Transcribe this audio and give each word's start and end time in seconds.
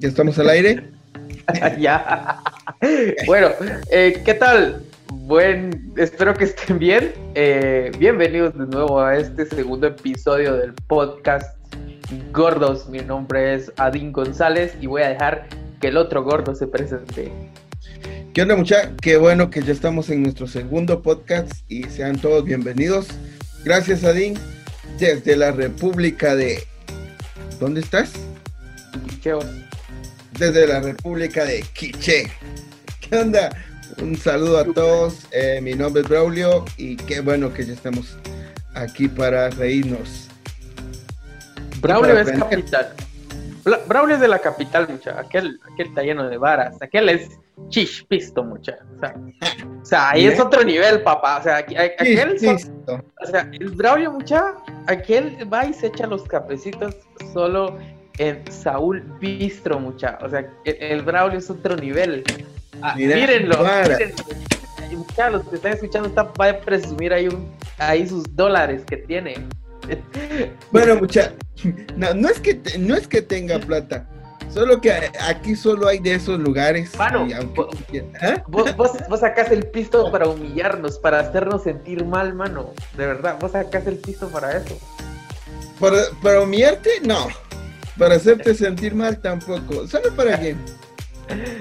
¿Ya 0.00 0.08
estamos 0.08 0.38
al 0.38 0.48
aire? 0.48 0.84
ya. 1.78 2.42
bueno, 3.26 3.50
eh, 3.90 4.22
¿qué 4.24 4.32
tal? 4.32 4.82
Buen, 5.12 5.92
espero 5.98 6.32
que 6.32 6.44
estén 6.44 6.78
bien. 6.78 7.12
Eh, 7.34 7.92
bienvenidos 7.98 8.56
de 8.56 8.64
nuevo 8.64 9.02
a 9.02 9.18
este 9.18 9.44
segundo 9.44 9.88
episodio 9.88 10.56
del 10.56 10.72
podcast 10.72 11.54
Gordos. 12.32 12.88
Mi 12.88 13.00
nombre 13.00 13.54
es 13.54 13.70
Adín 13.76 14.10
González 14.10 14.74
y 14.80 14.86
voy 14.86 15.02
a 15.02 15.10
dejar 15.10 15.46
que 15.82 15.88
el 15.88 15.98
otro 15.98 16.24
gordo 16.24 16.54
se 16.54 16.66
presente. 16.66 17.30
¿Qué 18.32 18.40
onda 18.40 18.56
mucha? 18.56 18.96
Qué 19.02 19.18
bueno 19.18 19.50
que 19.50 19.60
ya 19.60 19.72
estamos 19.72 20.08
en 20.08 20.22
nuestro 20.22 20.46
segundo 20.46 21.02
podcast 21.02 21.52
y 21.68 21.82
sean 21.84 22.18
todos 22.18 22.46
bienvenidos. 22.46 23.08
Gracias 23.64 24.02
Adín, 24.04 24.38
desde 24.98 25.36
la 25.36 25.52
República 25.52 26.36
de... 26.36 26.62
¿Dónde 27.60 27.82
estás? 27.82 28.14
Desde 30.40 30.66
la 30.66 30.80
República 30.80 31.44
de 31.44 31.60
Quiche. 31.74 32.32
¿Qué 32.98 33.14
onda? 33.14 33.50
Un 34.00 34.16
saludo 34.16 34.56
a 34.56 34.64
todos. 34.64 35.26
Eh, 35.32 35.60
mi 35.62 35.74
nombre 35.74 36.00
es 36.00 36.08
Braulio 36.08 36.64
y 36.78 36.96
qué 36.96 37.20
bueno 37.20 37.52
que 37.52 37.66
ya 37.66 37.74
estamos 37.74 38.16
aquí 38.74 39.06
para 39.06 39.50
reírnos. 39.50 40.30
Braulio 41.82 42.18
es 42.18 42.32
capital. 42.32 42.94
Braulio 43.86 44.14
es 44.14 44.22
de 44.22 44.28
la 44.28 44.38
capital, 44.38 44.88
mucha. 44.88 45.20
Aquel, 45.20 45.60
aquel 45.74 45.88
está 45.88 46.02
lleno 46.04 46.26
de 46.26 46.38
varas. 46.38 46.80
Aquel 46.80 47.10
es 47.10 47.28
chispisto, 47.68 48.42
mucha. 48.42 48.78
O 49.82 49.84
sea, 49.84 50.08
ahí 50.08 50.24
es 50.24 50.40
otro 50.40 50.64
nivel, 50.64 51.02
papá. 51.02 51.40
O 51.40 51.42
sea, 51.42 51.58
aquel. 51.58 52.38
o 53.20 53.26
sea, 53.26 53.50
el 53.52 53.72
Braulio, 53.72 54.12
mucha. 54.12 54.54
Aquel 54.86 55.36
va 55.52 55.66
y 55.66 55.74
se 55.74 55.88
echa 55.88 56.06
los 56.06 56.22
cafecitos 56.22 56.96
solo 57.34 57.76
en 58.20 58.44
Saúl 58.52 59.02
Bistro, 59.18 59.80
mucha. 59.80 60.18
O 60.20 60.28
sea, 60.28 60.46
el, 60.64 61.02
Braulio 61.02 61.38
es 61.38 61.48
otro 61.48 61.74
nivel. 61.74 62.22
Ah, 62.82 62.94
mírenlo, 62.94 63.56
Mucha, 64.92 65.30
los 65.30 65.46
que 65.48 65.56
están 65.56 65.72
escuchando 65.72 66.08
están, 66.08 66.28
va 66.38 66.50
a 66.50 66.60
presumir 66.60 67.14
ahí, 67.14 67.28
un, 67.28 67.50
ahí 67.78 68.06
sus 68.06 68.24
dólares 68.36 68.82
que 68.86 68.98
tiene. 68.98 69.34
Bueno, 70.70 70.96
mucha, 70.96 71.32
no, 71.96 72.14
no, 72.14 72.28
es 72.28 72.38
que 72.38 72.60
no 72.78 72.94
es 72.94 73.08
que 73.08 73.22
tenga 73.22 73.58
plata, 73.58 74.06
solo 74.52 74.80
que 74.80 74.92
aquí 75.20 75.56
solo 75.56 75.88
hay 75.88 75.98
de 75.98 76.14
esos 76.14 76.38
lugares. 76.38 76.96
Mano, 76.96 77.26
¿Ah? 78.20 78.44
vos, 78.48 78.76
vos, 78.76 79.20
sacás 79.20 79.50
el 79.50 79.66
pisto 79.66 80.12
para 80.12 80.28
humillarnos, 80.28 80.98
para 80.98 81.20
hacernos 81.20 81.64
sentir 81.64 82.04
mal, 82.04 82.34
mano. 82.34 82.72
De 82.96 83.06
verdad, 83.06 83.36
vos 83.40 83.52
sacás 83.52 83.86
el 83.86 83.96
pisto 83.96 84.28
para 84.28 84.56
eso. 84.56 84.78
¿Para, 85.80 86.02
para 86.22 86.42
humillarte? 86.42 86.90
No. 87.02 87.26
Para 87.98 88.16
hacerte 88.16 88.54
sentir 88.54 88.94
mal 88.94 89.18
tampoco. 89.18 89.86
Solo 89.86 90.14
para 90.14 90.38
quién. 90.38 90.56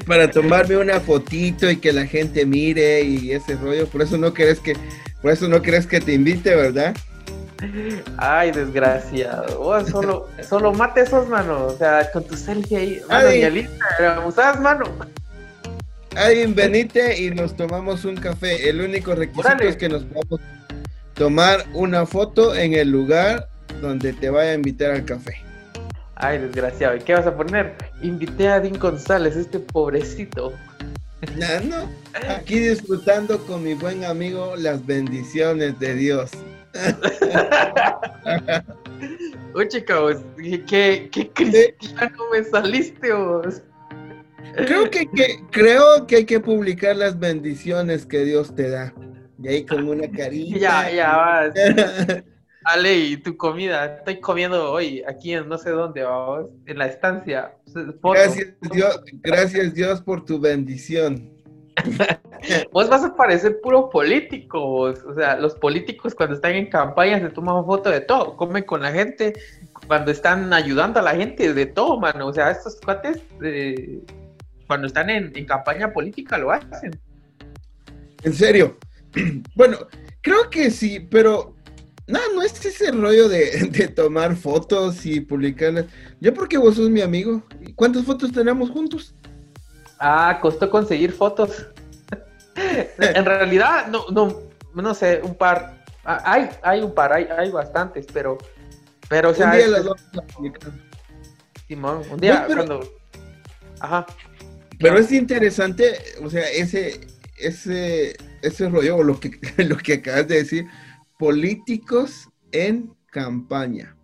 Para 0.08 0.30
tomarme 0.32 0.78
una 0.78 1.00
fotito 1.00 1.70
y 1.70 1.78
que 1.78 1.94
la 1.94 2.06
gente 2.06 2.46
mire 2.46 3.02
y 3.02 3.32
ese 3.32 3.56
rollo. 3.56 3.88
Por 3.88 4.02
eso 4.02 4.18
no 4.18 4.34
crees 4.34 4.60
que, 4.60 4.76
por 5.22 5.32
eso 5.32 5.48
no 5.48 5.62
crees 5.62 5.86
que 5.86 6.00
te 6.00 6.14
invite, 6.14 6.56
¿verdad? 6.56 6.96
Ay, 8.18 8.52
desgraciado. 8.52 9.86
Solo, 9.88 10.28
solo 10.48 10.72
mate 10.74 11.02
esos, 11.02 11.28
mano. 11.28 11.66
O 11.68 11.78
sea, 11.78 12.10
con 12.12 12.24
tu 12.24 12.36
selfie 12.36 12.78
ahí. 12.78 13.02
Mano, 13.08 14.32
¿sabes, 14.32 14.62
mano? 14.62 14.86
Alguien 16.16 16.56
venite 16.56 17.22
y 17.22 17.30
nos 17.32 17.56
tomamos 17.56 18.06
un 18.06 18.16
café. 18.16 18.70
El 18.70 18.82
único 18.82 19.14
requisito 19.14 19.64
es 19.64 19.76
que 19.76 19.90
nos 19.90 20.04
a 20.04 20.38
tomar 21.14 21.66
una 21.74 22.06
foto 22.06 22.56
en 22.56 22.74
el 22.74 22.90
lugar 22.90 23.50
donde 23.82 24.14
te 24.14 24.30
vaya 24.30 24.52
a 24.52 24.54
invitar 24.56 24.92
al 24.92 25.06
café. 25.06 25.49
Ay, 26.20 26.38
desgraciado. 26.38 26.98
¿Y 26.98 27.00
qué 27.00 27.14
vas 27.14 27.26
a 27.26 27.36
poner? 27.36 27.76
Invité 28.02 28.50
a 28.50 28.60
Dean 28.60 28.78
González, 28.78 29.38
este 29.38 29.60
pobrecito. 29.60 30.54
No, 31.38 31.60
no. 31.62 31.90
Aquí 32.30 32.60
disfrutando 32.60 33.40
con 33.46 33.64
mi 33.64 33.74
buen 33.74 34.04
amigo 34.04 34.56
las 34.58 34.86
bendiciones 34.86 35.80
de 35.80 35.96
Dios. 35.96 36.32
Oye, 39.54 39.84
cabos, 39.84 40.18
¿qué, 40.68 41.10
qué 41.12 41.30
cristiano 41.34 42.18
me 42.32 42.44
saliste 42.44 43.14
vos? 43.14 43.62
Creo 44.56 44.90
que, 44.90 45.10
que, 45.12 45.40
creo 45.52 46.06
que 46.06 46.18
hay 46.18 46.26
que 46.26 46.40
publicar 46.40 46.96
las 46.96 47.18
bendiciones 47.18 48.06
que 48.06 48.26
Dios 48.26 48.54
te 48.56 48.70
da. 48.70 48.94
Y 49.42 49.48
ahí 49.48 49.66
con 49.66 49.88
una 49.88 50.10
carita. 50.10 50.60
Ya, 50.60 50.92
ya, 50.92 51.16
vas. 51.16 51.54
Ale, 52.70 52.96
¿y 52.96 53.18
tu 53.18 53.36
comida? 53.36 53.98
Estoy 53.98 54.20
comiendo 54.20 54.72
hoy 54.72 55.04
aquí 55.08 55.34
en 55.34 55.50
no 55.50 55.58
sé 55.58 55.72
dónde, 55.72 56.04
vamos, 56.04 56.52
en 56.68 56.78
la 56.78 56.86
estancia. 56.86 57.52
Gracias 58.04 58.54
Dios, 58.72 59.02
gracias 59.24 59.74
Dios 59.74 60.02
por 60.02 60.24
tu 60.24 60.40
bendición. 60.40 61.32
vos 62.72 62.88
vas 62.88 63.04
a 63.04 63.16
parecer 63.16 63.60
puro 63.62 63.90
político, 63.90 64.82
o 64.82 65.16
sea, 65.16 65.36
los 65.38 65.56
políticos 65.56 66.14
cuando 66.14 66.36
están 66.36 66.54
en 66.54 66.70
campaña 66.70 67.20
se 67.20 67.30
toman 67.30 67.66
foto 67.66 67.90
de 67.90 68.02
todo, 68.02 68.38
comen 68.38 68.64
con 68.64 68.84
la 68.84 68.92
gente, 68.92 69.34
cuando 69.88 70.12
están 70.12 70.54
ayudando 70.54 71.00
a 71.00 71.04
la 71.04 71.16
gente, 71.16 71.52
de 71.52 71.66
todo, 71.66 72.00
mano, 72.00 72.28
o 72.28 72.34
sea, 72.34 72.52
estos 72.52 72.80
cuates, 72.82 73.20
eh, 73.42 74.00
cuando 74.68 74.86
están 74.86 75.10
en, 75.10 75.32
en 75.36 75.46
campaña 75.46 75.92
política 75.92 76.38
lo 76.38 76.52
hacen. 76.52 77.00
En 78.22 78.34
serio, 78.34 78.78
bueno, 79.56 79.78
creo 80.22 80.52
que 80.52 80.70
sí, 80.70 81.00
pero 81.00 81.56
no, 82.10 82.20
no 82.34 82.42
es 82.42 82.66
ese 82.66 82.92
rollo 82.92 83.30
de, 83.30 83.88
tomar 83.96 84.36
fotos 84.36 85.06
y 85.06 85.22
publicarlas. 85.22 85.86
Yo 86.20 86.34
porque 86.34 86.58
vos 86.58 86.76
sos 86.76 86.90
mi 86.90 87.02
amigo. 87.02 87.44
¿Cuántas 87.76 88.04
fotos 88.04 88.32
tenemos 88.32 88.72
juntos? 88.72 89.14
Ah, 90.00 90.40
costó 90.42 90.70
conseguir 90.70 91.12
fotos. 91.12 91.68
en 92.98 93.26
realidad, 93.26 93.88
no, 93.88 94.08
no, 94.12 94.42
no 94.74 94.94
sé, 94.96 95.22
un 95.24 95.36
par. 95.36 95.84
Ah, 96.04 96.22
hay, 96.26 96.50
hay 96.64 96.82
un 96.82 96.96
par, 96.96 97.14
hay, 97.14 97.26
hay 97.26 97.52
bastantes, 97.52 98.08
pero, 98.12 98.40
pero, 99.08 99.30
o 99.30 99.34
sea. 99.36 99.52
Un 99.52 99.58
día 99.58 99.68
las 99.68 99.84
vamos 99.84 100.02
a 100.18 100.22
publicar. 100.22 100.72
Simón, 101.68 102.02
un 102.12 102.20
día 102.20 102.48
cuando. 102.48 102.92
Ajá. 103.80 104.08
Pero 104.80 104.98
es 104.98 105.12
interesante, 105.12 105.96
o 106.24 106.30
sea, 106.30 106.50
ese, 106.50 107.02
ese, 107.38 108.18
ese 108.42 108.70
rollo, 108.70 108.98
o 108.98 109.04
lo 109.04 109.20
que, 109.20 109.40
lo 109.64 109.78
que 109.78 109.96
acabas 109.96 110.28
de 110.28 110.38
decir 110.38 110.66
políticos 111.20 112.30
en 112.54 112.96
campaña. 113.12 113.96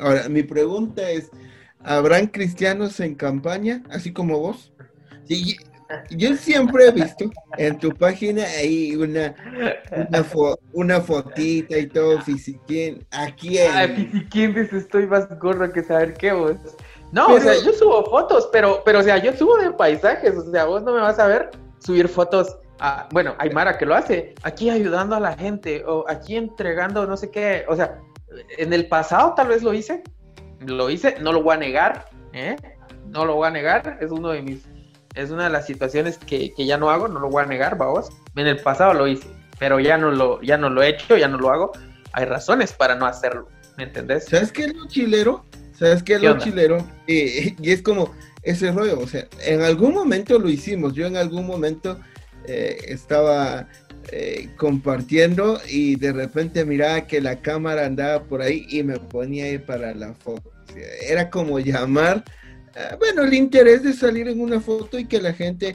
Ahora, 0.00 0.28
mi 0.28 0.42
pregunta 0.42 1.08
es, 1.08 1.30
¿habrán 1.84 2.26
cristianos 2.26 2.98
en 2.98 3.14
campaña, 3.14 3.84
así 3.90 4.12
como 4.12 4.40
vos? 4.40 4.72
Sí, 5.28 5.56
yo 6.10 6.34
siempre 6.34 6.88
he 6.88 6.90
visto 6.90 7.30
en 7.58 7.78
tu 7.78 7.90
página 7.90 8.42
ahí 8.58 8.96
una, 8.96 9.36
una, 10.72 11.00
fotita 11.00 11.78
y 11.78 11.86
todo, 11.86 12.20
fisiquín. 12.22 13.06
Aquí 13.12 13.56
hay. 13.58 13.94
fisiquín, 13.94 14.54
dice, 14.54 14.78
estoy 14.78 15.06
más 15.06 15.28
gordo 15.38 15.72
que 15.72 15.84
saber 15.84 16.14
qué 16.14 16.32
vos. 16.32 16.56
No, 17.12 17.28
o 17.28 17.40
sea, 17.40 17.54
yo 17.64 17.72
subo 17.72 18.04
fotos, 18.06 18.48
pero, 18.50 18.82
pero, 18.84 18.98
o 18.98 19.02
sea, 19.04 19.18
yo 19.18 19.32
subo 19.32 19.56
de 19.58 19.70
paisajes, 19.70 20.34
o 20.36 20.50
sea, 20.50 20.64
vos 20.64 20.82
no 20.82 20.92
me 20.92 21.00
vas 21.00 21.20
a 21.20 21.28
ver 21.28 21.50
subir 21.78 22.08
fotos 22.08 22.56
bueno, 23.10 23.34
hay 23.38 23.50
Mara 23.50 23.78
que 23.78 23.86
lo 23.86 23.94
hace, 23.94 24.34
aquí 24.42 24.70
ayudando 24.70 25.16
a 25.16 25.20
la 25.20 25.36
gente, 25.36 25.84
o 25.86 26.04
aquí 26.08 26.36
entregando 26.36 27.06
no 27.06 27.16
sé 27.16 27.30
qué, 27.30 27.64
o 27.68 27.76
sea, 27.76 27.98
en 28.58 28.72
el 28.72 28.88
pasado 28.88 29.34
tal 29.34 29.48
vez 29.48 29.62
lo 29.62 29.72
hice, 29.72 30.02
lo 30.60 30.90
hice, 30.90 31.16
no 31.20 31.32
lo 31.32 31.42
voy 31.42 31.54
a 31.54 31.58
negar, 31.58 32.06
¿eh? 32.32 32.56
no 33.08 33.24
lo 33.24 33.36
voy 33.36 33.48
a 33.48 33.50
negar, 33.50 33.98
es 34.00 34.10
uno 34.10 34.30
de 34.30 34.42
mis, 34.42 34.64
es 35.14 35.30
una 35.30 35.44
de 35.44 35.50
las 35.50 35.66
situaciones 35.66 36.18
que, 36.18 36.52
ya 36.56 36.76
no 36.76 36.90
hago, 36.90 37.08
no 37.08 37.20
lo 37.20 37.30
voy 37.30 37.44
a 37.44 37.46
negar, 37.46 37.78
vamos, 37.78 38.08
en 38.34 38.46
el 38.46 38.60
pasado 38.60 38.94
lo 38.94 39.06
hice, 39.06 39.28
pero 39.58 39.78
ya 39.78 39.96
no 39.96 40.10
lo, 40.10 40.42
ya 40.42 40.58
no 40.58 40.68
lo 40.68 40.82
he 40.82 40.88
hecho, 40.88 41.16
ya 41.16 41.28
no 41.28 41.38
lo 41.38 41.50
hago, 41.50 41.72
hay 42.12 42.24
razones 42.24 42.72
para 42.72 42.96
no 42.96 43.06
hacerlo, 43.06 43.48
¿me 43.76 43.84
entendés? 43.84 44.26
¿Sabes 44.26 44.52
qué 44.52 44.64
es 44.64 44.74
lo 44.74 44.86
chilero? 44.86 45.44
¿Sabes 45.72 46.02
qué 46.02 46.14
es 46.14 46.22
lo 46.22 46.38
chilero? 46.38 46.78
y 47.06 47.70
es 47.70 47.82
como 47.82 48.12
ese 48.42 48.70
rollo, 48.72 48.98
o 48.98 49.06
sea, 49.06 49.26
en 49.42 49.62
algún 49.62 49.94
momento 49.94 50.38
lo 50.38 50.48
hicimos, 50.48 50.92
yo 50.92 51.06
en 51.06 51.16
algún 51.16 51.46
momento 51.46 51.98
eh, 52.46 52.76
estaba 52.88 53.68
eh, 54.12 54.50
compartiendo 54.56 55.60
y 55.68 55.96
de 55.96 56.12
repente 56.12 56.64
miraba 56.64 57.06
que 57.06 57.20
la 57.20 57.40
cámara 57.40 57.86
andaba 57.86 58.24
por 58.24 58.42
ahí 58.42 58.66
y 58.68 58.82
me 58.82 58.98
ponía 58.98 59.46
ahí 59.46 59.58
para 59.58 59.94
la 59.94 60.12
foto. 60.14 60.52
era 61.08 61.30
como 61.30 61.58
llamar, 61.58 62.24
eh, 62.76 62.96
bueno, 62.98 63.22
el 63.22 63.32
interés 63.34 63.82
de 63.82 63.92
salir 63.94 64.28
en 64.28 64.40
una 64.40 64.60
foto 64.60 64.98
y 64.98 65.06
que 65.06 65.20
la 65.20 65.32
gente 65.32 65.74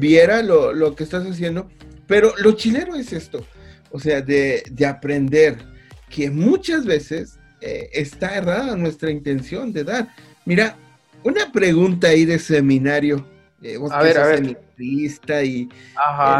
viera 0.00 0.42
lo, 0.42 0.96
que 0.96 1.04
estás 1.04 1.24
haciendo. 1.24 1.68
Pero 2.08 2.32
lo 2.38 2.52
chileno 2.52 2.96
es 2.96 3.12
esto, 3.12 3.46
o 3.92 4.00
sea, 4.00 4.20
de, 4.22 4.64
de 4.70 4.86
aprender 4.86 5.56
que 6.10 6.30
muchas 6.30 6.84
veces 6.84 7.38
está 7.60 8.36
errada 8.36 8.76
nuestra 8.76 9.10
intención 9.10 9.72
de 9.72 9.84
dar. 9.84 10.08
Mira, 10.44 10.76
una 11.22 11.52
pregunta 11.52 12.08
ahí 12.08 12.24
de 12.24 12.40
seminario 12.40 13.24
eh, 13.62 13.78
a 13.90 14.02
ver, 14.02 14.18
a 14.18 14.26
ver. 14.26 14.56
y 14.78 14.96
eh, 14.96 15.68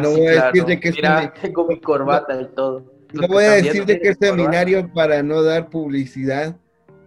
no 0.02 0.10
voy 0.10 0.26
a 0.26 0.44
decir 0.46 0.64
de 0.64 0.80
que 0.80 0.92
Mira, 0.92 1.32
tengo 1.40 1.66
mi 1.68 1.80
corbata 1.80 2.40
y 2.40 2.46
todo. 2.54 2.84
No 3.12 3.26
voy 3.26 3.44
a 3.44 3.52
decir 3.52 3.86
de 3.86 4.00
qué 4.00 4.14
seminario 4.14 4.92
para 4.92 5.22
no 5.22 5.42
dar 5.42 5.70
publicidad, 5.70 6.54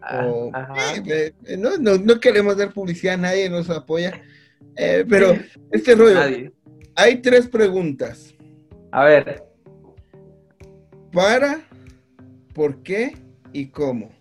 Ah, 0.03 0.95
eh, 1.05 1.31
eh, 1.45 1.57
no, 1.57 1.77
no, 1.77 2.19
queremos 2.19 2.57
dar 2.57 2.73
publicidad, 2.73 3.17
nadie 3.17 3.49
nos 3.49 3.69
apoya. 3.69 4.21
Pero 4.75 5.33
este 5.71 5.95
rollo, 5.95 6.51
hay 6.95 7.21
tres 7.21 7.47
preguntas. 7.47 8.33
A 8.91 9.05
ver. 9.05 9.43
Para, 11.11 11.61
por 12.53 12.81
qué 12.83 13.15
y 13.53 13.67
cómo. 13.67 14.11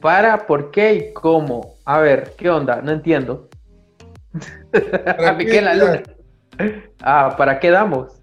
Para, 0.00 0.46
por 0.46 0.70
qué 0.70 0.94
y 0.94 1.12
cómo. 1.12 1.76
A 1.84 2.00
ver, 2.00 2.32
¿qué 2.36 2.48
onda? 2.48 2.80
No 2.80 2.92
entiendo. 2.92 3.48
¿Para 4.70 5.38
qué 5.38 5.60
la 5.60 5.74
luna. 5.74 6.02
Ah, 7.00 7.34
¿para 7.36 7.58
qué 7.58 7.70
damos? 7.70 8.20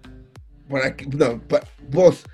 ¿Para 0.68 0.94
qué? 0.94 1.06
No, 1.06 1.40
vos, 1.88 2.24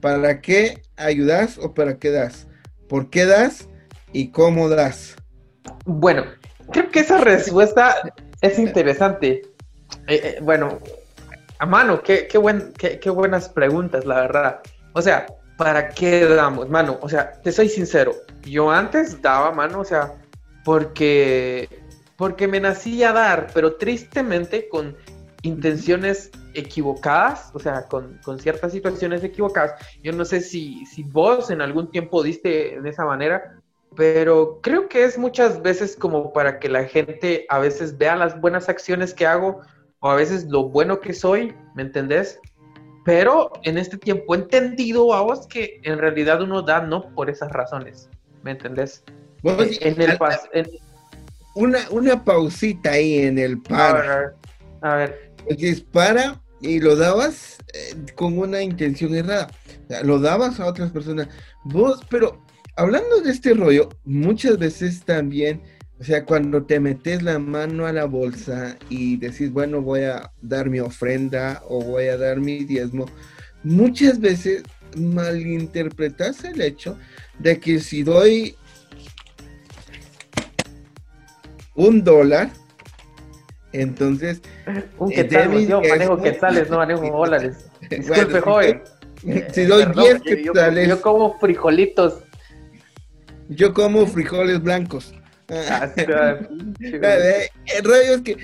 ¿para 0.00 0.40
qué 0.40 0.82
ayudas 0.96 1.58
o 1.58 1.74
para 1.74 1.98
qué 1.98 2.10
das? 2.10 2.46
¿Por 2.88 3.10
qué 3.10 3.24
das 3.24 3.68
y 4.12 4.30
cómo 4.30 4.68
das? 4.68 5.16
Bueno, 5.84 6.24
creo 6.70 6.90
que 6.90 7.00
esa 7.00 7.18
respuesta 7.18 7.96
es 8.40 8.58
interesante. 8.58 9.42
Eh, 10.06 10.20
eh, 10.22 10.38
bueno, 10.42 10.78
a 11.58 11.66
mano, 11.66 12.02
qué, 12.02 12.26
qué, 12.26 12.38
buen, 12.38 12.72
qué, 12.74 12.98
qué, 12.98 13.10
buenas 13.10 13.48
preguntas, 13.48 14.04
la 14.04 14.22
verdad. 14.22 14.60
O 14.92 15.02
sea, 15.02 15.26
¿para 15.56 15.88
qué 15.88 16.24
damos, 16.26 16.68
mano? 16.68 16.98
O 17.00 17.08
sea, 17.08 17.32
te 17.42 17.52
soy 17.52 17.68
sincero, 17.68 18.12
yo 18.42 18.70
antes 18.70 19.20
daba, 19.22 19.52
mano, 19.52 19.80
o 19.80 19.84
sea, 19.84 20.12
porque, 20.64 21.68
porque 22.16 22.48
me 22.48 22.60
nací 22.60 23.02
a 23.02 23.12
dar, 23.12 23.48
pero 23.52 23.76
tristemente 23.76 24.68
con 24.68 24.96
intenciones 25.42 26.30
equivocadas, 26.54 27.50
o 27.52 27.58
sea, 27.58 27.86
con, 27.86 28.18
ciertas 28.38 28.72
situaciones 28.72 29.22
equivocadas. 29.22 29.74
Yo 30.02 30.12
no 30.12 30.24
sé 30.24 30.40
si, 30.40 30.86
si 30.86 31.02
vos 31.02 31.50
en 31.50 31.60
algún 31.60 31.90
tiempo 31.90 32.22
diste 32.22 32.80
de 32.80 32.88
esa 32.88 33.04
manera, 33.04 33.60
pero 33.94 34.60
creo 34.62 34.88
que 34.88 35.04
es 35.04 35.18
muchas 35.18 35.62
veces 35.62 35.96
como 35.96 36.32
para 36.32 36.58
que 36.58 36.68
la 36.68 36.84
gente 36.84 37.46
a 37.48 37.58
veces 37.58 37.98
vea 37.98 38.16
las 38.16 38.40
buenas 38.40 38.68
acciones 38.68 39.12
que 39.12 39.26
hago 39.26 39.60
o 40.00 40.10
a 40.10 40.16
veces 40.16 40.46
lo 40.46 40.64
bueno 40.64 41.00
que 41.00 41.12
soy, 41.12 41.54
¿me 41.74 41.82
entendés? 41.82 42.40
Pero 43.04 43.52
en 43.64 43.76
este 43.76 43.98
tiempo 43.98 44.34
he 44.34 44.38
entendido 44.38 45.12
a 45.12 45.20
vos 45.20 45.46
que 45.46 45.80
en 45.82 45.98
realidad 45.98 46.42
uno 46.42 46.62
da 46.62 46.80
no 46.80 47.14
por 47.14 47.28
esas 47.28 47.52
razones, 47.52 48.08
¿me 48.42 48.52
entendés? 48.52 49.04
en 49.42 50.00
el 50.00 50.18
Una, 51.54 51.78
una 51.90 52.24
pausita 52.24 52.92
ahí 52.92 53.18
en 53.18 53.38
el 53.38 53.60
para. 53.60 54.34
A 54.80 54.96
ver. 54.96 55.32
Dispara 55.56 56.40
y 56.60 56.80
lo 56.80 56.96
dabas 56.96 57.58
eh, 57.72 57.94
con 58.14 58.38
una 58.38 58.62
intención 58.62 59.14
errada. 59.14 59.48
lo 60.02 60.18
dabas 60.18 60.60
a 60.60 60.66
otras 60.66 60.90
personas. 60.90 61.28
Vos, 61.64 62.00
pero 62.08 62.42
hablando 62.76 63.20
de 63.20 63.30
este 63.30 63.54
rollo, 63.54 63.88
muchas 64.04 64.58
veces 64.58 65.04
también, 65.04 65.62
o 66.00 66.04
sea, 66.04 66.24
cuando 66.24 66.64
te 66.64 66.80
metes 66.80 67.22
la 67.22 67.38
mano 67.38 67.86
a 67.86 67.92
la 67.92 68.06
bolsa 68.06 68.76
y 68.88 69.16
decís, 69.16 69.52
bueno, 69.52 69.82
voy 69.82 70.02
a 70.02 70.32
dar 70.42 70.70
mi 70.70 70.80
ofrenda 70.80 71.62
o 71.68 71.82
voy 71.82 72.06
a 72.06 72.16
dar 72.16 72.40
mi 72.40 72.64
diezmo, 72.64 73.06
muchas 73.62 74.20
veces 74.20 74.62
malinterpretas 74.96 76.44
el 76.44 76.60
hecho 76.60 76.98
de 77.38 77.58
que 77.58 77.80
si 77.80 78.02
doy 78.02 78.56
un 81.74 82.04
dólar, 82.04 82.50
entonces. 83.72 84.40
Un 84.98 85.12
eh, 85.12 85.16
quetzal, 85.16 85.66
yo 85.66 85.80
manejo 85.82 86.20
quetzales, 86.20 86.70
no 86.70 86.78
manejo 86.78 87.02
dólares. 87.06 87.70
Disculpe, 87.90 88.40
joven. 88.40 88.82
Si 89.52 89.64
doy 89.64 89.86
10 89.86 90.22
quetzales. 90.22 90.88
Yo, 90.88 91.00
como 91.00 91.38
frijolitos. 91.38 92.22
Yo 93.48 93.72
como 93.74 94.06
frijoles 94.06 94.62
blancos. 94.62 95.14
Ah, 95.50 95.90
eh, 95.96 97.48
el 97.76 97.84
rollo 97.84 98.14
es 98.14 98.22
que 98.22 98.36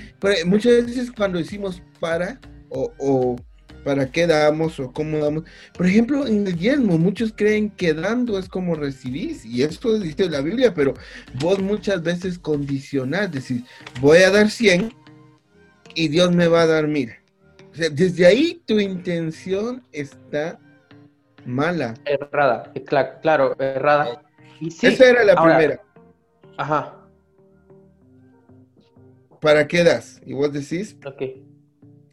muchas 0.45 0.85
veces 0.85 1.11
cuando 1.11 1.39
decimos 1.39 1.81
para 1.99 2.39
o, 2.69 2.93
o, 2.99 3.35
para 3.83 4.11
qué 4.11 4.27
damos 4.27 4.79
o 4.79 4.91
cómo 4.91 5.17
damos, 5.19 5.43
por 5.73 5.85
ejemplo, 5.85 6.27
en 6.27 6.47
el 6.47 6.57
diezmo, 6.57 6.97
muchos 6.97 7.33
creen 7.35 7.69
que 7.71 7.93
dando 7.93 8.37
es 8.37 8.47
como 8.47 8.75
recibís, 8.75 9.45
y 9.45 9.63
esto 9.63 9.97
dice 9.99 10.29
la 10.29 10.41
Biblia, 10.41 10.73
pero 10.73 10.93
vos 11.39 11.59
muchas 11.59 12.01
veces 12.01 12.39
condicionás, 12.39 13.31
decís, 13.31 13.63
voy 13.99 14.19
a 14.19 14.31
dar 14.31 14.49
100 14.49 14.93
y 15.95 16.07
Dios 16.07 16.33
me 16.33 16.47
va 16.47 16.63
a 16.63 16.67
dar 16.67 16.87
mil. 16.87 17.11
O 17.71 17.75
sea, 17.75 17.89
desde 17.89 18.25
ahí 18.25 18.61
tu 18.65 18.79
intención 18.79 19.83
está 19.91 20.59
mala. 21.45 21.93
Errada, 22.05 22.71
claro, 23.21 23.55
errada. 23.59 24.23
Y 24.59 24.67
Esa 24.67 25.09
era 25.09 25.23
la 25.23 25.41
primera. 25.41 25.81
Ajá. 26.57 26.97
¿Para 29.39 29.67
qué 29.67 29.83
das? 29.83 30.21
Y 30.23 30.33
vos 30.33 30.53
decís. 30.53 30.95
Ok. 31.05 31.23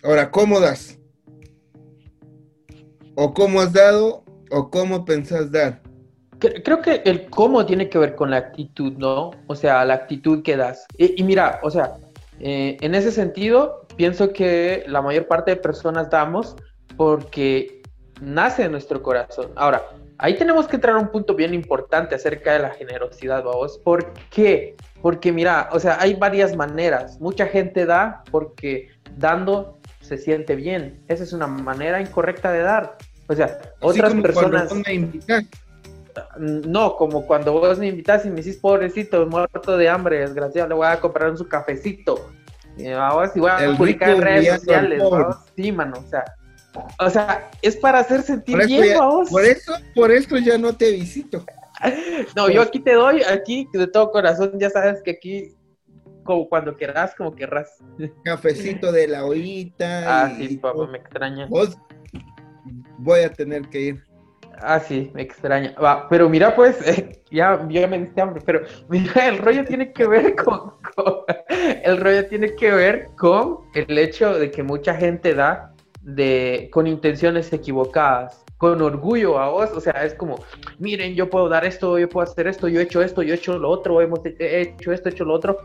Ahora, 0.03 0.31
¿cómo 0.31 0.61
das? 0.61 0.98
¿O 3.21 3.35
cómo 3.35 3.61
has 3.61 3.73
dado? 3.73 4.23
¿O 4.53 4.71
cómo 4.71 5.05
pensás 5.05 5.51
dar? 5.51 5.83
Creo 6.39 6.81
que 6.81 7.03
el 7.05 7.29
cómo 7.29 7.67
tiene 7.67 7.89
que 7.89 7.99
ver 7.99 8.15
con 8.15 8.31
la 8.31 8.37
actitud, 8.37 8.93
¿no? 8.93 9.33
O 9.49 9.57
sea, 9.57 9.85
la 9.85 9.95
actitud 9.95 10.45
que 10.45 10.57
das. 10.57 10.87
y 10.97 11.21
mira, 11.25 11.59
o 11.65 11.71
sea, 11.73 11.95
eh, 12.39 12.77
en 12.81 12.95
ese 12.95 13.11
sentido, 13.11 13.89
pienso 13.97 14.33
que 14.33 14.85
la 14.87 15.03
mayor 15.03 15.27
parte 15.27 15.51
de 15.51 15.57
personas 15.57 16.09
damos 16.11 16.55
porque 16.97 17.83
nace 18.21 18.67
en 18.67 18.71
nuestro 18.71 19.03
corazón. 19.03 19.51
Ahora, 19.57 19.83
ahí 20.19 20.39
tenemos 20.39 20.69
que 20.69 20.77
entrar 20.77 20.95
a 20.95 21.01
un 21.01 21.09
punto 21.09 21.35
bien 21.35 21.55
importante 21.55 22.15
acerca 22.15 22.53
de 22.53 22.61
la 22.61 22.71
generosidad, 22.71 23.43
vamos. 23.43 23.79
¿Por 23.79 24.13
qué? 24.31 24.77
Porque 25.03 25.33
mira, 25.33 25.71
o 25.73 25.81
sea, 25.81 26.01
hay 26.01 26.15
varias 26.15 26.55
maneras. 26.55 27.21
Mucha 27.21 27.47
gente 27.47 27.85
da 27.85 28.23
porque 28.31 28.91
dando 29.17 29.81
se 30.09 30.17
siente 30.17 30.57
bien. 30.57 31.03
Esa 31.09 31.23
es 31.23 31.33
una 31.33 31.47
manera 31.47 32.01
incorrecta 32.01 32.51
de 32.51 32.61
dar. 32.61 32.97
O 33.29 33.35
sea, 33.35 33.59
otras 33.81 34.15
personas... 34.15 34.73
No, 36.39 36.97
como 36.97 37.25
cuando 37.27 37.53
vos 37.53 37.79
me 37.79 37.89
invitas 37.89 38.27
y 38.27 38.31
me 38.31 38.37
decís, 38.37 38.57
pobrecito, 38.57 39.25
muerto 39.27 39.77
de 39.77 39.89
hambre, 39.89 40.19
desgraciado, 40.19 40.69
le 40.69 40.75
voy 40.75 40.87
a 40.89 40.99
comprar 40.99 41.31
un 41.31 41.39
su 41.39 41.47
cafecito. 41.47 42.29
Y 42.77 42.89
ahora 42.89 43.29
sí 43.29 43.39
voy 43.39 43.51
a 43.51 43.77
publicar 43.77 44.11
en 44.11 44.23
redes 44.23 44.55
sociales, 44.57 45.03
Sí, 45.57 45.71
mano, 45.71 45.99
o 46.05 46.09
sea, 46.09 46.25
o 46.99 47.11
sea, 47.11 47.51
es 47.63 47.77
para 47.77 48.01
hacer 48.01 48.23
sentir 48.23 48.67
bien, 48.67 48.99
vos. 48.99 49.31
Por 49.31 49.45
eso, 49.45 49.73
por 49.95 50.11
eso 50.11 50.39
ya 50.39 50.59
no 50.59 50.73
te 50.73 50.93
visito. 50.93 51.45
no, 52.37 52.49
yo 52.51 52.63
aquí 52.63 52.81
te 52.81 52.95
doy, 52.95 53.23
aquí 53.23 53.69
de 53.73 53.87
todo 53.87 54.11
corazón, 54.11 54.53
ya 54.59 54.71
sabes 54.71 55.03
que 55.03 55.13
aquí, 55.13 55.55
como 56.25 56.49
cuando 56.49 56.77
querrás, 56.77 57.15
como 57.15 57.35
querrás. 57.35 57.79
Cafecito 58.25 58.93
de 58.93 59.09
la 59.09 59.25
ollita. 59.25 60.25
Ah, 60.25 60.35
sí, 60.37 60.57
papá, 60.57 60.87
me 60.87 60.99
extraña. 60.99 61.47
Vos 61.47 61.77
voy 63.09 63.21
a 63.21 63.33
tener 63.33 63.63
que 63.69 63.81
ir. 63.81 64.05
Ah, 64.61 64.81
sí, 64.81 65.11
me 65.15 65.23
extraña. 65.23 65.75
Va, 65.83 66.09
pero 66.09 66.29
mira, 66.29 66.55
pues, 66.55 66.79
ya, 67.31 67.67
ya 67.69 67.87
me 67.87 67.99
diste 68.01 68.21
hambre, 68.21 68.43
pero 68.45 68.63
mira, 68.89 69.29
el 69.29 69.39
rollo 69.39 69.65
tiene 69.65 69.93
que 69.93 70.07
ver 70.07 70.35
con, 70.45 70.75
el 71.85 71.97
rollo 71.99 72.27
tiene 72.27 72.55
que 72.55 72.71
ver 72.71 73.09
con 73.17 73.59
el 73.75 73.99
hecho 73.99 74.39
de 74.39 74.51
que 74.51 74.63
mucha 74.63 74.95
gente 74.95 75.35
da 75.35 75.75
de 76.03 76.69
con 76.73 76.87
intenciones 76.87 77.53
equivocadas, 77.53 78.45
con 78.57 78.81
orgullo 78.83 79.39
a 79.39 79.51
vos, 79.51 79.71
o 79.71 79.81
sea, 79.81 80.05
es 80.05 80.15
como, 80.15 80.43
miren, 80.79 81.15
yo 81.15 81.31
puedo 81.31 81.49
dar 81.49 81.65
esto, 81.65 81.99
yo 81.99 82.09
puedo 82.09 82.29
hacer 82.29 82.49
esto, 82.49 82.67
yo 82.67 82.81
he 82.81 82.85
hecho 82.85 83.03
esto, 83.03 83.23
yo 83.23 83.35
he 83.35 83.37
hecho 83.37 83.59
lo 83.59 83.71
otro, 83.71 84.01
hemos 84.01 84.21
hecho 84.25 84.93
esto, 84.93 85.09
he 85.09 85.13
hecho 85.13 85.25
lo 85.25 85.35
otro, 85.35 85.59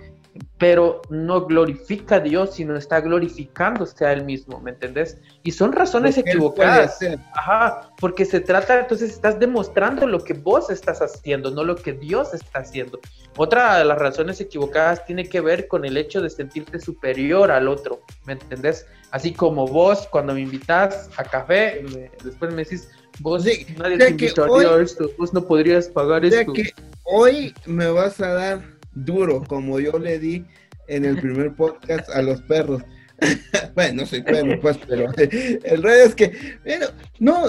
pero 0.58 1.02
no 1.10 1.46
glorifica 1.46 2.16
a 2.16 2.20
Dios, 2.20 2.56
sino 2.56 2.76
está 2.76 3.02
glorificándose 3.02 4.06
a 4.06 4.14
Él 4.14 4.24
mismo, 4.24 4.60
¿me 4.60 4.72
entendés? 4.72 5.18
Y 5.44 5.52
son 5.52 5.72
razones 5.72 6.18
equivocadas. 6.18 7.00
Ajá, 7.34 7.92
porque 8.00 8.26
se 8.26 8.40
trata, 8.40 8.80
entonces 8.80 9.12
estás 9.12 9.40
demostrando 9.40 10.08
lo 10.08 10.24
que 10.24 10.34
vos 10.34 10.70
estás 10.70 11.02
haciendo, 11.02 11.52
no 11.52 11.64
lo 11.64 11.76
que 11.76 11.94
Dios 11.94 12.34
está 12.34 12.60
haciendo. 12.60 13.00
Otra 13.38 13.78
de 13.78 13.86
las 13.86 13.98
razones 13.98 14.40
equivocadas 14.42 15.06
tiene 15.06 15.28
que 15.28 15.42
ver 15.42 15.68
con 15.68 15.86
el 15.86 15.98
hecho 15.98 16.22
de 16.22 16.30
sentirte 16.30 16.80
superior 16.80 17.52
al 17.52 17.68
otro, 17.68 18.02
¿me 18.26 18.34
entendés? 18.34 18.88
Así 19.12 19.34
como 19.34 19.68
vos, 19.68 20.08
cuando 20.10 20.34
me 20.34 20.42
invitas 20.42 21.10
a 21.18 21.24
café, 21.24 21.84
después 22.24 22.52
me 22.52 22.64
decís, 22.64 22.90
vos 23.20 23.46
nadie 23.78 23.98
te 23.98 24.10
invitaría 24.10 24.70
a 24.70 24.82
esto, 24.82 25.12
vos 25.18 25.34
no 25.34 25.46
podrías 25.46 25.88
pagar 25.88 26.26
esto. 26.26 26.54
que 26.54 26.72
hoy 27.04 27.54
me 27.66 27.90
vas 27.90 28.20
a 28.20 28.34
dar 28.34 28.73
duro, 28.96 29.44
como 29.48 29.80
yo 29.80 29.98
le 30.00 30.20
di 30.20 30.46
en 30.88 31.06
el 31.06 31.20
primer 31.20 31.54
podcast 31.54 32.10
a 32.10 32.22
los 32.22 32.42
perros. 32.42 32.84
bueno, 33.76 34.02
no 34.02 34.06
soy 34.06 34.22
perro, 34.22 34.60
pues, 34.60 34.78
pero 34.88 35.10
el 35.18 35.84
rey 35.84 36.02
es 36.06 36.16
que, 36.16 36.34
pero, 36.64 36.88
no, 37.20 37.46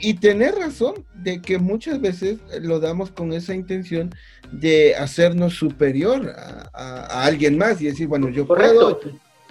y, 0.00 0.14
tener 0.14 0.54
razón 0.54 1.04
de 1.14 1.40
que 1.40 1.58
muchas 1.58 2.00
veces 2.00 2.38
lo 2.60 2.80
damos 2.80 3.10
con 3.10 3.32
esa 3.32 3.54
intención 3.54 4.14
de 4.52 4.94
hacernos 4.94 5.54
superior 5.54 6.32
a, 6.72 7.24
alguien 7.24 7.58
más 7.58 7.80
y 7.80 7.86
decir, 7.86 8.06
bueno, 8.06 8.28
yo 8.28 8.46
puedo, 8.46 9.00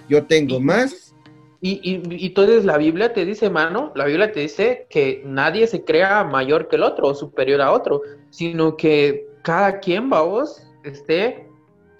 yo 0.08 0.24
tengo 0.24 0.60
más. 0.60 1.14
Y, 1.60 1.80
y, 1.82 2.02
y, 2.14 2.26
entonces 2.26 2.64
la 2.64 2.78
Biblia 2.78 3.12
te 3.12 3.24
dice, 3.24 3.50
mano, 3.50 3.92
la 3.94 4.06
Biblia 4.06 4.32
te 4.32 4.40
dice 4.40 4.86
que 4.88 5.22
nadie 5.26 5.66
se 5.66 5.84
crea 5.84 6.24
mayor 6.24 6.68
que 6.68 6.76
el 6.76 6.84
otro 6.84 7.08
o 7.08 7.14
superior 7.14 7.60
a 7.60 7.72
otro, 7.72 8.02
sino 8.30 8.76
que 8.76 9.26
cada 9.42 9.80
quien, 9.80 10.08
vamos, 10.10 10.62
esté 10.90 11.48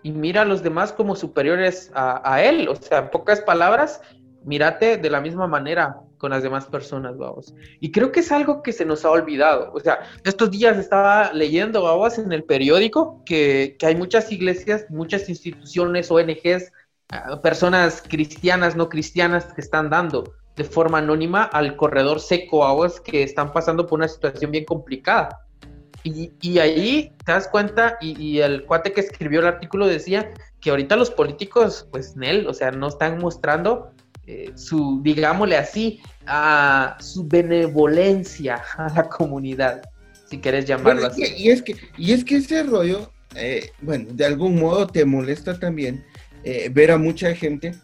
y 0.03 0.13
mira 0.13 0.43
a 0.43 0.45
los 0.45 0.63
demás 0.63 0.93
como 0.93 1.17
superiores 1.17 1.91
a, 1.95 2.43
él. 2.43 2.69
O 2.69 2.77
sea, 2.77 2.99
en 2.99 3.11
pocas 3.11 3.41
palabras, 3.41 4.01
mírate 4.45 4.97
de 4.99 5.11
la 5.11 5.21
misma 5.21 5.47
manera 5.47 5.97
con 6.19 6.31
las 6.31 6.43
demás 6.43 6.67
personas, 6.67 7.19
vamos. 7.19 7.55
Y 7.81 7.91
creo 7.91 8.13
que 8.13 8.21
es 8.21 8.33
algo 8.33 8.63
que 8.63 8.73
se 8.73 8.85
nos 8.85 9.05
ha 9.05 9.11
olvidado. 9.11 9.73
O 9.75 9.81
sea, 9.81 10.01
estos 10.25 10.51
días 10.51 10.79
estaba 10.79 11.33
leyendo, 11.33 11.83
vamos, 11.83 12.19
en 12.19 12.33
el 12.33 12.45
periódico 12.45 13.23
que, 13.25 13.77
que 13.79 13.87
hay 13.87 13.97
muchas 13.97 14.31
iglesias, 14.33 14.87
muchas 14.89 15.29
instituciones, 15.29 16.11
ONGs, 16.11 16.73
ah, 17.11 17.41
personas 17.43 18.03
cristianas, 18.07 18.77
no 18.77 18.89
cristianas, 18.89 19.53
que 19.53 19.61
están 19.61 19.91
dando 19.91 20.33
de 20.57 20.65
forma 20.65 20.99
anónima 20.99 21.43
al 21.45 21.77
corredor 21.77 22.21
seco, 22.21 22.61
vamos, 22.61 23.01
que 23.01 23.23
están 23.23 23.53
pasando 23.53 23.87
por 23.87 23.99
una 23.99 24.09
situación 24.09 24.51
bien 24.51 24.65
complicada. 24.65 25.46
Y, 26.07 26.59
ahí 26.59 27.13
te 27.25 27.33
das 27.33 27.49
cuenta, 27.49 27.99
y, 28.01 28.39
el 28.39 28.65
cuate 28.65 28.93
que 28.93 29.01
escribió 29.01 29.41
el 29.41 29.47
artículo 29.47 29.89
decía 29.89 30.33
que 30.61 30.71
ahorita 30.71 30.95
los 30.95 31.11
políticos, 31.11 31.89
pues, 31.91 32.17
Nel, 32.17 32.47
o 32.47 32.55
sea, 32.55 32.71
no 32.71 32.87
están 32.89 33.19
mostrando 33.19 33.91
eh, 34.27 34.53
su, 34.55 35.01
digámosle 35.03 35.57
así, 35.57 36.01
a 36.27 36.97
su 37.01 37.27
benevolencia 37.27 38.63
a 38.77 38.89
la 38.95 39.09
comunidad, 39.09 39.83
si 40.29 40.39
quieres 40.39 40.67
llamarlo 40.67 41.07
así. 41.07 41.25
y, 41.37 41.51
es 41.51 41.63
que, 41.63 41.77
y 41.99 42.13
es 42.13 42.25
que 42.25 42.37
ese 42.37 42.63
rollo, 42.63 43.11
eh, 43.35 43.71
bueno, 43.81 44.07
de 44.13 44.27
algún 44.27 44.61
modo 44.61 44.87
te 44.87 45.05
molesta 45.05 45.59
también 45.59 46.05
eh, 46.45 46.71
ver 46.73 46.93
a 46.93 46.99
mucha 46.99 47.35
gente 47.35 47.75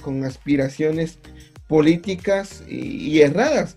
con 0.00 0.24
aspiraciones 0.24 1.18
políticas 1.66 2.64
y, 2.66 3.08
y 3.08 3.20
erradas 3.20 3.74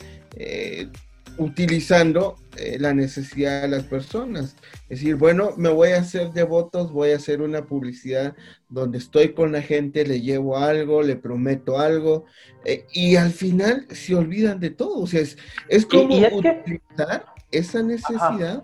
utilizando 1.37 2.35
eh, 2.57 2.77
la 2.79 2.93
necesidad 2.93 3.61
de 3.61 3.67
las 3.67 3.83
personas. 3.83 4.55
Es 4.89 4.99
decir, 4.99 5.15
bueno, 5.15 5.51
me 5.57 5.69
voy 5.69 5.89
a 5.89 5.99
hacer 5.99 6.31
de 6.31 6.43
votos, 6.43 6.91
voy 6.91 7.11
a 7.11 7.15
hacer 7.15 7.41
una 7.41 7.65
publicidad 7.65 8.35
donde 8.69 8.97
estoy 8.97 9.33
con 9.33 9.51
la 9.51 9.61
gente, 9.61 10.05
le 10.05 10.21
llevo 10.21 10.57
algo, 10.57 11.01
le 11.01 11.15
prometo 11.15 11.79
algo, 11.79 12.25
eh, 12.65 12.85
y 12.93 13.15
al 13.15 13.31
final 13.31 13.87
se 13.89 14.15
olvidan 14.15 14.59
de 14.59 14.71
todo. 14.71 14.99
O 14.99 15.07
sea, 15.07 15.21
es, 15.21 15.85
como 15.85 16.15
utilizar 16.15 17.25
esa 17.51 17.83
necesidad 17.83 18.61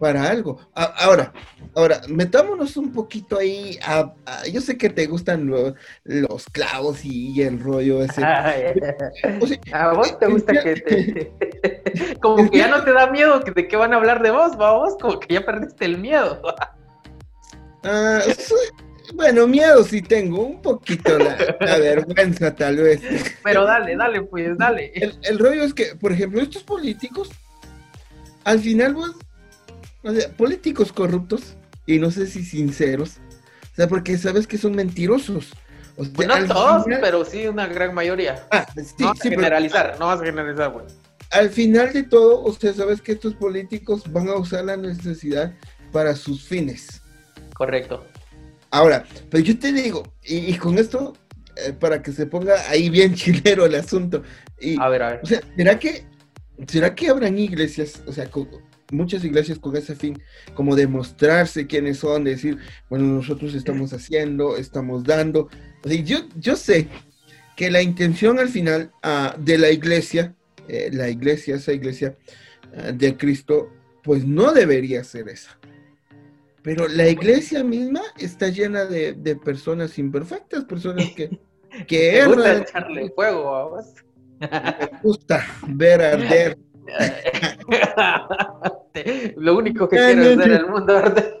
para 0.00 0.28
algo. 0.28 0.58
ahora, 0.74 1.32
ahora, 1.76 2.00
metámonos 2.08 2.76
un 2.76 2.90
poquito 2.90 3.38
ahí. 3.38 3.78
A, 3.84 4.12
yo 4.50 4.60
sé 4.62 4.76
que 4.78 4.88
te 4.88 5.06
gustan 5.06 5.48
los 6.04 6.44
clavos 6.46 7.04
y, 7.04 7.42
el 7.42 7.60
rollo 7.60 8.02
ese. 8.02 8.24
a 9.72 9.92
vos 9.92 10.18
te 10.18 10.26
gusta 10.26 10.52
que 10.62 10.74
te. 10.76 12.16
como 12.20 12.50
que 12.50 12.58
ya 12.58 12.68
no 12.68 12.82
te 12.82 12.92
da 12.92 13.10
miedo 13.10 13.40
de 13.40 13.68
qué 13.68 13.76
van 13.76 13.92
a 13.92 13.96
hablar 13.96 14.22
de 14.22 14.30
vos, 14.30 14.56
vos, 14.56 14.96
como 15.00 15.20
que 15.20 15.34
ya 15.34 15.44
perdiste 15.44 15.84
el 15.84 15.98
miedo. 15.98 16.40
Ah, 17.82 18.20
bueno, 19.14 19.46
miedo 19.46 19.82
sí 19.84 20.02
tengo, 20.02 20.42
un 20.42 20.60
poquito 20.60 21.18
la, 21.18 21.34
vergüenza 21.78 22.54
tal 22.54 22.76
vez. 22.76 23.00
Pero 23.42 23.64
dale, 23.64 23.96
dale, 23.96 24.20
pues, 24.20 24.58
dale. 24.58 24.92
El, 24.94 25.18
el 25.22 25.38
rollo 25.38 25.64
es 25.64 25.72
que, 25.72 25.96
por 25.98 26.12
ejemplo, 26.12 26.42
estos 26.42 26.62
políticos, 26.62 27.30
al 28.44 28.60
final 28.60 28.92
vos 28.92 29.16
o 30.02 30.12
sea, 30.12 30.28
políticos 30.30 30.92
corruptos 30.92 31.56
y 31.86 31.98
no 31.98 32.10
sé 32.10 32.26
si 32.26 32.44
sinceros. 32.44 33.18
O 33.72 33.76
sea, 33.76 33.88
porque 33.88 34.16
sabes 34.18 34.46
que 34.46 34.58
son 34.58 34.74
mentirosos. 34.74 35.52
O 35.96 36.04
pues 36.14 36.28
no 36.28 36.46
todos, 36.46 36.84
pero 37.00 37.24
sí 37.24 37.46
una 37.46 37.66
gran 37.66 37.94
mayoría. 37.94 38.46
Ah, 38.50 38.66
sí, 38.74 38.94
no 38.98 39.08
vas 39.08 39.20
a 39.20 39.22
generalizar, 39.22 39.96
no 39.98 40.06
vas 40.06 40.20
a 40.20 40.24
generalizar, 40.24 40.70
güey. 40.70 40.86
Al 41.30 41.50
final 41.50 41.92
de 41.92 42.02
todo, 42.02 42.40
usted 42.40 42.74
sabes 42.74 43.00
que 43.00 43.12
estos 43.12 43.34
políticos 43.34 44.10
van 44.10 44.28
a 44.28 44.36
usar 44.36 44.64
la 44.64 44.76
necesidad 44.76 45.54
para 45.92 46.16
sus 46.16 46.42
fines. 46.44 47.02
Correcto. 47.54 48.06
Ahora, 48.70 49.04
pero 49.30 49.44
yo 49.44 49.58
te 49.58 49.72
digo, 49.72 50.14
y, 50.24 50.54
con 50.54 50.78
esto, 50.78 51.14
eh, 51.56 51.72
para 51.72 52.02
que 52.02 52.12
se 52.12 52.26
ponga 52.26 52.54
ahí 52.68 52.88
bien 52.88 53.14
chilero 53.16 53.66
el 53.66 53.74
asunto. 53.74 54.22
Y, 54.60 54.80
a 54.80 54.88
ver, 54.88 55.02
a 55.02 55.10
ver. 55.10 55.20
O 55.22 55.26
sea, 55.26 55.40
¿será 55.56 55.78
que, 55.78 56.04
¿será 56.66 56.94
que 56.94 57.08
habrán 57.08 57.38
iglesias, 57.38 58.02
o 58.06 58.12
sea, 58.12 58.30
muchas 58.90 59.24
iglesias 59.24 59.58
con 59.58 59.76
ese 59.76 59.94
fin, 59.94 60.20
como 60.54 60.76
demostrarse 60.76 61.66
quiénes 61.66 61.98
son, 61.98 62.24
decir, 62.24 62.58
bueno, 62.88 63.06
nosotros 63.06 63.54
estamos 63.54 63.92
haciendo, 63.92 64.56
estamos 64.56 65.04
dando. 65.04 65.48
yo, 66.04 66.18
yo 66.36 66.56
sé 66.56 66.88
que 67.56 67.70
la 67.70 67.82
intención 67.82 68.38
al 68.38 68.48
final 68.48 68.90
ah, 69.02 69.34
de 69.38 69.58
la 69.58 69.70
iglesia, 69.70 70.34
eh, 70.68 70.90
la 70.92 71.08
iglesia, 71.08 71.56
esa 71.56 71.72
iglesia 71.72 72.16
ah, 72.76 72.92
de 72.92 73.16
Cristo, 73.16 73.70
pues 74.02 74.24
no 74.24 74.52
debería 74.52 75.04
ser 75.04 75.28
esa. 75.28 75.58
Pero 76.62 76.88
la 76.88 77.08
iglesia 77.08 77.64
misma 77.64 78.02
está 78.18 78.48
llena 78.48 78.84
de, 78.84 79.14
personas 79.44 79.98
imperfectas, 79.98 80.64
personas 80.64 81.10
que, 81.10 81.38
que 81.86 82.24
gusta 82.26 82.58
echarle 82.58 83.10
fuego 83.10 83.76
Me 84.40 84.98
gusta 85.02 85.46
ver 85.68 86.02
arder 86.02 86.58
Lo 89.36 89.56
único 89.56 89.88
que 89.88 89.96
quiero 89.96 90.22
es 90.22 90.36
ver 90.36 90.52
el 90.52 90.66
mundo 90.66 90.96
arder. 90.96 91.38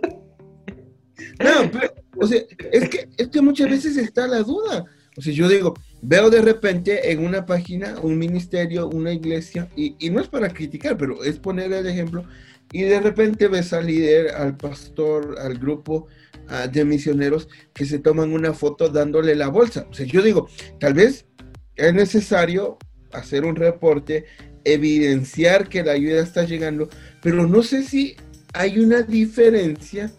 No, 1.38 1.70
pero, 1.72 1.94
o 2.16 2.26
sea, 2.26 2.42
es 2.72 2.88
que, 2.88 3.08
es 3.16 3.28
que 3.28 3.40
muchas 3.40 3.70
veces 3.70 3.96
está 3.96 4.26
la 4.26 4.42
duda. 4.42 4.84
O 5.16 5.22
sea, 5.22 5.32
yo 5.32 5.48
digo, 5.48 5.74
veo 6.02 6.30
de 6.30 6.42
repente 6.42 7.10
en 7.10 7.24
una 7.24 7.46
página 7.46 7.98
un 8.00 8.18
ministerio, 8.18 8.88
una 8.88 9.12
iglesia, 9.12 9.68
y, 9.76 9.96
y 9.98 10.10
no 10.10 10.20
es 10.20 10.28
para 10.28 10.50
criticar, 10.50 10.96
pero 10.96 11.24
es 11.24 11.38
poner 11.38 11.72
el 11.72 11.86
ejemplo, 11.86 12.24
y 12.72 12.82
de 12.82 13.00
repente 13.00 13.48
ves 13.48 13.72
al 13.72 13.86
líder, 13.86 14.30
al 14.30 14.56
pastor, 14.56 15.36
al 15.40 15.58
grupo 15.58 16.06
uh, 16.48 16.70
de 16.70 16.84
misioneros 16.84 17.48
que 17.74 17.84
se 17.84 17.98
toman 17.98 18.32
una 18.32 18.52
foto 18.52 18.88
dándole 18.88 19.34
la 19.34 19.48
bolsa. 19.48 19.86
O 19.90 19.94
sea, 19.94 20.06
yo 20.06 20.22
digo, 20.22 20.48
tal 20.78 20.94
vez 20.94 21.26
es 21.74 21.94
necesario 21.94 22.78
hacer 23.12 23.44
un 23.44 23.56
reporte 23.56 24.26
evidenciar 24.64 25.68
que 25.68 25.82
la 25.82 25.92
ayuda 25.92 26.22
está 26.22 26.44
llegando, 26.44 26.88
pero 27.22 27.46
no 27.46 27.62
sé 27.62 27.82
si 27.82 28.16
hay 28.52 28.78
una 28.78 29.02
diferencia 29.02 30.10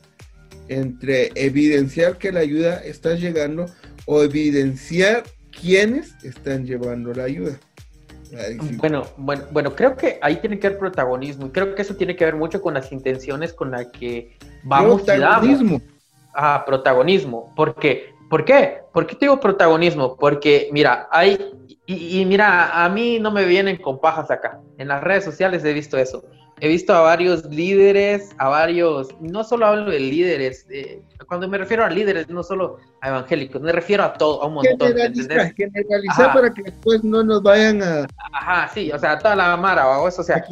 entre 0.67 1.31
evidenciar 1.35 2.17
que 2.17 2.31
la 2.31 2.39
ayuda 2.39 2.81
está 2.83 3.15
llegando 3.15 3.65
o 4.05 4.23
evidenciar 4.23 5.23
quiénes 5.51 6.15
están 6.23 6.65
llevando 6.65 7.13
la 7.13 7.23
ayuda. 7.23 7.57
Bueno, 8.77 9.05
bueno, 9.17 9.43
bueno, 9.51 9.75
creo 9.75 9.97
que 9.97 10.17
ahí 10.21 10.37
tiene 10.37 10.57
que 10.57 10.67
haber 10.67 10.79
protagonismo 10.79 11.47
y 11.47 11.49
creo 11.49 11.75
que 11.75 11.81
eso 11.81 11.95
tiene 11.95 12.15
que 12.15 12.23
ver 12.23 12.35
mucho 12.37 12.61
con 12.61 12.73
las 12.73 12.91
intenciones 12.93 13.51
con 13.51 13.71
las 13.71 13.87
que 13.87 14.37
vamos 14.63 15.01
protagonismo. 15.01 15.81
Ah, 16.33 16.63
protagonismo. 16.65 17.53
¿Por 17.55 17.75
qué? 17.75 18.13
¿Por 18.29 18.45
qué? 18.45 18.83
¿Por 18.93 19.05
qué 19.05 19.17
digo 19.19 19.41
protagonismo? 19.41 20.15
Porque, 20.15 20.69
mira, 20.71 21.09
hay 21.11 21.37
y, 21.85 22.25
mira, 22.25 22.85
a 22.85 22.87
mí 22.89 23.19
no 23.19 23.31
me 23.31 23.43
vienen 23.45 23.77
con 23.77 23.99
pajas 23.99 24.31
acá. 24.31 24.61
En 24.77 24.87
las 24.87 25.03
redes 25.03 25.25
sociales 25.25 25.65
he 25.65 25.73
visto 25.73 25.97
eso. 25.97 26.23
He 26.63 26.67
visto 26.67 26.93
a 26.93 27.01
varios 27.01 27.43
líderes, 27.45 28.35
a 28.37 28.47
varios, 28.47 29.09
no 29.19 29.43
solo 29.43 29.65
hablo 29.65 29.89
de 29.89 29.99
líderes, 29.99 30.67
eh, 30.69 31.01
cuando 31.27 31.47
me 31.49 31.57
refiero 31.57 31.83
a 31.83 31.89
líderes, 31.89 32.29
no 32.29 32.43
solo 32.43 32.77
a 33.01 33.09
evangélicos, 33.09 33.59
me 33.63 33.71
refiero 33.71 34.03
a 34.03 34.13
todo, 34.13 34.43
a 34.43 34.45
un 34.45 34.53
montón. 34.53 34.89
Generalizar, 34.89 35.55
generalizar 35.55 36.33
para 36.33 36.53
que 36.53 36.61
después 36.61 37.03
no 37.03 37.23
nos 37.23 37.41
vayan 37.41 37.81
a... 37.81 38.05
Ajá, 38.31 38.69
sí, 38.71 38.91
o 38.91 38.99
sea, 38.99 39.17
toda 39.17 39.35
la 39.35 39.57
mara, 39.57 39.89
o 39.99 40.07
eso, 40.07 40.21
o 40.21 40.23
sea, 40.23 40.45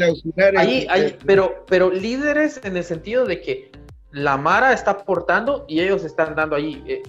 ahí, 0.58 0.88
ahí, 0.90 1.16
pero, 1.28 1.64
pero 1.68 1.92
líderes 1.92 2.60
en 2.64 2.76
el 2.76 2.84
sentido 2.84 3.26
de 3.26 3.40
que 3.42 3.72
la 4.10 4.36
mara 4.36 4.74
está 4.74 4.92
aportando 4.92 5.66
y 5.68 5.80
ellos 5.80 6.04
están 6.04 6.34
dando 6.34 6.56
ahí. 6.56 6.84
Eh, 6.88 7.04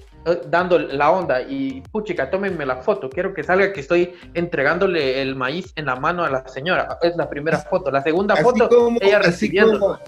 dando 0.48 0.78
la 0.78 1.10
onda 1.10 1.42
y 1.42 1.82
puchica, 1.92 2.30
tómenme 2.30 2.66
la 2.66 2.76
foto, 2.76 3.08
quiero 3.08 3.32
que 3.32 3.42
salga 3.42 3.72
que 3.72 3.80
estoy 3.80 4.12
entregándole 4.34 5.22
el 5.22 5.34
maíz 5.34 5.72
en 5.76 5.86
la 5.86 5.96
mano 5.96 6.24
a 6.24 6.30
la 6.30 6.46
señora. 6.48 6.98
Es 7.02 7.16
la 7.16 7.28
primera 7.28 7.58
foto. 7.58 7.90
La 7.90 8.02
segunda 8.02 8.36
foto, 8.36 8.68
ella 9.00 9.20
recibiendo. 9.20 9.98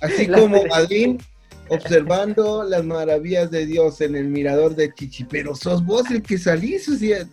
Así 0.00 0.26
como, 0.28 0.62
así 0.72 1.18
observando 1.68 2.64
las 2.64 2.84
maravillas 2.84 3.50
de 3.50 3.66
Dios 3.66 4.00
en 4.00 4.16
el 4.16 4.26
mirador 4.26 4.74
de 4.74 4.92
Chichi, 4.92 5.24
pero 5.24 5.54
sos 5.54 5.84
vos 5.84 6.10
el 6.10 6.22
que 6.22 6.38
salís, 6.38 6.88
o 6.88 6.96
sea, 6.96 7.24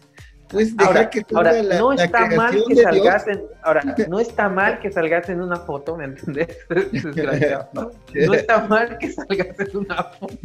pues 0.50 0.74
ahora, 0.78 1.10
que 1.10 1.24
ahora, 1.34 1.64
no 1.64 1.94
está 1.94 2.28
mal 2.28 2.64
que 2.68 2.76
salgas 2.76 3.28
en, 3.28 3.42
ahora, 3.64 3.82
no 4.10 4.20
está 4.20 4.50
mal 4.50 4.80
que 4.80 4.92
salgas 4.92 5.30
en 5.30 5.42
una 5.42 5.58
foto, 5.58 5.96
¿me 5.96 6.06
entendés? 6.06 6.58
no 8.14 8.34
está 8.34 8.68
mal 8.68 8.98
que 8.98 9.12
salgas 9.12 9.60
en 9.60 9.78
una 9.78 10.04
foto. 10.04 10.38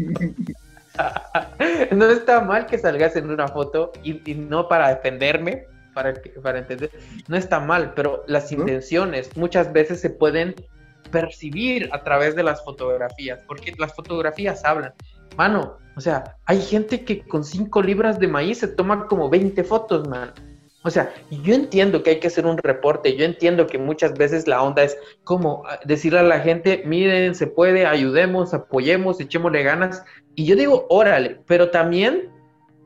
no 1.93 2.07
está 2.07 2.41
mal 2.41 2.67
que 2.67 2.79
salgas 2.79 3.17
en 3.17 3.31
una 3.31 3.49
foto 3.49 3.93
y, 4.03 4.15
no 4.35 4.69
para 4.69 4.89
defenderme, 4.89 5.67
para, 5.95 6.15
para 6.43 6.59
entender, 6.59 6.91
no 7.29 7.37
está 7.37 7.61
mal, 7.61 7.93
pero 7.95 8.25
las 8.27 8.53
intenciones 8.53 9.37
muchas 9.37 9.73
veces 9.73 10.01
se 10.01 10.11
pueden 10.11 10.55
percibir 11.11 11.89
a 11.93 12.03
través 12.03 12.35
de 12.35 12.43
las 12.43 12.63
fotografías, 12.65 13.41
porque 13.47 13.75
las 13.79 13.95
fotografías 13.95 14.65
hablan. 14.65 14.93
Mano, 15.37 15.79
o 15.97 16.01
sea, 16.01 16.37
hay 16.47 16.61
gente 16.61 17.05
que 17.05 17.23
con 17.27 17.45
5 17.45 17.83
libras 17.83 18.19
de 18.19 18.29
maíz 18.29 18.59
se 18.59 18.69
toma 18.69 19.07
como 19.07 19.29
20 19.29 19.65
fotos, 19.65 20.09
man. 20.09 20.33
O 20.87 20.91
sea, 20.91 21.13
yo 21.43 21.53
entiendo 21.53 22.05
que 22.05 22.11
hay 22.11 22.21
que 22.21 22.29
hacer 22.29 22.47
un 22.47 22.59
reporte, 22.59 23.17
yo 23.17 23.25
entiendo 23.25 23.67
que 23.67 23.77
muchas 23.77 24.15
veces 24.15 24.47
la 24.47 24.63
onda 24.63 24.85
es 24.85 24.97
como 25.25 25.65
ah, 25.67 25.81
decirle 25.85 26.21
a 26.21 26.23
la 26.23 26.39
gente, 26.39 26.85
miren, 26.87 27.35
se 27.35 27.49
puede, 27.49 27.85
ayudemos, 27.85 28.55
apoyemos, 28.55 29.19
echémosle 29.21 29.65
ganas. 29.65 30.05
Y 30.37 30.45
yo 30.45 30.55
digo, 30.55 30.87
órale, 30.89 31.41
pero 31.49 31.71
también 31.73 32.31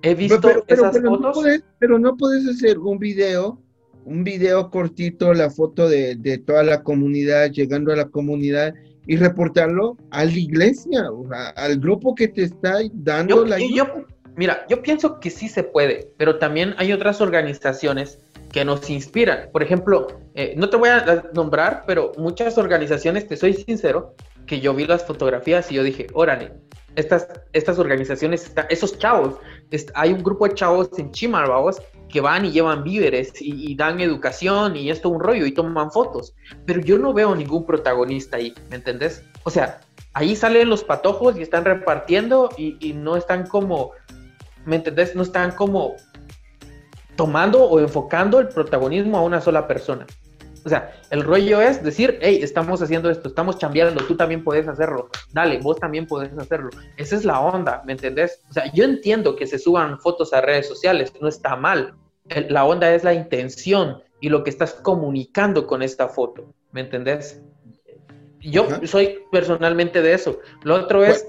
he 0.01 0.15
visto 0.15 0.51
esas 0.67 0.99
fotos. 0.99 1.45
pero 1.79 1.99
no 1.99 2.17
puedes 2.17 2.49
hacer 2.49 2.79
un 2.79 2.99
video, 2.99 3.61
un 4.07 4.25
video 4.25 4.71
cortito, 4.71 5.35
la 5.35 5.51
foto 5.51 5.87
de, 5.87 6.43
toda 6.47 6.63
la 6.63 6.83
comunidad, 6.83 7.51
llegando 7.51 7.93
a 7.93 7.97
la 7.97 8.09
comunidad 8.09 8.73
y 9.07 9.17
reportarlo 9.17 9.99
a 10.11 10.25
la 10.25 10.39
iglesia, 10.39 11.13
o 11.13 11.29
al 11.55 11.79
grupo 11.79 12.15
que 12.15 12.29
te 12.29 12.45
está 12.45 12.79
dando 12.95 13.45
la 13.45 13.57
ayuda. 13.57 14.07
Mira, 14.41 14.65
yo 14.71 14.81
pienso 14.81 15.21
que 15.21 15.29
sí 15.29 15.51
se 15.51 15.65
puede, 15.65 16.15
pero 16.17 16.39
también 16.39 16.75
hay 16.79 16.95
otras 16.95 17.21
organizaciones 17.21 18.21
que 18.51 18.65
nos 18.65 18.89
inspiran. 18.89 19.51
Por 19.53 19.63
ejemplo, 19.63 20.07
eh, 20.35 20.55
no 20.57 20.71
te 20.71 20.79
voy 20.79 20.89
a 20.89 21.25
nombrar, 21.35 21.85
pero 21.87 22.13
muchas 22.17 22.57
organizaciones, 22.57 23.29
te 23.29 23.37
soy 23.37 23.53
sincero, 23.53 24.15
que 24.47 24.59
yo 24.59 24.73
vi 24.73 24.87
las 24.87 25.05
fotografías 25.05 25.71
y 25.71 25.75
yo 25.75 25.83
dije, 25.83 26.07
órale, 26.15 26.55
estas, 26.97 27.29
estas 27.53 27.79
organizaciones, 27.79 28.51
esos 28.71 28.99
chavos, 28.99 29.35
hay 29.95 30.15
un 30.15 30.23
grupo 30.23 30.49
de 30.49 30.55
chavos 30.55 30.89
en 30.97 31.13
Chimalbaos 31.13 31.77
que 32.09 32.23
van 32.23 32.47
y 32.47 32.51
llevan 32.51 32.83
víveres 32.83 33.35
y, 33.41 33.75
dan 33.75 34.01
educación 34.01 34.75
y 34.75 34.91
esto 34.91 35.11
un 35.11 35.21
rollo 35.21 35.45
y 35.45 35.53
toman 35.53 35.93
fotos, 35.93 36.35
pero 36.65 36.81
yo 36.81 36.99
no 36.99 37.13
veo 37.13 37.35
ningún 37.35 37.67
protagonista 37.67 38.39
ahí, 38.39 38.55
¿me 38.71 38.77
entendés? 38.77 39.23
O 39.45 39.51
sea, 39.51 39.81
ahí 40.15 40.35
salen 40.35 40.71
los 40.71 40.83
patojos 40.83 41.37
y 41.37 41.43
están 41.43 41.67
repartiendo 41.67 42.49
y, 42.57 42.77
y 42.81 42.95
no 42.95 43.17
están 43.17 43.47
como 43.47 43.93
¿me 44.65 44.77
entendés? 44.77 45.15
No 45.15 45.23
están 45.23 45.53
como 45.53 45.97
tomando 47.17 47.65
o 47.65 47.81
enfocando 47.81 48.39
el 48.39 48.49
protagonismo 48.49 49.19
a 49.19 49.23
una 49.23 49.41
sola 49.41 49.67
persona. 49.67 50.07
O 50.65 50.69
sea, 50.69 50.93
el 51.11 51.23
rollo 51.23 51.61
es 51.61 51.83
decir, 51.83 52.19
hey, 52.21 52.41
estamos 52.43 52.83
haciendo 52.83 53.11
esto, 53.11 53.29
estamos 53.29 53.59
chambeando, 53.59 54.05
tú 54.05 54.17
también 54.17 54.45
puedes 54.45 54.69
hacerlo, 54.69 55.09
dale, 55.33 55.59
vos 55.59 55.79
también 55.79 56.07
puedes 56.07 56.37
hacerlo. 56.37 56.71
Esa 56.97 57.17
es 57.17 57.25
la 57.25 57.41
onda, 57.41 57.83
¿me 57.87 57.93
entendés? 57.93 58.43
O 58.51 58.53
sea, 58.53 58.71
yo 58.73 58.85
entiendo 58.85 59.37
que 59.37 59.47
se 59.47 59.59
suban 59.59 59.99
fotos 60.01 60.33
a 60.35 60.43
redes 60.43 60.69
sociales, 60.69 61.13
no 61.21 61.29
está 61.29 61.57
mal. 61.57 61.95
la 62.49 62.65
onda 62.65 62.95
es 62.95 63.05
la 63.05 63.15
intención 63.15 64.03
y 64.21 64.29
lo 64.29 64.45
que 64.45 64.51
estás 64.51 64.75
comunicando 64.75 65.67
con 65.67 65.83
esta 65.83 66.09
foto, 66.09 66.53
¿me 66.73 66.83
entendés? 66.83 67.41
Yo 68.41 68.67
soy 68.85 69.19
personalmente 69.33 70.03
de 70.03 70.15
eso. 70.15 70.41
Lo 70.63 70.75
otro 70.75 71.05
es, 71.05 71.27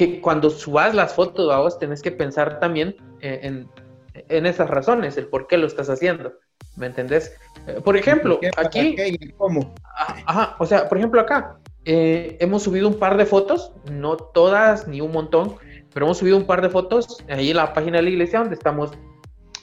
que 0.00 0.18
cuando 0.22 0.48
subas 0.48 0.94
las 0.94 1.12
fotos, 1.12 1.54
vos 1.54 1.78
tenés 1.78 2.00
que 2.00 2.10
pensar 2.10 2.58
también 2.58 2.96
eh, 3.20 3.40
en, 3.42 3.68
en, 4.14 4.46
esas 4.46 4.70
razones, 4.70 5.18
el 5.18 5.26
por 5.26 5.46
qué 5.46 5.58
lo 5.58 5.66
estás 5.66 5.90
haciendo. 5.90 6.32
¿Me 6.76 6.86
entendés? 6.86 7.36
Eh, 7.66 7.82
por 7.84 7.98
ejemplo, 7.98 8.40
aquí. 8.56 8.96
¿Cómo? 9.36 9.74
Ah, 9.84 10.16
ajá, 10.24 10.56
o 10.58 10.64
sea, 10.64 10.88
por 10.88 10.96
ejemplo, 10.96 11.20
acá 11.20 11.58
eh, 11.84 12.38
hemos 12.40 12.62
subido 12.62 12.88
un 12.88 12.98
par 12.98 13.18
de 13.18 13.26
fotos, 13.26 13.72
no 13.92 14.16
todas 14.16 14.88
ni 14.88 15.02
un 15.02 15.12
montón, 15.12 15.56
pero 15.92 16.06
hemos 16.06 16.16
subido 16.16 16.38
un 16.38 16.46
par 16.46 16.62
de 16.62 16.70
fotos 16.70 17.22
ahí 17.28 17.50
en 17.50 17.56
la 17.56 17.74
página 17.74 17.98
de 17.98 18.04
la 18.04 18.08
iglesia 18.08 18.38
donde 18.38 18.54
estamos 18.54 18.92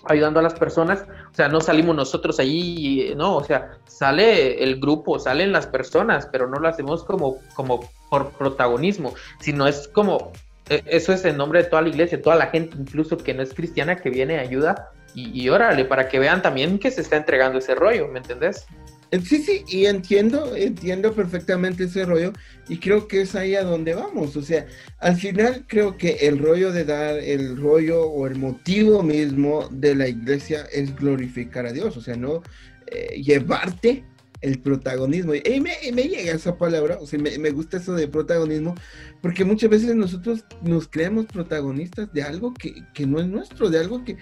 ayudando 0.10 0.40
a 0.40 0.44
las 0.44 0.54
personas, 0.54 1.06
o 1.32 1.36
sea, 1.36 1.48
no 1.48 1.62
salimos 1.62 1.96
nosotros 1.96 2.40
allí, 2.40 3.14
no, 3.16 3.38
o 3.38 3.44
sea, 3.44 3.78
sale 3.86 4.64
el 4.64 4.80
grupo, 4.80 5.20
salen 5.20 5.52
las 5.52 5.68
personas, 5.68 6.28
pero 6.32 6.48
no 6.48 6.60
lo 6.60 6.68
hacemos 6.68 7.04
como, 7.04 7.38
como 7.56 7.80
por 8.10 8.32
protagonismo, 8.32 9.14
sino 9.40 9.68
es 9.68 9.88
como, 9.88 10.32
e, 10.70 10.84
eso 10.88 11.14
es 11.14 11.26
en 11.26 11.38
nombre 11.38 11.64
de 11.64 11.70
toda 11.70 11.82
la 11.82 11.90
iglesia, 11.90 12.22
toda 12.22 12.36
la 12.36 12.48
gente, 12.48 12.76
incluso 12.80 13.18
que 13.18 13.34
no 13.34 13.44
es 13.44 13.54
cristiana, 13.54 13.96
que 13.98 14.10
viene 14.10 14.40
ayuda 14.40 14.92
y, 15.14 15.42
y 15.42 15.50
órale, 15.50 15.86
para 15.86 16.08
que 16.10 16.20
vean 16.20 16.42
también 16.42 16.80
que 16.80 16.92
se 16.92 17.02
está 17.02 17.18
entregando 17.18 17.60
ese 17.60 17.76
rollo, 17.76 18.08
¿me 18.08 18.20
entendés? 18.20 18.66
Eh, 19.12 19.22
sí, 19.22 19.42
sí, 19.42 19.64
y 19.68 19.86
entiendo, 19.86 20.56
entiendo 20.56 21.14
perfectamente 21.14 21.86
ese 21.86 22.06
rollo 22.06 22.34
y 22.68 22.78
creo 22.78 23.08
que 23.08 23.22
es 23.22 23.36
ahí 23.36 23.56
a 23.56 23.64
donde 23.64 23.96
vamos. 23.96 24.36
O 24.36 24.42
sea, 24.42 24.68
al 25.00 25.16
final 25.16 25.66
creo 25.68 25.98
que 25.98 26.28
el 26.28 26.40
rollo 26.40 26.72
de 26.74 26.84
dar, 26.84 27.18
el 27.18 27.58
rollo 27.58 28.04
o 28.04 28.28
el 28.28 28.36
motivo 28.36 29.04
mismo 29.04 29.70
de 29.72 29.96
la 29.96 30.08
iglesia 30.10 30.66
es 30.74 30.96
glorificar 30.96 31.66
a 31.66 31.74
Dios, 31.74 31.96
o 31.96 32.02
sea, 32.02 32.18
no 32.18 32.44
eh, 32.88 33.22
llevarte 33.22 34.04
el 34.42 34.60
protagonismo. 34.60 35.34
Y 35.36 35.62
me, 35.62 35.74
me, 35.94 36.04
llega 36.04 36.34
esa 36.34 36.58
palabra, 36.58 36.98
o 37.00 37.08
sea, 37.08 37.20
me, 37.20 37.38
me, 37.38 37.52
gusta 37.52 37.78
eso 37.78 37.94
de 37.94 38.08
protagonismo, 38.08 38.76
porque 39.22 39.46
muchas 39.46 39.70
veces 39.70 39.96
nosotros 39.96 40.44
nos 40.62 40.88
creemos 40.88 41.26
protagonistas 41.26 42.12
de 42.14 42.24
algo 42.24 42.54
que, 42.54 42.84
que 42.94 43.08
no 43.08 43.20
es 43.20 43.28
nuestro, 43.28 43.70
de 43.70 43.80
algo 43.80 44.04
que, 44.04 44.18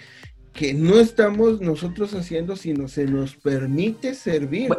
que 0.55 0.73
no 0.73 0.99
estamos 0.99 1.59
nosotros 1.59 2.13
haciendo, 2.13 2.55
sino 2.55 2.87
se 2.87 3.05
nos 3.05 3.35
permite 3.35 4.15
servir. 4.15 4.69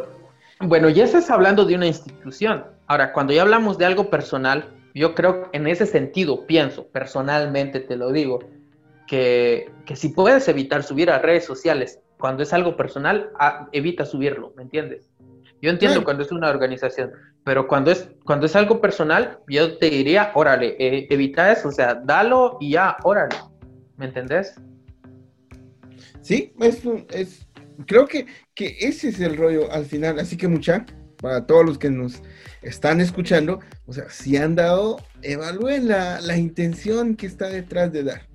Bueno, 0.59 0.89
ya 0.89 1.05
estás 1.05 1.29
hablando 1.29 1.65
de 1.65 1.75
una 1.75 1.85
institución. 1.85 2.65
Ahora, 2.87 3.13
cuando 3.13 3.31
ya 3.31 3.43
hablamos 3.43 3.77
de 3.77 3.85
algo 3.85 4.09
personal, 4.09 4.65
yo 4.95 5.13
creo 5.13 5.49
en 5.53 5.67
ese 5.67 5.85
sentido 5.85 6.47
pienso, 6.47 6.87
personalmente 6.87 7.79
te 7.79 7.95
lo 7.95 8.11
digo, 8.11 8.39
que, 9.05 9.71
que 9.85 9.95
si 9.95 10.09
puedes 10.09 10.47
evitar 10.47 10.81
subir 10.83 11.11
a 11.11 11.19
redes 11.19 11.45
sociales 11.45 11.99
cuando 12.17 12.41
es 12.41 12.51
algo 12.53 12.75
personal, 12.75 13.29
ah, 13.39 13.69
evita 13.71 14.03
subirlo, 14.03 14.53
¿me 14.57 14.63
entiendes? 14.63 15.07
Yo 15.61 15.69
entiendo 15.69 16.03
cuando 16.03 16.23
es 16.23 16.31
una 16.31 16.49
organización, 16.49 17.11
pero 17.43 17.67
cuando 17.67 17.91
es, 17.91 18.09
cuando 18.25 18.47
es 18.47 18.55
algo 18.55 18.81
personal, 18.81 19.39
yo 19.47 19.77
te 19.77 19.89
diría, 19.89 20.31
órale, 20.33 20.75
eh, 20.79 21.07
evita 21.09 21.51
eso, 21.51 21.69
o 21.69 21.71
sea, 21.71 21.95
dalo 21.95 22.57
y 22.59 22.71
ya, 22.71 22.97
órale, 23.03 23.35
¿me 23.97 24.05
entendés? 24.05 24.55
Sí, 26.27 26.51
es, 26.59 26.81
es 27.11 27.47
creo 27.85 28.05
que, 28.05 28.25
que 28.53 28.75
ese 28.81 29.07
es 29.07 29.21
el 29.21 29.37
rollo 29.37 29.71
al 29.71 29.85
final. 29.85 30.19
Así 30.19 30.35
que 30.35 30.49
mucha, 30.49 30.85
para 31.21 31.45
todos 31.45 31.65
los 31.65 31.77
que 31.77 31.89
nos 31.89 32.21
están 32.61 32.99
escuchando, 32.99 33.61
o 33.85 33.93
sea, 33.93 34.09
si 34.09 34.35
han 34.35 34.53
dado, 34.53 34.97
evalúen 35.21 35.87
la, 35.87 36.19
la 36.19 36.35
intención 36.35 37.15
que 37.15 37.27
está 37.27 37.47
detrás 37.47 37.93
de 37.93 38.03
dar. 38.03 38.27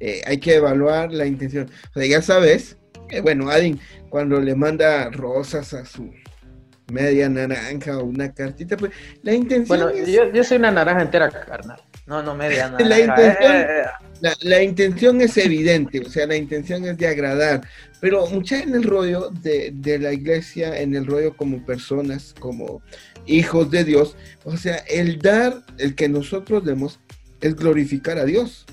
Eh, 0.00 0.22
hay 0.26 0.38
que 0.38 0.54
evaluar 0.54 1.12
la 1.12 1.26
intención. 1.26 1.68
O 1.94 2.00
sea, 2.00 2.08
ya 2.08 2.22
sabes, 2.22 2.78
bueno, 3.22 3.50
Adin, 3.50 3.78
cuando 4.08 4.40
le 4.40 4.54
manda 4.54 5.10
rosas 5.10 5.74
a 5.74 5.84
su 5.84 6.10
media 6.90 7.28
naranja 7.28 7.98
o 7.98 8.04
una 8.04 8.32
cartita, 8.32 8.78
pues 8.78 8.92
la 9.22 9.34
intención. 9.34 9.78
Bueno, 9.78 9.94
yo, 10.06 10.32
yo 10.32 10.44
soy 10.44 10.56
una 10.56 10.70
naranja 10.70 11.02
entera, 11.02 11.28
carnal. 11.28 11.82
No, 12.06 12.22
no 12.22 12.34
media 12.34 12.68
nada. 12.70 12.84
La 12.84 13.00
intención, 13.00 13.52
eh, 13.52 13.60
eh, 13.60 13.82
eh. 14.22 14.34
la, 14.40 14.62
intención 14.62 15.20
es 15.20 15.36
evidente, 15.36 16.00
o 16.00 16.08
sea, 16.08 16.26
la 16.26 16.36
intención 16.36 16.84
es 16.84 16.96
de 16.98 17.06
agradar, 17.06 17.66
pero 18.00 18.26
mucha 18.26 18.60
en 18.60 18.74
el 18.74 18.82
rollo 18.82 19.30
de, 19.30 19.70
de, 19.74 19.98
la 19.98 20.12
iglesia, 20.12 20.78
en 20.78 20.94
el 20.94 21.06
rollo 21.06 21.36
como 21.36 21.64
personas, 21.64 22.34
como 22.38 22.82
hijos 23.26 23.70
de 23.70 23.84
Dios, 23.84 24.16
o 24.44 24.56
sea, 24.56 24.76
el 24.88 25.18
dar, 25.18 25.64
el 25.78 25.94
que 25.94 26.08
nosotros 26.08 26.64
demos, 26.64 27.00
es 27.40 27.56
glorificar 27.56 28.18
a 28.18 28.24
Dios, 28.24 28.66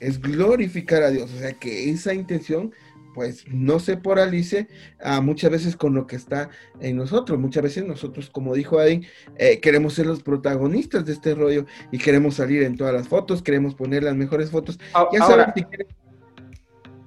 es 0.00 0.20
glorificar 0.20 1.02
a 1.02 1.10
Dios, 1.10 1.30
o 1.34 1.38
sea, 1.38 1.52
que 1.52 1.90
esa 1.90 2.12
intención 2.12 2.72
pues 3.14 3.44
no 3.48 3.78
se 3.78 3.96
poralice 3.96 4.68
a 5.00 5.20
muchas 5.20 5.50
veces 5.50 5.76
con 5.76 5.94
lo 5.94 6.06
que 6.06 6.16
está 6.16 6.50
en 6.80 6.96
nosotros. 6.96 7.38
Muchas 7.38 7.62
veces 7.62 7.84
nosotros, 7.84 8.30
como 8.30 8.54
dijo 8.54 8.78
Adin, 8.78 9.06
eh, 9.36 9.60
queremos 9.60 9.94
ser 9.94 10.06
los 10.06 10.22
protagonistas 10.22 11.04
de 11.04 11.12
este 11.12 11.34
rollo 11.34 11.66
y 11.90 11.98
queremos 11.98 12.36
salir 12.36 12.62
en 12.62 12.76
todas 12.76 12.94
las 12.94 13.08
fotos, 13.08 13.42
queremos 13.42 13.74
poner 13.74 14.02
las 14.02 14.14
mejores 14.14 14.50
fotos. 14.50 14.78
ahora, 14.92 15.54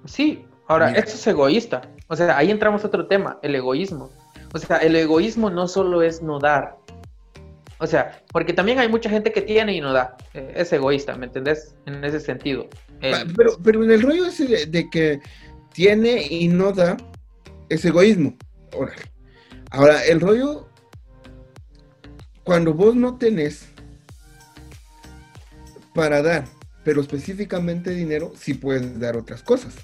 Sí, 0.05 0.45
ahora, 0.67 0.91
esto 0.91 1.11
es 1.11 1.27
egoísta. 1.27 1.89
O 2.07 2.15
sea, 2.15 2.37
ahí 2.37 2.51
entramos 2.51 2.83
a 2.83 2.87
otro 2.87 3.07
tema, 3.07 3.39
el 3.41 3.55
egoísmo. 3.55 4.11
O 4.53 4.59
sea, 4.59 4.77
el 4.77 4.95
egoísmo 4.95 5.49
no 5.49 5.67
solo 5.67 6.01
es 6.01 6.21
no 6.21 6.39
dar. 6.39 6.77
O 7.79 7.87
sea, 7.87 8.21
porque 8.31 8.53
también 8.53 8.79
hay 8.79 8.87
mucha 8.87 9.09
gente 9.09 9.31
que 9.31 9.41
tiene 9.41 9.73
y 9.73 9.81
no 9.81 9.91
da. 9.91 10.15
Eh, 10.33 10.53
es 10.55 10.71
egoísta, 10.71 11.15
¿me 11.17 11.25
entendés? 11.25 11.75
En 11.85 12.03
ese 12.05 12.19
sentido. 12.19 12.67
Pero, 13.01 13.57
pero 13.63 13.83
en 13.83 13.91
el 13.91 14.01
rollo 14.01 14.25
ese 14.25 14.65
de 14.65 14.89
que 14.89 15.19
tiene 15.75 16.25
y 16.29 16.47
no 16.47 16.71
da 16.71 16.97
es 17.69 17.83
egoísmo. 17.85 18.35
Ahora, 19.71 20.05
el 20.05 20.21
rollo, 20.21 20.67
cuando 22.43 22.73
vos 22.73 22.95
no 22.95 23.17
tenés 23.17 23.67
para 25.93 26.21
dar, 26.21 26.45
pero 26.83 27.01
específicamente 27.01 27.91
dinero, 27.91 28.31
sí 28.35 28.53
puedes 28.53 28.99
dar 28.99 29.17
otras 29.17 29.43
cosas. 29.43 29.75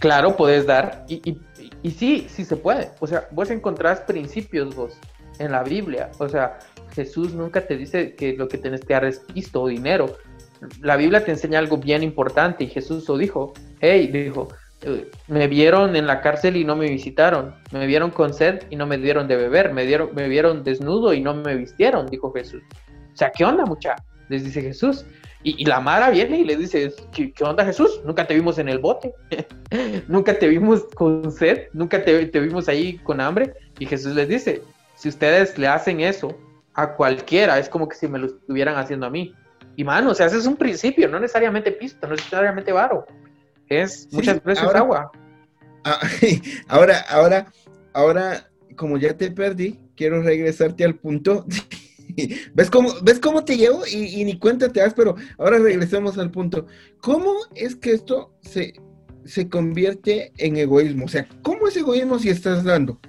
Claro, 0.00 0.36
puedes 0.36 0.66
dar, 0.66 1.04
y, 1.08 1.38
y, 1.82 1.90
sí, 1.92 2.26
sí 2.28 2.44
se 2.44 2.56
puede. 2.56 2.90
O 2.98 3.06
sea, 3.06 3.28
vos 3.30 3.50
encontrás 3.50 4.00
principios 4.00 4.74
vos 4.74 4.94
en 5.38 5.52
la 5.52 5.62
Biblia. 5.62 6.10
O 6.18 6.28
sea, 6.28 6.58
Jesús 6.94 7.34
nunca 7.34 7.66
te 7.66 7.76
dice 7.76 8.14
que 8.16 8.34
lo 8.34 8.48
que 8.48 8.58
tenés 8.58 8.80
que 8.80 8.94
dar 8.94 9.04
es 9.04 9.20
pisto 9.20 9.62
o 9.62 9.68
dinero. 9.68 10.16
La 10.80 10.96
Biblia 10.96 11.24
te 11.24 11.30
enseña 11.30 11.58
algo 11.58 11.78
bien 11.78 12.02
importante 12.02 12.64
y 12.64 12.66
Jesús 12.66 13.08
lo 13.08 13.16
dijo. 13.16 13.52
Hey, 13.80 14.08
dijo, 14.08 14.48
me 15.28 15.48
vieron 15.48 15.96
en 15.96 16.06
la 16.06 16.20
cárcel 16.20 16.56
y 16.56 16.64
no 16.64 16.76
me 16.76 16.88
visitaron, 16.88 17.54
me 17.72 17.86
vieron 17.86 18.10
con 18.10 18.34
sed 18.34 18.62
y 18.70 18.76
no 18.76 18.86
me 18.86 18.98
dieron 18.98 19.28
de 19.28 19.36
beber, 19.36 19.72
me, 19.72 19.86
dieron, 19.86 20.14
me 20.14 20.28
vieron 20.28 20.64
desnudo 20.64 21.12
y 21.12 21.20
no 21.20 21.34
me 21.34 21.54
vistieron, 21.56 22.06
dijo 22.06 22.32
Jesús. 22.32 22.62
O 23.12 23.16
sea, 23.16 23.30
¿qué 23.30 23.44
onda, 23.44 23.64
mucha? 23.64 23.96
Les 24.28 24.44
dice 24.44 24.62
Jesús. 24.62 25.04
Y, 25.44 25.64
la 25.64 25.80
Mara 25.80 26.10
viene 26.10 26.38
y 26.38 26.44
le 26.44 26.56
dice, 26.56 26.94
¿qué, 27.12 27.32
onda 27.42 27.64
Jesús? 27.64 28.00
Nunca 28.04 28.26
te 28.26 28.34
vimos 28.34 28.58
en 28.58 28.68
el 28.68 28.78
bote, 28.78 29.12
nunca 30.08 30.38
te 30.38 30.46
vimos 30.46 30.84
con 30.94 31.32
sed, 31.32 31.66
nunca 31.72 32.04
te, 32.04 32.26
vimos 32.40 32.68
ahí 32.68 32.98
con 32.98 33.20
hambre. 33.20 33.52
Y 33.78 33.86
Jesús 33.86 34.14
les 34.14 34.28
dice, 34.28 34.62
si 34.94 35.08
ustedes 35.08 35.58
le 35.58 35.66
hacen 35.66 36.00
eso 36.00 36.38
a 36.74 36.94
cualquiera, 36.94 37.58
es 37.58 37.68
como 37.68 37.88
que 37.88 37.96
si 37.96 38.06
me 38.06 38.20
lo 38.20 38.26
estuvieran 38.26 38.76
haciendo 38.76 39.06
a 39.06 39.10
mí. 39.10 39.34
Y 39.74 39.82
mano, 39.82 40.10
o 40.10 40.14
sea, 40.14 40.26
ese 40.26 40.38
es 40.38 40.46
un 40.46 40.56
principio, 40.56 41.08
no 41.08 41.18
necesariamente 41.18 41.72
pista, 41.72 42.06
no 42.06 42.14
necesariamente 42.14 42.70
varo. 42.70 43.06
Es 43.80 44.08
muchas 44.12 44.42
veces 44.42 44.64
agua. 44.74 45.10
Ah, 45.84 46.00
ahora, 46.68 47.00
ahora, 47.08 47.52
ahora, 47.92 48.50
como 48.76 48.98
ya 48.98 49.16
te 49.16 49.30
perdí, 49.30 49.80
quiero 49.96 50.22
regresarte 50.22 50.84
al 50.84 50.94
punto. 50.94 51.46
¿Ves 52.54 52.70
cómo, 52.70 52.92
¿Ves 53.02 53.18
cómo 53.18 53.44
te 53.44 53.56
llevo? 53.56 53.86
Y, 53.86 54.24
ni 54.24 54.38
cuenta 54.38 54.68
te 54.68 54.80
das, 54.80 54.94
pero 54.94 55.14
ahora 55.38 55.58
regresemos 55.58 56.18
al 56.18 56.30
punto. 56.30 56.66
¿Cómo 57.00 57.34
es 57.54 57.74
que 57.74 57.92
esto 57.92 58.34
se, 58.42 58.74
se 59.24 59.48
convierte 59.48 60.32
en 60.36 60.56
egoísmo? 60.56 61.06
O 61.06 61.08
sea, 61.08 61.26
¿cómo 61.42 61.68
es 61.68 61.76
egoísmo 61.76 62.18
si 62.18 62.28
estás 62.28 62.64
dando? 62.64 63.00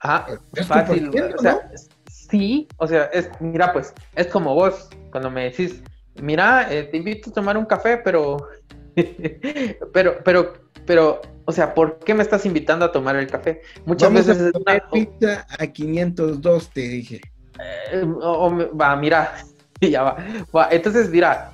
Ah, 0.00 0.26
es 0.54 0.66
fácil. 0.66 1.10
O 1.36 1.42
sea, 1.42 1.70
sí, 2.10 2.68
o 2.78 2.86
sea, 2.86 3.04
es, 3.06 3.28
mira, 3.40 3.72
pues, 3.72 3.92
es 4.14 4.26
como 4.28 4.54
vos, 4.54 4.88
cuando 5.10 5.30
me 5.30 5.44
decís, 5.44 5.82
mira, 6.22 6.72
eh, 6.72 6.84
te 6.84 6.96
invito 6.96 7.30
a 7.30 7.32
tomar 7.32 7.56
un 7.56 7.66
café, 7.66 7.98
pero, 7.98 8.48
pero, 9.92 10.18
pero, 10.24 10.54
pero, 10.86 11.20
o 11.44 11.52
sea, 11.52 11.74
¿por 11.74 11.98
qué 11.98 12.14
me 12.14 12.22
estás 12.22 12.46
invitando 12.46 12.84
a 12.84 12.92
tomar 12.92 13.16
el 13.16 13.26
café? 13.26 13.60
Muchas 13.84 14.12
veces... 14.12 14.52
A 14.66 14.90
pizza 14.90 15.46
a 15.58 15.66
502, 15.66 16.70
te 16.70 16.80
dije. 16.80 17.20
Eh, 17.92 18.04
va, 18.04 18.96
mira, 18.96 19.34
ya 19.80 20.02
va. 20.02 20.68
Entonces, 20.70 21.10
mira, 21.10 21.52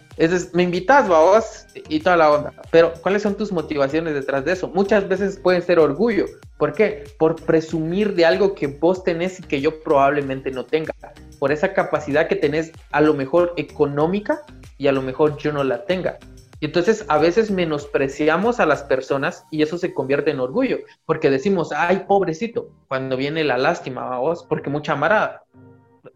me 0.52 0.62
invitas, 0.62 1.08
vos, 1.08 1.66
y 1.88 2.00
toda 2.00 2.16
la 2.16 2.30
onda. 2.30 2.52
Pero, 2.70 2.92
¿cuáles 3.02 3.22
son 3.22 3.36
tus 3.36 3.50
motivaciones 3.50 4.14
detrás 4.14 4.44
de 4.44 4.52
eso? 4.52 4.68
Muchas 4.68 5.08
veces 5.08 5.38
pueden 5.38 5.62
ser 5.62 5.78
orgullo. 5.78 6.26
¿Por 6.58 6.72
qué? 6.72 7.04
Por 7.18 7.36
presumir 7.36 8.14
de 8.14 8.24
algo 8.24 8.54
que 8.54 8.68
vos 8.68 9.02
tenés 9.02 9.40
y 9.40 9.42
que 9.42 9.60
yo 9.60 9.80
probablemente 9.80 10.50
no 10.50 10.64
tenga. 10.64 10.94
Por 11.40 11.50
esa 11.50 11.72
capacidad 11.72 12.28
que 12.28 12.36
tenés, 12.36 12.70
a 12.92 13.00
lo 13.00 13.14
mejor 13.14 13.52
económica, 13.56 14.44
y 14.78 14.88
a 14.88 14.92
lo 14.92 15.02
mejor 15.02 15.36
yo 15.38 15.52
no 15.52 15.64
la 15.64 15.84
tenga. 15.84 16.18
Y 16.62 16.66
entonces 16.66 17.04
a 17.08 17.18
veces 17.18 17.50
menospreciamos 17.50 18.60
a 18.60 18.66
las 18.66 18.84
personas 18.84 19.44
y 19.50 19.62
eso 19.62 19.78
se 19.78 19.92
convierte 19.92 20.30
en 20.30 20.38
orgullo, 20.38 20.78
porque 21.04 21.28
decimos, 21.28 21.72
ay, 21.72 22.04
pobrecito, 22.06 22.70
cuando 22.86 23.16
viene 23.16 23.42
la 23.42 23.58
lástima, 23.58 24.16
vos, 24.20 24.46
porque 24.48 24.70
mucha 24.70 24.94
mara, 24.94 25.42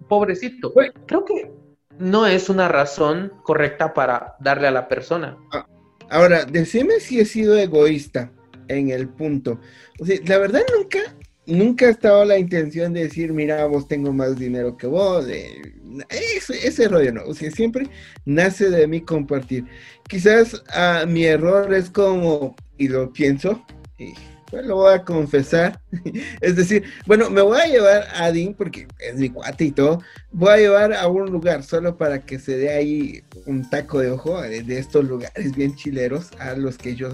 pobrecito. 0.09 0.73
Creo 1.07 1.25
que 1.25 1.51
no 1.99 2.29
es 2.29 2.49
una 2.49 2.69
razón 2.69 3.33
correcta 3.43 3.93
para 3.93 4.37
darle 4.39 4.69
a 4.69 4.71
la 4.71 4.87
persona. 4.87 5.37
Ah, 5.53 5.67
ahora, 6.11 6.45
decime 6.45 7.01
si 7.01 7.19
he 7.19 7.25
sido 7.25 7.59
egoísta 7.59 8.31
en 8.69 8.91
el 8.91 9.09
punto. 9.09 9.59
O 9.99 10.07
sea, 10.07 10.21
la 10.27 10.39
verdad 10.39 10.61
nunca, 10.79 11.01
nunca 11.47 11.87
ha 11.87 11.91
estado 11.91 12.25
la 12.25 12.39
intención 12.39 12.93
de 12.93 13.05
decir, 13.05 13.33
mira, 13.33 13.65
vos 13.67 13.89
tengo 13.89 14.13
más 14.13 14.39
dinero 14.39 14.77
que 14.77 14.87
vos. 14.87 15.27
ese, 15.29 16.67
ese 16.67 16.89
rollo, 16.89 17.13
¿no? 17.13 17.25
O 17.25 17.35
sea, 17.35 17.51
siempre 17.51 17.89
nace 18.25 18.71
de 18.71 18.87
mí 18.87 19.01
compartir. 19.01 19.65
Quizás 20.09 20.63
ah, 20.73 21.05
mi 21.07 21.25
error 21.25 21.73
es 21.75 21.91
como, 21.91 22.57
y 22.79 22.89
lo 22.89 23.13
pienso, 23.13 23.65
y 23.99 24.15
pues 24.51 24.65
lo 24.67 24.77
voy 24.77 24.95
a 24.95 25.05
confesar. 25.05 25.81
es 26.41 26.57
decir, 26.57 26.85
bueno, 27.07 27.31
me 27.31 27.41
voy 27.41 27.61
a 27.61 27.67
llevar 27.67 28.07
a 28.15 28.31
Dean 28.33 28.55
porque 28.55 28.87
es 28.99 29.17
mi 29.17 29.31
cuate 29.31 29.65
y 29.67 29.71
todo. 29.73 30.03
Voy 30.33 30.51
a 30.51 30.57
llevar 30.57 30.93
a 30.93 31.07
un 31.09 31.31
lugar 31.31 31.63
solo 31.63 31.97
para 31.97 32.21
que 32.21 32.39
se 32.39 32.57
dé 32.57 32.71
ahí 32.71 33.23
un 33.47 33.69
taco 33.69 34.01
de 34.01 34.11
ojo 34.11 34.41
de, 34.41 34.79
estos 34.79 35.05
lugares 35.05 35.55
bien 35.55 35.75
chileros 35.75 36.31
a 36.39 36.55
los 36.55 36.77
que 36.77 36.95
yo 36.95 37.09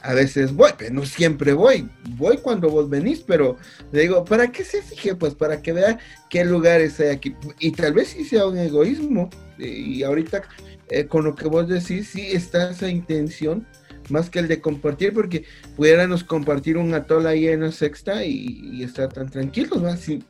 a 0.00 0.14
veces 0.14 0.52
voy, 0.52 0.70
pero 0.78 0.94
no 0.94 1.04
siempre 1.04 1.52
voy. 1.52 1.88
Voy 2.16 2.38
cuando 2.38 2.70
vos 2.70 2.88
venís, 2.88 3.20
pero 3.20 3.56
le 3.92 4.02
digo, 4.02 4.24
¿para 4.24 4.50
qué 4.52 4.64
se 4.64 4.82
fije? 4.82 5.14
Pues 5.14 5.34
para 5.34 5.60
que 5.60 5.72
vea 5.72 5.98
qué 6.30 6.44
lugares 6.44 7.00
hay 7.00 7.08
aquí. 7.08 7.34
Y 7.58 7.72
tal 7.72 7.92
vez 7.92 8.08
sí 8.08 8.24
sea 8.24 8.46
un 8.46 8.58
egoísmo. 8.58 9.30
Y 9.58 10.04
ahorita 10.04 10.42
eh, 10.90 11.06
con 11.06 11.24
lo 11.24 11.34
que 11.34 11.48
vos 11.48 11.68
decís, 11.68 12.08
sí 12.08 12.28
está 12.32 12.70
esa 12.70 12.88
intención 12.88 13.66
más 14.10 14.30
que 14.30 14.38
el 14.38 14.48
de 14.48 14.60
compartir, 14.60 15.12
porque 15.12 15.44
pudiéramos 15.76 16.24
compartir 16.24 16.76
un 16.76 16.94
atol 16.94 17.26
ahí 17.26 17.48
en 17.48 17.62
la 17.62 17.72
sexta 17.72 18.24
y, 18.24 18.82
estar 18.82 19.12
tan 19.12 19.28
tranquilos. 19.28 20.00
Sí. 20.00 20.22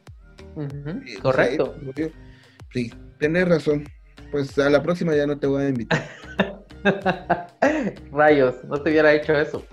Eh, 0.56 1.18
Correcto. 1.22 1.74
sí, 2.72 2.92
tienes 3.18 3.48
razón. 3.48 3.84
Pues 4.30 4.58
a 4.58 4.68
la 4.68 4.82
próxima 4.82 5.14
ya 5.14 5.26
no 5.26 5.38
te 5.38 5.46
voy 5.46 5.64
a 5.64 5.68
invitar. 5.68 6.08
Rayos, 8.12 8.64
no 8.64 8.80
te 8.80 8.90
hubiera 8.90 9.12
hecho 9.12 9.34
eso. 9.34 9.64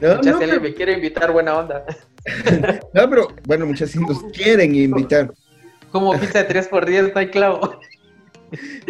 No, 0.00 0.22
no 0.22 0.60
me 0.60 0.74
quiere 0.74 0.94
invitar, 0.94 1.32
buena 1.32 1.58
onda. 1.58 1.84
no, 2.94 3.10
pero 3.10 3.28
bueno, 3.44 3.66
muchas 3.66 3.94
nos 3.96 4.22
quieren 4.32 4.74
invitar. 4.74 5.32
Como 5.92 6.18
pizza 6.18 6.40
de 6.40 6.44
3 6.44 6.68
por 6.68 6.86
10 6.86 7.14
no 7.14 7.20
hay 7.20 7.28
clavo. 7.28 7.80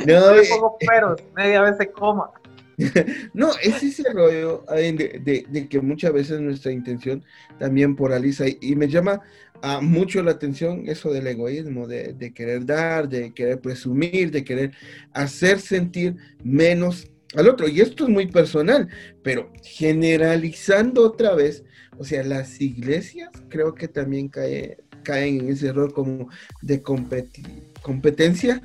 No, 0.07 0.35
eh, 0.35 0.42
pongo 0.49 0.77
peros, 0.79 1.22
media 1.35 1.62
vez 1.62 1.77
se 1.77 1.90
coma. 1.90 2.31
no, 3.35 3.51
es 3.62 3.83
ese 3.83 4.05
rollo 4.12 4.65
de, 4.69 5.67
que 5.69 5.81
muchas 5.81 6.12
veces 6.12 6.41
nuestra 6.41 6.73
intención 6.73 7.25
también 7.59 7.97
polariza 7.97 8.45
y, 8.49 8.77
me 8.77 8.89
llama 8.89 9.23
a 9.62 9.81
mucho 9.81 10.23
la 10.23 10.33
atención 10.33 10.85
eso 10.87 11.11
del 11.11 11.27
egoísmo, 11.27 11.87
de, 11.87 12.33
querer 12.35 12.67
dar, 12.67 13.09
de 13.09 13.33
querer 13.33 13.61
presumir, 13.61 14.31
de 14.31 14.45
querer 14.45 14.73
hacer 15.12 15.59
sentir 15.59 16.17
menos 16.45 17.11
al 17.35 17.49
otro. 17.49 17.67
Y 17.67 17.81
esto 17.81 18.05
es 18.05 18.11
muy 18.11 18.27
personal, 18.27 18.89
pero 19.23 19.51
generalizando 19.62 21.03
otra 21.03 21.35
vez, 21.35 21.65
o 21.99 22.05
sea, 22.05 22.23
las 22.23 22.61
iglesias 22.61 23.31
creo 23.49 23.75
que 23.75 23.89
también 23.89 24.29
cae, 24.29 24.77
caen 25.03 25.41
en 25.41 25.49
ese 25.49 25.69
error 25.69 25.95
como 25.95 26.29
de 26.61 26.83
competencia 26.83 28.62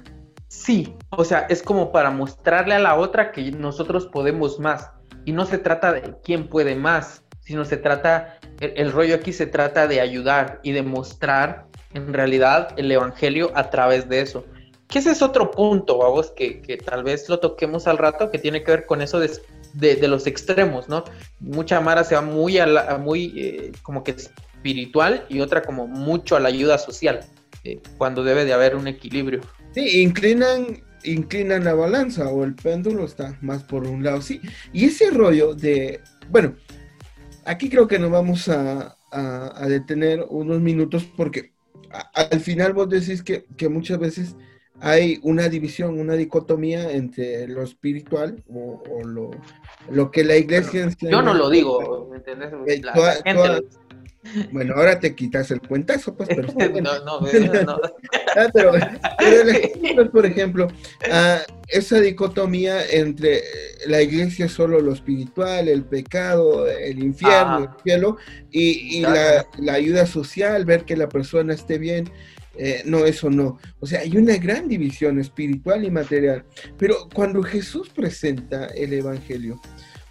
Sí, 0.52 0.94
o 1.12 1.24
sea, 1.24 1.48
es 1.50 1.64
como 1.64 1.94
para 1.94 2.12
mostrarle 2.12 2.76
a 2.76 2.80
la 2.80 2.96
otra 2.96 3.32
que 3.32 3.54
nosotros 3.54 4.08
podemos 4.08 4.60
más. 4.60 4.90
Y 5.24 5.32
no 5.32 5.46
se 5.46 5.58
trata 5.58 5.94
de 5.94 6.14
quién 6.26 6.50
puede 6.50 6.76
más, 6.76 7.24
sino 7.40 7.64
se 7.64 7.78
trata, 7.78 8.38
el, 8.60 8.92
rollo 8.92 9.16
aquí 9.16 9.32
se 9.32 9.48
trata 9.48 9.88
de 9.88 10.02
ayudar 10.02 10.60
y 10.62 10.74
de 10.74 10.84
mostrar 10.84 11.68
en 11.94 12.14
realidad 12.14 12.74
el 12.76 12.92
Evangelio 12.92 13.54
a 13.56 13.70
través 13.70 14.10
de 14.10 14.20
eso. 14.20 14.46
Que 14.90 15.00
ese 15.00 15.12
es 15.12 15.22
otro 15.22 15.52
punto, 15.52 16.00
vamos, 16.00 16.32
que, 16.32 16.62
que 16.62 16.76
tal 16.76 17.06
vez 17.06 17.30
lo 17.30 17.40
toquemos 17.40 17.88
al 17.88 17.98
rato, 17.98 18.30
que 18.30 18.38
tiene 18.38 18.62
que 18.62 18.72
ver 18.72 18.86
con 18.86 19.02
eso 19.02 19.22
de, 19.22 19.32
de, 19.74 20.08
los 20.10 20.28
extremos, 20.28 20.90
¿no? 20.90 21.06
Mucha 21.40 21.80
Mara 21.80 22.04
se 22.04 22.16
va 22.16 22.22
muy, 22.22 22.58
a 22.58 22.66
la, 22.66 22.98
muy 22.98 23.34
eh, 23.38 23.72
como 23.84 24.04
que 24.04 24.12
espiritual 24.12 25.26
y 25.30 25.40
otra 25.40 25.62
como 25.62 25.88
mucho 25.88 26.36
a 26.36 26.42
la 26.42 26.50
ayuda 26.50 26.78
social, 26.78 27.22
eh, 27.64 27.82
cuando 27.98 28.22
debe 28.26 28.44
de 28.44 28.52
haber 28.52 28.76
un 28.76 28.90
equilibrio. 28.90 29.40
Sí, 29.74 30.02
inclinan, 30.02 30.84
inclinan 31.04 31.64
la 31.64 31.74
balanza 31.74 32.30
o 32.30 32.44
el 32.44 32.56
péndulo 32.56 33.06
está 33.06 33.38
más 33.42 33.64
por 33.64 33.88
un 33.88 34.04
lado, 34.04 34.22
sí. 34.22 34.42
Y 34.74 34.86
ese 34.86 35.10
rollo 35.12 35.54
de, 35.54 36.02
bueno, 36.30 36.56
aquí 37.46 37.70
creo 37.70 37.88
que 37.88 38.00
nos 38.00 38.12
vamos 38.12 38.50
a, 38.50 38.98
detener 39.68 40.26
unos 40.30 40.62
minutos 40.62 41.06
porque 41.18 41.52
al 42.14 42.40
final 42.40 42.72
vos 42.72 42.90
decís 42.90 43.22
que, 43.22 43.46
muchas 43.70 44.00
veces 44.00 44.36
hay 44.80 45.20
una 45.22 45.50
división, 45.50 46.00
una 46.00 46.14
dicotomía 46.14 46.92
entre 46.92 47.46
lo 47.50 47.62
espiritual 47.62 48.42
o, 48.50 48.82
lo, 49.90 50.12
que 50.12 50.24
la 50.24 50.38
iglesia... 50.38 50.90
yo 51.02 51.22
no 51.22 51.34
lo 51.34 51.50
digo, 51.50 52.08
¿me 52.10 52.18
entendés? 52.18 52.54
Eh, 52.68 52.82
bueno, 54.52 54.76
ahora 54.76 55.00
te 55.00 55.16
quitas 55.16 55.50
el 55.52 55.62
cuentazo, 55.62 56.16
pues, 56.16 56.30
pero... 56.30 56.48
no, 56.82 57.00
no, 57.00 57.22
no. 57.22 57.28
ah, 58.36 58.50
pero, 58.54 60.12
por 60.12 60.26
ejemplo, 60.26 60.68
ah, 61.12 61.40
esa 61.68 62.00
dicotomía 62.00 62.86
entre 62.86 63.42
la 63.88 64.02
iglesia 64.02 64.48
solo 64.48 64.80
lo 64.80 64.94
espiritual, 64.94 65.68
el 65.68 65.84
pecado, 65.84 66.68
el 66.68 67.02
infierno, 67.04 67.58
el 67.60 67.84
cielo, 67.84 68.18
y, 68.52 69.02
la, 69.02 69.46
ayuda 69.72 70.06
social, 70.06 70.66
ver 70.66 70.86
que 70.86 70.98
la 70.98 71.10
persona 71.10 71.54
esté 71.54 71.78
bien. 71.78 72.10
Eh, 72.58 72.84
no, 72.86 73.06
eso 73.06 73.30
no. 73.30 73.58
O 73.80 73.88
sea, 73.88 74.02
hay 74.02 74.18
una 74.18 74.36
gran 74.38 74.68
división 74.68 75.20
espiritual 75.20 75.86
y 75.86 75.90
material. 75.90 76.44
Pero 76.78 77.08
cuando 77.14 77.42
Jesús 77.42 77.90
presenta 77.90 78.68
el 78.68 78.92
Evangelio, 78.92 79.62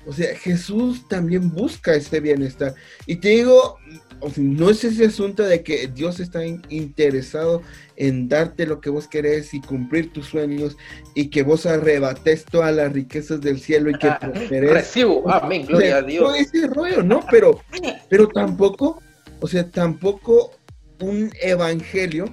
o 0.07 0.13
sea, 0.13 0.35
Jesús 0.35 1.07
también 1.09 1.51
busca 1.51 1.95
ese 1.95 2.21
bienestar. 2.21 2.75
Y 3.07 3.17
te 3.17 3.29
digo, 3.29 3.79
no 4.37 4.71
es 4.71 4.83
ese 4.85 5.07
asunto 5.07 5.43
de 5.43 5.63
que 5.63 5.89
Dios 5.89 6.21
está 6.21 6.45
interesado 6.45 7.63
en 7.97 8.29
darte 8.29 8.67
lo 8.67 8.81
que 8.81 8.91
vos 8.91 9.07
querés 9.09 9.53
y 9.53 9.61
cumplir 9.61 10.13
tus 10.13 10.27
sueños 10.27 10.77
y 11.15 11.29
que 11.29 11.43
vos 11.43 11.67
arrebates 11.67 12.45
todas 12.45 12.75
las 12.75 12.93
riquezas 12.93 13.41
del 13.41 13.61
cielo 13.61 13.91
y 13.91 13.99
que 13.99 14.11
prosperes. 14.21 14.71
Recibo, 14.71 15.31
amén, 15.31 15.67
gloria 15.67 15.99
a 15.99 16.03
Dios. 16.03 16.23
No 16.23 16.35
ese 16.35 16.67
rollo, 16.67 17.03
¿no? 17.03 17.21
Pero, 17.31 17.61
pero 18.09 18.29
tampoco, 18.29 19.03
o 19.41 19.47
sea, 19.47 19.69
tampoco 19.69 20.53
un 21.01 21.31
evangelio, 21.43 22.25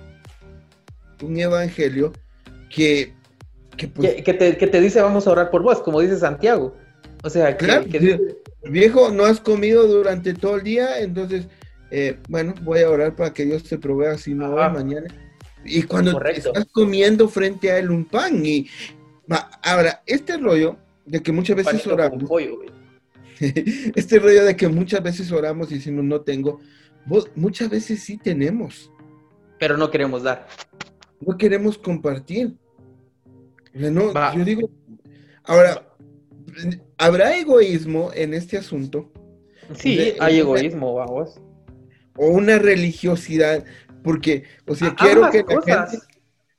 un 1.21 1.37
evangelio 1.37 2.13
que 2.69 3.13
que, 3.77 3.87
pues 3.87 4.23
te, 4.23 4.81
dice 4.81 5.01
vamos 5.01 5.27
a 5.27 5.31
orar 5.31 5.51
por 5.51 5.61
vos, 5.61 5.81
como 5.81 6.01
dice 6.01 6.17
Santiago. 6.17 6.75
O 7.23 7.29
sea, 7.29 7.57
que, 7.57 8.35
viejo, 8.69 9.09
no 9.09 9.25
has 9.25 9.39
comido 9.39 9.87
durante 9.87 10.33
todo 10.33 10.57
el 10.57 10.63
día, 10.63 10.99
entonces, 10.99 11.47
eh, 11.91 12.17
bueno, 12.29 12.53
voy 12.61 12.81
a 12.81 12.89
orar 12.89 13.15
para 13.15 13.33
que 13.33 13.45
Dios 13.45 13.63
te 13.63 13.77
provea 13.77 14.17
si 14.17 14.33
no 14.33 14.53
hoy, 14.53 14.71
mañana. 14.71 15.07
Y 15.65 15.83
cuando 15.83 16.21
estás 16.23 16.65
comiendo 16.71 17.27
frente 17.27 17.71
a 17.71 17.79
él 17.79 17.91
un 17.91 18.05
pan 18.05 18.45
y... 18.45 18.67
ahora, 19.63 20.01
este 20.05 20.37
rollo 20.37 20.77
de 21.05 21.21
que 21.21 21.31
muchas 21.31 21.57
veces 21.57 21.85
oramos... 21.87 22.23
este 23.39 24.19
rollo 24.19 24.45
de 24.45 24.55
que 24.55 24.67
muchas 24.67 25.03
veces 25.03 25.31
oramos 25.31 25.71
y 25.71 25.75
decimos 25.75 26.03
no 26.03 26.21
tengo, 26.21 26.59
muchas 27.35 27.69
veces 27.69 28.01
sí 28.01 28.17
tenemos. 28.17 28.91
Pero 29.59 29.77
no 29.77 29.89
queremos 29.89 30.23
dar. 30.23 30.47
No 31.19 31.37
queremos 31.37 31.77
compartir. 31.77 32.55
No, 33.73 34.11
yo 34.33 34.43
digo, 34.43 34.69
ahora, 35.43 35.86
¿habrá 36.97 37.37
egoísmo 37.37 38.11
en 38.13 38.33
este 38.33 38.57
asunto? 38.57 39.11
Sí, 39.75 40.13
hay 40.19 40.39
egoísmo, 40.39 40.93
vamos. 40.93 41.39
O 42.15 42.29
una 42.29 42.57
religiosidad, 42.57 43.65
porque, 44.03 44.43
o 44.65 44.75
sea, 44.75 44.95
quiero 44.95 45.29
que 45.29 45.43
la 45.43 45.61
gente, 45.61 45.97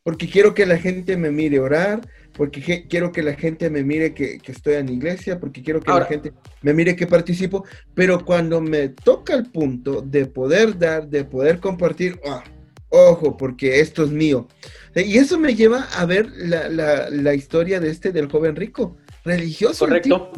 porque 0.03 0.29
quiero 0.29 0.55
que 0.55 0.67
la 0.67 0.79
gente 0.79 1.17
me 1.17 1.31
mire 1.31 1.59
orar, 1.59 2.01
porque 2.39 2.87
quiero 2.89 3.11
que 3.11 3.23
la 3.23 3.35
gente 3.35 3.69
me 3.69 3.83
mire 3.83 4.15
que, 4.15 4.41
estoy 4.47 4.75
en 4.75 4.87
la 4.87 4.93
iglesia, 4.93 5.41
porque 5.41 5.63
quiero 5.63 5.81
que 5.81 5.91
la 5.91 6.05
gente 6.05 6.33
me 6.63 6.73
mire 6.73 6.95
que 6.95 7.07
participo, 7.07 7.65
pero 7.95 8.25
cuando 8.25 8.61
me 8.61 8.91
toca 8.91 9.35
el 9.35 9.51
punto 9.51 10.03
de 10.03 10.27
poder 10.27 10.79
dar, 10.79 11.09
de 11.09 11.25
poder 11.25 11.59
compartir, 11.59 12.21
ah, 12.25 12.45
ojo, 12.91 13.37
porque 13.37 13.81
esto 13.81 14.05
es 14.05 14.11
mío. 14.11 14.47
Y 14.95 15.19
eso 15.19 15.39
me 15.39 15.57
lleva 15.57 15.89
a 15.97 16.07
ver 16.07 16.31
la, 16.31 17.35
historia 17.35 17.81
de 17.81 17.91
este 17.91 18.13
del 18.13 18.31
joven 18.31 18.55
rico, 18.55 18.97
religioso. 19.29 19.87
Correcto. 19.87 20.33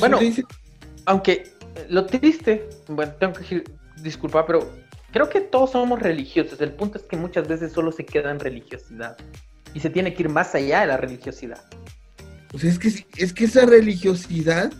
bueno, 0.00 0.18
aunque 1.06 1.52
lo 1.88 2.06
triste, 2.06 2.68
bueno, 2.88 3.12
tengo 3.18 3.32
que 3.34 3.40
decir, 3.40 3.64
disculpa, 4.02 4.46
pero 4.46 4.70
creo 5.12 5.28
que 5.28 5.40
todos 5.40 5.72
somos 5.72 6.00
religiosos. 6.00 6.60
El 6.60 6.72
punto 6.72 6.98
es 6.98 7.04
que 7.04 7.16
muchas 7.16 7.48
veces 7.48 7.72
solo 7.72 7.92
se 7.92 8.04
queda 8.04 8.30
en 8.30 8.40
religiosidad 8.40 9.16
y 9.74 9.80
se 9.80 9.90
tiene 9.90 10.14
que 10.14 10.22
ir 10.22 10.28
más 10.28 10.54
allá 10.54 10.80
de 10.80 10.86
la 10.86 10.96
religiosidad. 10.96 11.64
Sea, 12.56 12.70
es 12.70 12.78
que, 12.78 13.06
es 13.16 13.32
que 13.32 13.44
esa 13.44 13.66
religiosidad 13.66 14.72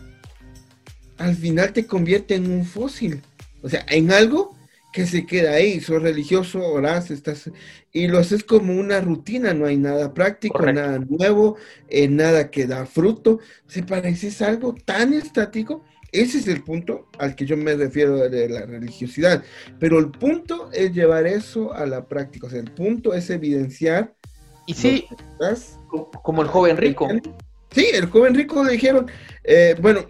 al 1.17 1.35
final 1.35 1.73
te 1.73 1.85
convierte 1.85 2.35
en 2.35 2.49
un 2.49 2.65
fósil. 2.65 3.21
O 3.61 3.69
sea, 3.69 3.85
en 3.89 4.11
algo 4.11 4.54
que 4.95 5.05
se 5.05 5.25
queda 5.25 5.51
ahí. 5.51 5.81
Sos 5.81 6.01
religioso, 6.01 6.65
orás, 6.65 7.11
estás. 7.11 7.51
Y 7.91 8.07
lo 8.07 8.17
haces 8.17 8.45
como 8.45 8.73
una 8.73 9.01
rutina, 9.01 9.53
no 9.53 9.65
hay 9.65 9.75
nada 9.75 10.13
práctico, 10.13 10.59
nada 10.71 10.99
nuevo, 10.99 11.57
eh, 11.89 12.07
nada 12.07 12.49
que 12.49 12.65
da 12.65 12.85
fruto. 12.85 13.39
Se 13.67 13.83
parece 13.83 14.31
algo 14.45 14.73
tan 14.73 15.13
estático. 15.13 15.83
Ese 16.13 16.37
es 16.37 16.47
el 16.47 16.63
punto 16.63 17.09
al 17.19 17.35
que 17.35 17.45
yo 17.45 17.57
me 17.57 17.75
refiero 17.75 18.29
de 18.29 18.47
la 18.47 18.65
religiosidad. 18.65 19.43
Pero 19.79 19.99
el 19.99 20.11
punto 20.11 20.69
es 20.71 20.93
llevar 20.93 21.27
eso 21.27 21.73
a 21.73 21.85
la 21.85 22.07
práctica. 22.07 22.47
O 22.47 22.49
sea, 22.49 22.61
el 22.61 22.71
punto 22.71 23.13
es 23.13 23.29
evidenciar 23.29 24.15
y 24.65 24.75
sí, 24.75 25.07
como 26.23 26.41
el 26.41 26.47
joven 26.47 26.77
rico. 26.77 27.09
Sí, 27.71 27.87
el 27.93 28.05
joven 28.05 28.33
rico 28.33 28.63
le 28.63 28.71
dijeron, 28.71 29.11
eh, 29.43 29.75
bueno, 29.81 30.05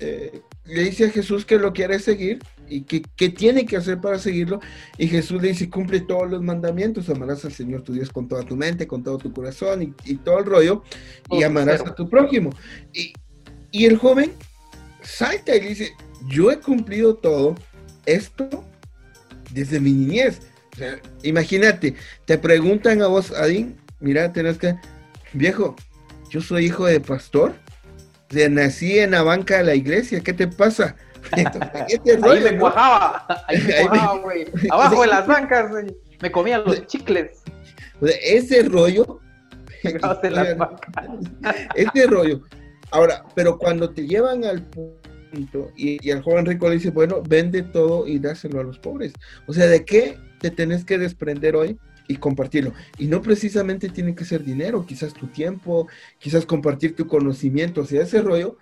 eh, 0.00 0.42
le 0.66 0.82
dice 0.82 1.06
a 1.06 1.10
Jesús 1.10 1.46
que 1.46 1.56
lo 1.56 1.72
quiere 1.72 1.98
seguir 1.98 2.40
y 2.68 2.82
que, 2.82 3.28
tiene 3.30 3.66
que 3.66 3.76
hacer 3.76 4.00
para 4.00 4.18
seguirlo. 4.18 4.60
Y 4.96 5.08
Jesús 5.08 5.42
le 5.42 5.48
dice, 5.48 5.70
cumple 5.70 6.00
todos 6.00 6.30
los 6.30 6.42
mandamientos, 6.42 7.08
amarás 7.08 7.44
al 7.44 7.52
Señor 7.52 7.82
tu 7.82 7.92
Dios 7.92 8.10
con 8.10 8.28
toda 8.28 8.42
tu 8.42 8.56
mente, 8.56 8.86
con 8.86 9.02
todo 9.02 9.18
tu 9.18 9.32
corazón 9.32 9.94
y, 10.04 10.14
todo 10.16 10.38
el 10.38 10.44
rollo, 10.44 10.82
y 11.30 11.42
amarás 11.42 11.80
a 11.82 11.94
tu 11.94 12.08
prójimo. 12.08 12.50
Y, 12.92 13.12
y 13.70 13.86
el 13.86 13.96
joven 13.96 14.32
salta 15.02 15.54
y 15.56 15.60
dice, 15.60 15.92
yo 16.28 16.50
he 16.50 16.58
cumplido 16.58 17.14
todo 17.14 17.54
esto 18.06 18.64
desde 19.50 19.80
mi 19.80 19.92
niñez. 19.92 20.40
imagínate, 21.22 21.94
te 22.24 22.38
preguntan 22.38 23.02
a 23.02 23.06
vos, 23.06 23.32
Adín, 23.32 23.76
mira, 24.00 24.32
tenés 24.32 24.58
que, 24.58 24.76
viejo, 25.32 25.76
yo 26.30 26.40
soy 26.40 26.66
hijo 26.66 26.86
de 26.86 27.00
pastor, 27.00 27.54
nací 28.30 28.98
en 28.98 29.12
la 29.12 29.22
banca 29.22 29.58
de 29.58 29.64
la 29.64 29.74
iglesia, 29.74 30.20
¿qué 30.20 30.32
te 30.32 30.46
pasa? 30.46 30.96
Ahí 31.32 32.40
me 32.42 32.58
cuajaba, 32.58 33.26
ahí 33.48 33.62
me 33.62 33.88
cuajaba, 33.88 34.18
güey, 34.18 34.46
abajo 34.70 35.02
de 35.02 35.08
las 35.08 35.26
bancas, 35.26 35.70
me 36.20 36.30
comía 36.30 36.58
los 36.58 36.86
chicles. 36.86 37.42
ese 38.22 38.62
rollo, 38.62 39.20
ese 41.74 42.06
rollo. 42.06 42.42
Ahora, 42.90 43.24
pero 43.34 43.58
cuando 43.58 43.90
te 43.90 44.06
llevan 44.06 44.44
al 44.44 44.62
punto 44.62 45.70
y, 45.76 46.04
y 46.06 46.10
al 46.10 46.22
joven 46.22 46.46
rico 46.46 46.68
le 46.68 46.76
dice, 46.76 46.90
bueno, 46.90 47.22
vende 47.22 47.62
todo 47.62 48.06
y 48.06 48.18
dáselo 48.18 48.60
a 48.60 48.64
los 48.64 48.78
pobres. 48.78 49.12
O 49.46 49.52
sea, 49.52 49.66
¿de 49.66 49.84
qué 49.84 50.18
te 50.40 50.50
tenés 50.50 50.84
que 50.84 50.96
desprender 50.98 51.54
hoy? 51.54 51.78
y 52.08 52.16
compartirlo. 52.16 52.72
Y 52.98 53.06
no 53.06 53.22
precisamente 53.22 53.90
tiene 53.90 54.14
que 54.14 54.24
ser 54.24 54.42
dinero, 54.42 54.84
quizás 54.86 55.12
tu 55.12 55.26
tiempo, 55.28 55.86
quizás 56.18 56.46
compartir 56.46 56.96
tu 56.96 57.06
conocimiento, 57.06 57.82
o 57.82 57.84
sea, 57.84 58.02
ese 58.02 58.22
rollo 58.22 58.56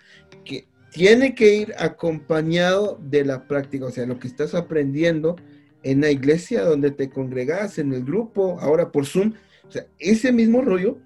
que 0.44 0.66
tiene 0.90 1.35
que 1.35 1.55
ir 1.55 1.75
acompañado 1.79 2.99
de 3.03 3.25
la 3.25 3.46
práctica, 3.46 3.87
o 3.87 3.90
sea, 3.90 4.07
lo 4.07 4.18
que 4.18 4.29
estás 4.29 4.55
aprendiendo 4.55 5.37
en 5.83 6.01
la 6.01 6.11
iglesia 6.11 6.64
donde 6.64 6.90
te 6.90 7.11
congregas, 7.11 7.79
en 7.79 7.92
el 7.92 8.05
grupo, 8.05 8.59
ahora 8.61 8.90
por 8.90 9.07
Zoom, 9.07 9.35
o 9.66 9.70
sea, 9.70 9.87
ese 9.99 10.33
mismo 10.33 10.62
rollo 10.62 10.99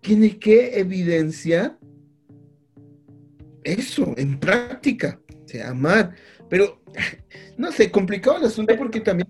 tiene 0.00 0.38
que 0.38 0.78
evidenciar 0.78 1.78
eso 3.62 4.14
en 4.16 4.38
práctica, 4.38 5.20
o 5.44 5.48
sea, 5.48 5.70
amar, 5.70 6.14
pero 6.50 6.82
no 7.56 7.70
sé, 7.72 7.90
complicado 7.90 8.38
el 8.38 8.44
asunto 8.44 8.76
porque 8.76 9.00
también 9.00 9.28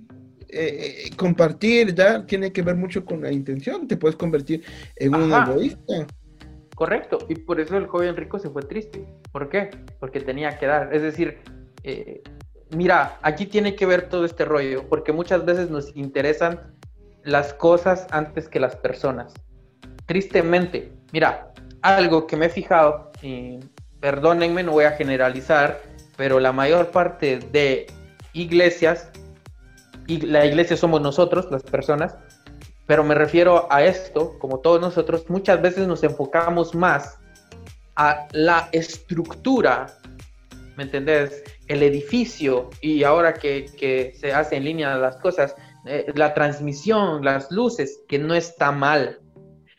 eh, 0.49 1.07
eh, 1.07 1.11
compartir, 1.17 1.95
dar, 1.95 2.27
tiene 2.27 2.53
que 2.53 2.63
ver 2.63 2.77
mucho 2.77 3.05
con 3.05 3.23
la 3.23 3.33
intención, 3.33 3.87
te 3.87 3.97
puedes 3.97 4.17
convertir 4.17 4.63
en 4.97 5.15
un 5.15 5.33
egoísta. 5.33 6.07
Correcto, 6.75 7.19
y 7.29 7.35
por 7.35 7.61
eso 7.61 7.77
el 7.77 7.87
joven 7.87 8.17
rico 8.17 8.39
se 8.39 8.51
fue 8.51 8.63
triste. 8.63 9.07
¿Por 9.31 9.49
qué? 9.49 9.71
Porque 10.01 10.21
tenía 10.21 10.59
que 10.59 10.67
dar. 10.67 10.93
Es 10.95 11.03
decir, 11.03 11.39
eh, 11.85 12.23
mira, 12.71 13.19
aquí 13.23 13.47
tiene 13.47 13.75
que 13.75 13.87
ver 13.87 14.09
todo 14.09 14.25
este 14.25 14.45
rollo, 14.45 14.89
porque 14.89 15.13
muchas 15.13 15.45
veces 15.45 15.71
nos 15.71 15.95
interesan 15.97 16.75
las 17.25 17.53
cosas 17.55 18.07
antes 18.11 18.49
que 18.49 18.59
las 18.59 18.77
personas. 18.77 19.35
Tristemente, 20.07 20.93
mira, 21.13 21.53
algo 21.83 22.27
que 22.27 22.37
me 22.37 22.47
he 22.47 22.51
fijado, 22.51 23.13
perdónenme, 24.01 24.63
no 24.63 24.73
voy 24.73 24.85
a 24.85 24.93
generalizar, 24.93 25.81
pero 26.17 26.41
la 26.41 26.53
mayor 26.53 26.91
parte 26.91 27.39
de 27.39 27.87
iglesias 28.33 29.11
y 30.07 30.21
la 30.23 30.45
iglesia 30.47 30.77
somos 30.77 31.01
nosotros, 31.01 31.49
las 31.51 31.63
personas, 31.63 32.17
pero 32.93 33.05
me 33.05 33.15
refiero 33.15 33.69
a 33.73 33.83
esto, 33.83 34.39
como 34.39 34.59
todos 34.59 34.79
nosotros, 34.79 35.25
muchas 35.31 35.63
veces 35.63 35.89
nos 35.89 36.03
enfocamos 36.03 36.75
más 36.75 37.19
a 37.97 38.29
la 38.33 38.69
estructura, 38.71 39.87
¿me 40.77 40.83
entendés? 40.83 41.43
El 41.69 41.83
edificio 41.83 42.69
y 42.83 43.03
ahora 43.03 43.33
que, 43.33 44.13
se 44.15 44.35
hace 44.35 44.57
en 44.57 44.65
línea 44.65 44.95
las 44.99 45.17
cosas, 45.17 45.57
eh, 45.87 46.13
la 46.15 46.35
transmisión, 46.35 47.25
las 47.25 47.51
luces, 47.51 48.03
que 48.07 48.19
no 48.19 48.35
está 48.35 48.73
mal. 48.73 49.21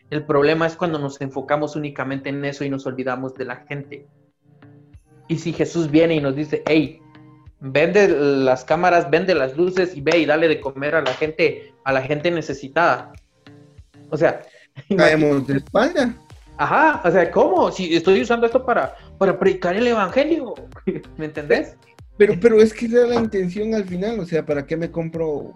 El 0.10 0.26
problema 0.26 0.66
es 0.66 0.76
cuando 0.76 0.98
nos 0.98 1.22
enfocamos 1.22 1.76
únicamente 1.76 2.30
en 2.30 2.44
eso 2.44 2.66
y 2.66 2.72
nos 2.72 2.88
olvidamos 2.88 3.36
de 3.36 3.46
la 3.46 3.58
gente. 3.58 4.08
Y 5.28 5.38
si 5.38 5.54
Jesús 5.54 5.92
viene 5.92 6.16
y 6.16 6.20
nos 6.20 6.36
dice, 6.36 6.64
hey, 6.66 7.00
vende 7.64 8.10
las 8.10 8.66
cámaras, 8.66 9.10
vende 9.10 9.34
las 9.34 9.56
luces 9.56 9.96
y 9.96 10.02
ve 10.02 10.20
y 10.20 10.26
dale 10.26 10.48
de 10.48 10.60
comer 10.60 10.96
a 10.96 11.02
la 11.02 11.14
gente, 11.14 11.74
a 11.86 11.94
la 11.94 12.02
gente 12.02 12.30
necesitada. 12.30 13.14
O 14.10 14.18
sea, 14.18 14.42
caemos 14.98 15.48
de 15.48 15.58
espalda. 15.58 16.14
Ajá, 16.58 17.02
o 17.04 17.12
sea, 17.12 17.32
¿cómo? 17.32 17.72
Si 17.72 17.96
estoy 17.96 18.22
usando 18.22 18.46
esto 18.46 18.64
para, 18.64 18.96
para 19.18 19.40
predicar 19.40 19.76
el 19.76 19.88
evangelio, 19.88 20.54
¿me 21.18 21.26
entendés? 21.26 21.76
Pero, 22.18 22.36
pero 22.40 22.62
es 22.62 22.74
que 22.74 22.86
es 22.86 22.92
la 22.92 23.16
intención 23.16 23.74
al 23.74 23.86
final, 23.86 24.20
o 24.20 24.26
sea, 24.26 24.46
¿para 24.46 24.68
qué 24.68 24.78
me 24.78 24.92
compro 24.92 25.54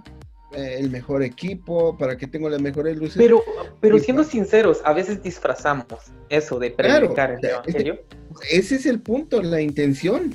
eh, 0.53 0.77
el 0.79 0.89
mejor 0.89 1.21
equipo? 1.21 1.95
¿Para 1.97 2.17
qué 2.17 2.25
tengo 2.25 2.49
las 2.49 2.61
mejores 2.61 2.97
luces? 2.97 3.17
Pero, 3.17 3.43
pero 3.79 3.99
siendo 3.99 4.23
sinceros, 4.23 4.81
a 4.85 4.93
veces 4.93 5.21
disfrazamos 5.21 5.85
eso 6.29 6.57
de 6.57 6.71
predicar 6.71 7.31
el 7.31 7.45
evangelio. 7.45 7.99
ese 8.49 8.75
es 8.75 8.85
el 8.87 9.01
punto, 9.01 9.43
la 9.43 9.61
intención. 9.61 10.33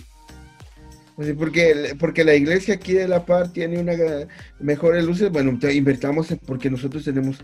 Porque, 1.17 1.95
porque 1.99 2.25
la 2.25 2.35
iglesia 2.35 2.75
aquí 2.75 2.95
de 2.95 3.07
La 3.07 3.27
Par 3.27 3.53
tiene 3.53 3.79
una 3.79 3.93
mejores 4.59 5.05
luces, 5.05 5.31
bueno, 5.31 5.59
invertamos 5.71 6.29
porque 6.47 6.71
nosotros 6.71 7.05
tenemos... 7.05 7.39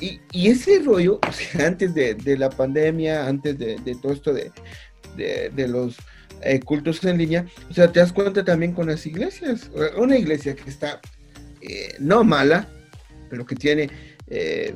Y, 0.00 0.20
y 0.32 0.48
ese 0.48 0.80
rollo, 0.80 1.20
o 1.26 1.32
sea, 1.32 1.66
antes 1.66 1.94
de, 1.94 2.14
de 2.14 2.36
la 2.36 2.50
pandemia, 2.50 3.26
antes 3.26 3.58
de, 3.58 3.76
de 3.84 3.94
todo 3.94 4.12
esto 4.12 4.32
de, 4.32 4.50
de 5.16 5.68
los 5.68 5.96
eh, 6.42 6.60
cultos 6.60 7.02
en 7.04 7.16
línea, 7.16 7.46
o 7.70 7.72
sea, 7.72 7.90
te 7.90 8.00
das 8.00 8.12
cuenta 8.12 8.44
también 8.44 8.72
con 8.72 8.86
las 8.86 9.06
iglesias. 9.06 9.70
Una 9.96 10.18
iglesia 10.18 10.54
que 10.54 10.68
está 10.68 11.00
eh, 11.62 11.94
no 11.98 12.22
mala, 12.24 12.68
pero 13.30 13.46
que 13.46 13.54
tiene 13.54 13.88
eh, 14.26 14.74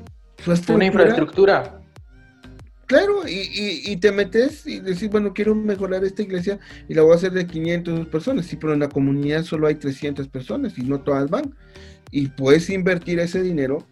Una 0.69 0.87
infraestructura. 0.87 1.78
Claro, 2.88 3.29
y, 3.29 3.83
y, 3.85 3.96
te 3.98 4.11
metes 4.11 4.66
y 4.66 4.81
decís, 4.81 5.11
bueno, 5.11 5.35
quiero 5.35 5.55
mejorar 5.55 6.05
esta 6.05 6.22
iglesia 6.22 6.59
y 6.88 6.94
la 6.94 7.03
voy 7.03 7.12
a 7.12 7.16
hacer 7.16 7.33
de 7.33 7.46
500 7.46 8.07
personas. 8.07 8.46
Sí, 8.46 8.57
pero 8.57 8.72
en 8.72 8.81
la 8.81 8.88
comunidad 8.88 9.42
solo 9.42 9.66
hay 9.66 9.74
300 9.74 10.27
personas 10.29 10.79
y 10.79 10.85
no 10.85 11.03
todas 11.03 11.29
van. 11.29 11.55
Y 12.11 12.29
puedes 12.29 12.70
invertir 12.70 13.20
ese 13.20 13.42
dinero. 13.42 13.85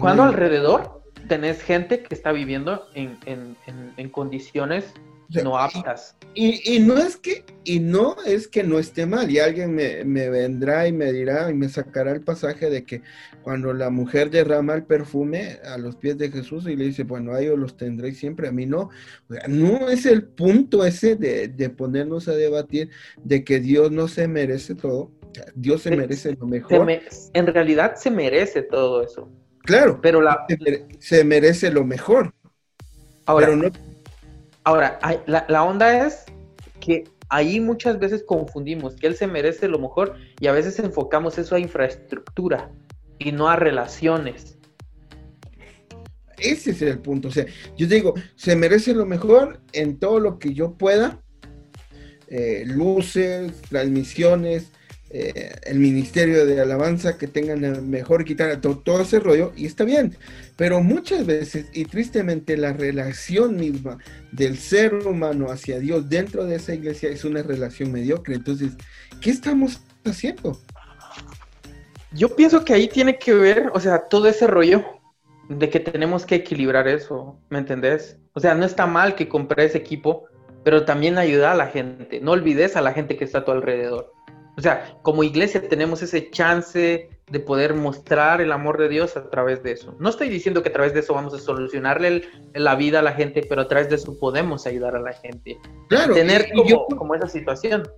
Cuando 0.00 0.24
alrededor 0.24 1.00
tenés 1.28 1.62
gente 1.62 2.02
que 2.02 2.12
está 2.12 2.32
viviendo 2.32 2.88
en, 2.94 3.16
en, 3.24 3.56
en 3.96 4.10
condiciones 4.10 4.94
no 5.30 5.58
aptas. 5.58 6.16
Y, 6.34 6.78
no 6.80 6.96
es 6.96 7.16
que, 7.16 7.44
y 7.64 7.80
no 7.80 8.16
es 8.24 8.46
que 8.46 8.62
no 8.62 8.78
esté 8.78 9.04
mal, 9.04 9.30
y 9.30 9.40
alguien 9.40 9.74
me, 9.74 10.04
vendrá 10.04 10.86
y 10.86 10.92
me 10.92 11.12
dirá 11.12 11.50
y 11.50 11.54
me 11.54 11.68
sacará 11.68 12.12
el 12.12 12.22
pasaje 12.22 12.70
de 12.70 12.84
que 12.84 13.02
cuando 13.42 13.72
la 13.72 13.90
mujer 13.90 14.30
derrama 14.30 14.74
el 14.74 14.84
perfume 14.84 15.58
a 15.64 15.76
los 15.76 15.96
pies 15.96 16.18
de 16.18 16.30
Jesús 16.30 16.66
y 16.66 16.76
le 16.76 16.84
dice, 16.84 17.02
bueno, 17.02 17.32
a 17.32 17.40
ellos 17.40 17.58
los 17.58 17.76
tendréis 17.76 18.18
siempre, 18.18 18.48
a 18.48 18.52
mí 18.52 18.66
no. 18.66 18.90
no 19.48 19.88
es 19.88 20.06
el 20.06 20.24
punto 20.24 20.84
ese 20.84 21.16
de, 21.16 21.70
ponernos 21.70 22.28
a 22.28 22.32
debatir 22.32 22.90
de 23.22 23.44
que 23.44 23.58
Dios 23.58 23.90
no 23.90 24.08
se 24.08 24.28
merece 24.28 24.74
todo. 24.74 25.10
Dios 25.54 25.82
se 25.82 25.96
merece 25.96 26.34
lo 26.34 26.46
mejor. 26.46 26.88
en 26.90 27.46
realidad 27.46 27.96
se 27.96 28.10
merece 28.10 28.62
todo 28.62 29.02
eso. 29.02 29.28
Claro, 29.62 30.00
pero 30.00 30.20
la, 30.20 30.46
se, 30.98 31.24
merece 31.24 31.70
lo 31.70 31.84
mejor. 31.84 32.34
Ahora, 33.26 33.46
pero 33.46 33.56
no 33.56 33.89
Ahora, 34.64 34.98
la, 35.26 35.64
onda 35.64 36.06
es 36.06 36.24
que 36.80 37.04
ahí 37.28 37.60
muchas 37.60 37.98
veces 37.98 38.22
confundimos 38.26 38.94
que 38.96 39.06
él 39.06 39.16
se 39.16 39.26
merece 39.26 39.68
lo 39.68 39.78
mejor 39.78 40.16
y 40.38 40.48
a 40.48 40.52
veces 40.52 40.78
enfocamos 40.78 41.38
eso 41.38 41.54
a 41.54 41.60
infraestructura 41.60 42.70
y 43.18 43.32
no 43.32 43.48
a 43.48 43.56
relaciones. 43.56 44.58
Ese 46.36 46.70
es 46.70 46.82
el 46.82 46.98
punto. 46.98 47.28
O 47.28 47.30
sea, 47.30 47.46
yo 47.76 47.86
digo, 47.86 48.14
se 48.36 48.56
merece 48.56 48.94
lo 48.94 49.06
mejor 49.06 49.60
en 49.72 49.98
todo 49.98 50.20
lo 50.20 50.38
que 50.38 50.54
yo 50.54 50.74
pueda. 50.74 51.22
Eh, 52.28 52.64
luces, 52.66 53.52
transmisiones, 53.62 54.70
eh, 55.12 55.52
el 55.64 55.80
ministerio 55.80 56.46
de 56.46 56.60
alabanza, 56.60 57.18
que 57.18 57.26
tengan 57.26 57.62
la 57.62 57.80
mejor 57.80 58.24
quitar 58.24 58.60
todo, 58.60 58.78
todo, 58.78 59.02
ese 59.02 59.18
rollo, 59.18 59.52
y 59.56 59.66
está 59.66 59.84
bien. 59.84 60.16
Pero 60.56 60.82
muchas 60.82 61.26
veces, 61.26 61.66
y 61.72 61.84
tristemente, 61.84 62.56
la 62.56 62.72
relación 62.72 63.56
misma 63.56 63.98
del 64.30 64.56
ser 64.56 64.94
humano 64.94 65.50
hacia 65.50 65.80
Dios 65.80 66.08
dentro 66.08 66.44
de 66.44 66.56
esa 66.56 66.74
iglesia 66.74 67.10
es 67.10 67.24
una 67.24 67.42
relación 67.42 67.90
mediocre. 67.90 68.36
Entonces, 68.36 68.72
¿qué 69.20 69.30
estamos 69.30 69.80
haciendo? 70.04 70.60
Yo 72.12 72.34
pienso 72.36 72.64
que 72.64 72.74
ahí 72.74 72.86
tiene 72.86 73.18
que 73.18 73.34
ver, 73.34 73.70
o 73.74 73.80
sea, 73.80 74.06
todo 74.08 74.28
ese 74.28 74.46
rollo 74.46 74.84
de 75.48 75.68
que 75.68 75.80
tenemos 75.80 76.24
que 76.24 76.36
equilibrar 76.36 76.86
eso, 76.86 77.36
¿me 77.48 77.58
entendés? 77.58 78.16
O 78.34 78.40
sea, 78.40 78.54
no 78.54 78.64
está 78.64 78.86
mal 78.86 79.16
que 79.16 79.28
compres 79.28 79.74
equipo, 79.74 80.26
pero 80.62 80.84
también 80.84 81.18
ayuda 81.18 81.50
a 81.50 81.56
la 81.56 81.66
gente. 81.66 82.20
No 82.20 82.32
olvides 82.32 82.76
a 82.76 82.80
la 82.80 82.92
gente 82.92 83.16
que 83.16 83.24
está 83.24 83.38
a 83.38 83.44
tu 83.44 83.50
alrededor. 83.50 84.12
O 84.60 84.62
sea, 84.62 84.94
como 85.00 85.24
iglesia 85.24 85.66
tenemos 85.66 86.02
ese 86.02 86.30
chance 86.30 87.08
de 87.30 87.40
poder 87.40 87.72
mostrar 87.72 88.42
el 88.42 88.52
amor 88.52 88.76
de 88.76 88.90
Dios 88.90 89.16
a 89.16 89.30
través 89.30 89.62
de 89.62 89.72
eso. 89.72 89.96
No 89.98 90.10
estoy 90.10 90.28
diciendo 90.28 90.62
que 90.62 90.68
a 90.68 90.72
través 90.74 90.92
de 90.92 91.00
eso 91.00 91.14
vamos 91.14 91.32
a 91.32 91.38
solucionarle 91.38 92.24
la 92.52 92.74
vida 92.74 92.98
a 92.98 93.02
la 93.02 93.12
gente, 93.12 93.42
pero 93.48 93.62
a 93.62 93.68
través 93.68 93.88
de 93.88 93.94
eso 93.94 94.18
podemos 94.18 94.66
ayudar 94.66 94.96
a 94.96 95.00
la 95.00 95.14
gente. 95.14 95.56
Claro. 95.88 96.12
Tener 96.12 96.50
como, 96.52 97.14
esa 97.14 97.26
situación. 97.26 97.88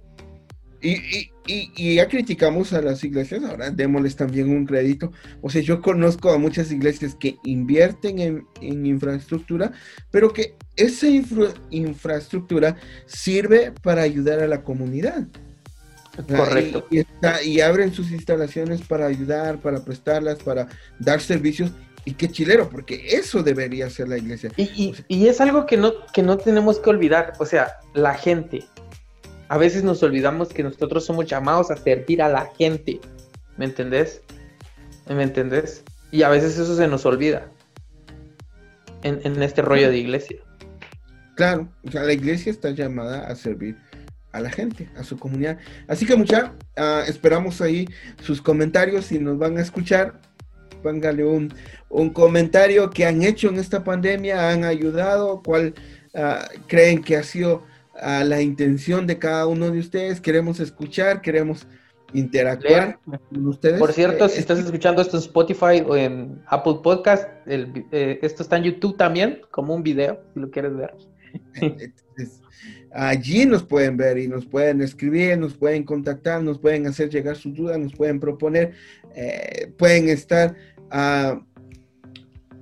Y, 0.81 1.95
ya 1.97 2.07
criticamos 2.07 2.73
a 2.73 2.81
las 2.81 3.03
iglesias, 3.03 3.43
ahora 3.43 3.73
démosles 3.73 4.15
también 4.15 4.49
un 4.49 4.65
crédito. 4.65 5.11
O 5.41 5.51
sea, 5.51 5.63
yo 5.63 5.83
conozco 5.83 6.31
a 6.31 6.39
muchas 6.39 6.71
iglesias 6.71 7.17
que 7.17 7.39
invierten 7.43 8.21
en, 8.61 8.87
infraestructura, 8.87 9.73
pero 10.13 10.33
que 10.33 10.55
esa 10.77 11.09
infraestructura 11.09 12.77
sirve 13.07 13.73
para 13.83 14.03
ayudar 14.03 14.39
a 14.39 14.47
la 14.47 14.63
comunidad. 14.63 15.27
Correcto. 16.29 16.87
Y, 16.91 17.61
abren 17.61 17.93
sus 17.93 18.11
instalaciones 18.11 18.83
para 18.83 19.07
ayudar, 19.07 19.59
para 19.59 19.83
prestarlas, 19.83 20.43
para 20.43 20.69
dar 20.99 21.21
servicios. 21.21 21.71
Y 22.05 22.15
qué 22.15 22.29
chilero, 22.29 22.69
porque 22.69 23.17
eso 23.17 23.43
debería 23.43 23.89
ser 23.89 24.09
la 24.09 24.19
iglesia. 24.19 24.51
Y, 24.57 24.95
es 25.09 25.41
algo 25.41 25.67
que 25.67 25.77
no, 25.77 25.93
que 26.13 26.23
no 26.23 26.37
tenemos 26.37 26.79
que 26.79 26.91
olvidar. 26.91 27.33
O 27.39 27.47
sea, 27.47 27.79
la 27.95 28.15
gente. 28.15 28.65
A 29.49 29.59
veces 29.59 29.85
nos 29.85 30.03
olvidamos 30.03 30.49
que 30.49 30.63
nosotros 30.63 31.05
somos 31.05 31.27
llamados 31.27 31.71
a 31.71 31.77
servir 31.77 32.23
a 32.23 32.29
la 32.29 32.51
gente. 32.59 33.01
¿Me 33.57 33.67
entendés? 33.67 34.23
¿Me 35.09 35.23
entendés? 35.23 35.83
Y 36.11 36.23
a 36.23 36.29
veces 36.29 36.59
eso 36.59 36.77
se 36.77 36.89
nos 36.89 37.07
olvida. 37.07 37.51
En, 39.03 39.21
en 39.25 39.43
este 39.43 39.63
rollo 39.63 39.91
de 39.91 39.99
iglesia. 39.99 40.39
Claro, 41.37 41.69
o 41.87 41.91
sea, 41.91 42.03
la 42.03 42.13
iglesia 42.13 42.53
está 42.53 42.71
llamada 42.71 43.27
a 43.27 43.35
servir 43.35 43.77
a 44.33 44.41
la 44.41 44.51
gente, 44.51 44.89
a 44.97 45.05
su 45.05 45.19
comunidad. 45.19 45.59
Así 45.89 46.07
que 46.07 46.17
mucha, 46.17 46.55
ah, 46.77 47.05
esperamos 47.07 47.61
ahí 47.61 47.89
sus 48.23 48.41
comentarios, 48.41 49.07
si 49.07 49.19
nos 49.19 49.39
van 49.39 49.59
a 49.59 49.63
escuchar, 49.63 50.21
póngale 50.83 51.25
un, 51.25 51.55
un 51.89 52.11
comentario 52.11 52.91
que 52.91 53.07
han 53.07 53.23
hecho 53.23 53.49
en 53.49 53.59
esta 53.59 53.85
pandemia, 53.85 54.51
han 54.51 54.65
ayudado, 54.65 55.43
cuál 55.45 55.75
ah, 56.15 56.49
creen 56.67 57.03
que 57.03 57.17
ha 57.17 57.23
sido 57.23 57.63
ah, 58.01 58.25
la 58.25 58.41
intención 58.41 59.07
de 59.07 59.19
cada 59.19 59.47
uno 59.47 59.71
de 59.71 59.79
ustedes, 59.79 60.21
queremos 60.21 60.61
escuchar, 60.61 61.21
queremos 61.21 61.67
interactuar 62.15 62.99
con 63.05 63.47
ustedes. 63.47 63.79
Por 63.79 63.93
cierto, 63.93 64.29
si 64.29 64.37
eh, 64.37 64.41
estás 64.41 64.59
escuchando 64.59 65.03
esto 65.03 65.17
en 65.17 65.23
Spotify 65.23 65.83
o 65.87 65.97
en 65.97 66.43
Apple 66.47 66.77
Podcast, 66.83 67.29
el, 67.47 67.87
eh, 67.91 68.19
esto 68.23 68.43
está 68.43 68.57
en 68.57 68.65
YouTube 68.65 68.97
también, 68.97 69.41
como 69.51 69.75
un 69.75 69.83
video, 69.83 70.21
si 70.35 70.41
lo 70.41 70.51
quieres 70.51 70.77
ver. 70.77 70.95
Entonces, 71.55 72.41
Allí 72.95 73.47
nos 73.47 73.63
pueden 73.63 73.97
ver 73.97 74.19
y 74.19 74.29
nos 74.29 74.45
pueden 74.45 74.83
escribir, 74.83 75.39
nos 75.39 75.55
pueden 75.55 75.83
contactar, 75.83 76.43
nos 76.43 76.59
pueden 76.59 76.87
hacer 76.87 77.09
llegar 77.09 77.37
sus 77.37 77.55
dudas, 77.55 77.79
nos 77.79 77.95
pueden 77.95 78.21
proponer, 78.21 78.73
eh, 79.15 79.73
pueden 79.79 80.11
estar 80.11 80.55
ah, 80.91 81.41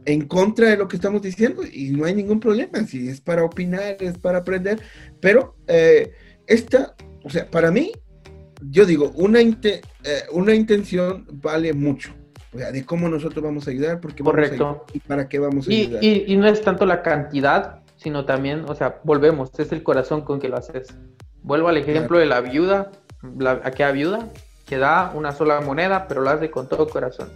en 0.04 0.26
contra 0.26 0.68
de 0.70 0.76
lo 0.76 0.86
que 0.86 0.96
estamos 0.96 1.22
diciendo 1.22 1.62
y 1.70 1.90
no 1.90 2.04
hay 2.04 2.14
ningún 2.14 2.38
problema. 2.38 2.84
Si 2.86 3.08
es 3.08 3.20
para 3.20 3.44
opinar, 3.44 3.96
es 3.98 4.18
para 4.18 4.38
aprender, 4.38 4.80
pero 5.20 5.56
eh, 5.66 6.12
esta, 6.46 6.94
o 7.24 7.30
sea, 7.30 7.50
para 7.50 7.72
mí, 7.72 7.92
yo 8.62 8.86
digo, 8.86 9.10
una, 9.16 9.40
eh, 9.40 9.82
una 10.32 10.54
intención 10.54 11.26
vale 11.32 11.72
mucho. 11.72 12.12
O 12.52 12.58
sea, 12.58 12.72
de 12.72 12.84
cómo 12.84 13.08
nosotros 13.08 13.44
vamos 13.44 13.66
a 13.66 13.70
ayudar, 13.70 14.00
porque 14.00 14.22
Correcto. 14.24 14.84
y 14.92 14.98
para 15.00 15.28
qué 15.28 15.38
vamos 15.38 15.68
a 15.68 15.70
ayudar. 15.72 16.02
y 16.02 16.36
no 16.36 16.46
es 16.48 16.62
tanto 16.62 16.84
la 16.84 17.02
cantidad, 17.02 17.79
sino 18.00 18.24
también, 18.24 18.64
o 18.66 18.74
sea, 18.74 19.00
volvemos, 19.04 19.50
es 19.58 19.72
el 19.72 19.82
corazón 19.82 20.22
con 20.22 20.40
que 20.40 20.48
lo 20.48 20.56
haces. 20.56 20.94
Vuelvo 21.42 21.68
al 21.68 21.76
ejemplo 21.76 22.18
de 22.18 22.26
la 22.26 22.40
viuda, 22.40 22.90
la, 23.38 23.60
aquella 23.62 23.92
viuda 23.92 24.28
que 24.66 24.78
da 24.78 25.12
una 25.14 25.32
sola 25.32 25.60
moneda, 25.60 26.08
pero 26.08 26.22
lo 26.22 26.30
hace 26.30 26.50
con 26.50 26.68
todo 26.68 26.88
corazón. 26.88 27.30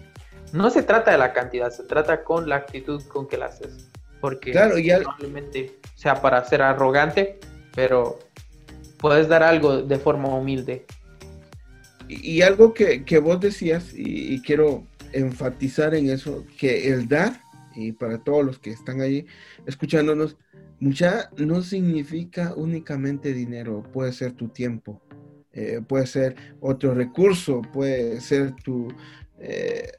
No 0.53 0.71
se 0.71 0.83
trata 0.83 1.11
de 1.11 1.19
la 1.19 1.33
cantidad, 1.33 1.71
se 1.71 1.83
trata 1.83 2.25
con 2.25 2.49
la 2.49 2.57
actitud 2.57 3.03
con 3.09 3.29
que 3.29 3.37
la 3.37 3.47
haces. 3.47 3.91
Porque 4.21 4.53
claro, 4.53 4.79
y 4.79 4.91
probablemente 4.91 5.79
sea 5.97 6.23
para 6.23 6.43
ser 6.45 6.63
arrogante, 6.63 7.41
pero 7.75 8.19
puedes 8.99 9.29
dar 9.29 9.43
algo 9.43 9.83
de 9.83 9.99
forma 9.99 10.29
humilde. 10.29 10.87
Y, 12.09 12.43
algo 12.43 12.73
que, 12.75 13.19
vos 13.19 13.41
decías, 13.41 13.93
y, 13.95 14.35
y 14.35 14.43
quiero 14.43 14.85
enfatizar 15.13 15.95
en 15.95 16.11
eso, 16.11 16.45
que 16.59 16.89
el 16.89 17.09
dar, 17.09 17.41
y 17.75 17.93
para 17.93 18.19
todos 18.19 18.45
los 18.45 18.59
que 18.59 18.71
están 18.71 19.01
ahí 19.01 19.27
escuchándonos, 19.67 20.37
Mucha 20.81 21.31
no 21.37 21.63
significa 21.63 22.53
únicamente 22.57 23.33
dinero, 23.33 23.83
puede 23.93 24.13
ser 24.13 24.33
tu 24.33 24.49
tiempo, 24.49 25.01
eh, 25.53 25.81
puede 25.87 26.07
ser 26.07 26.37
otro 26.61 26.95
recurso, 26.95 27.63
puede 27.73 28.21
ser 28.21 28.55
tu, 28.57 28.89
eh, 29.39 29.93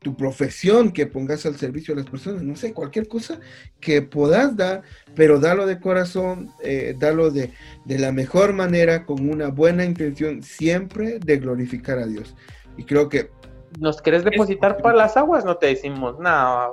tu 0.00 0.16
profesión 0.16 0.92
que 0.92 1.06
pongas 1.06 1.46
al 1.46 1.56
servicio 1.56 1.94
de 1.94 2.02
las 2.02 2.10
personas, 2.10 2.42
no 2.42 2.56
sé, 2.56 2.74
cualquier 2.74 3.08
cosa 3.08 3.40
que 3.80 4.02
puedas 4.02 4.56
dar, 4.56 4.82
pero 5.14 5.40
dalo 5.40 5.66
de 5.66 5.80
corazón, 5.80 6.50
eh, 6.62 6.94
dalo 6.98 7.30
de, 7.30 7.52
de 7.84 7.98
la 7.98 8.12
mejor 8.12 8.52
manera, 8.52 9.06
con 9.06 9.28
una 9.28 9.48
buena 9.48 9.84
intención, 9.84 10.42
siempre 10.42 11.18
de 11.20 11.38
glorificar 11.38 11.98
a 11.98 12.06
Dios. 12.06 12.34
Y 12.76 12.84
creo 12.84 13.08
que... 13.08 13.30
¿Nos 13.78 14.02
querés 14.02 14.24
depositar 14.24 14.76
para 14.82 14.96
las 14.96 15.16
aguas? 15.16 15.44
No 15.44 15.56
te 15.56 15.68
decimos 15.68 16.18
nada. 16.18 16.70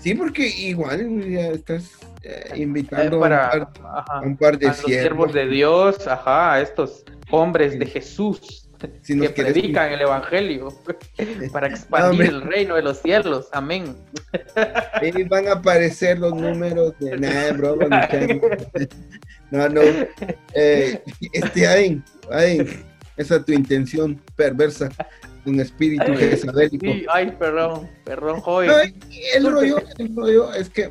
Sí, 0.00 0.14
porque 0.14 0.46
igual 0.46 1.28
ya 1.28 1.48
estás 1.48 1.98
eh, 2.28 2.52
invitando 2.56 3.24
a, 3.24 3.68
un 4.24 4.36
par, 4.36 4.58
de 4.58 4.72
siervos. 4.72 5.32
de 5.32 5.46
Dios, 5.46 6.08
ajá, 6.08 6.54
a 6.54 6.60
estos 6.60 7.04
hombres 7.30 7.78
de 7.78 7.86
Jesús 7.86 8.68
que 8.78 9.30
predican 9.30 9.92
el 9.92 10.00
Evangelio 10.00 10.68
para 11.52 11.68
expandir 11.68 12.22
el 12.22 12.42
reino 12.42 12.74
de 12.74 12.82
los 12.82 12.98
cielos. 12.98 13.48
Amén. 13.52 13.96
Ahí 14.94 15.22
van 15.22 15.46
a 15.46 15.52
aparecer 15.52 16.18
los 16.18 16.34
números 16.34 16.94
de 16.98 17.16
nada, 17.18 17.52
bro. 17.52 17.78
No, 19.52 19.68
no. 19.68 19.80
Eh, 20.54 21.00
este, 21.32 21.68
ahí, 21.68 22.02
ahí, 22.32 22.84
esa 23.16 23.36
es 23.36 23.44
tu 23.44 23.52
intención 23.52 24.20
perversa. 24.34 24.88
un 25.44 25.60
espíritu 25.60 26.12
jezabélico. 26.16 26.84
Sí, 26.84 27.06
ay, 27.08 27.32
perdón, 27.38 27.88
perdón, 28.04 28.40
joven. 28.40 28.98
el, 29.36 29.52
rollo, 29.52 29.80
el 29.98 30.16
rollo 30.16 30.52
es 30.52 30.68
que 30.68 30.90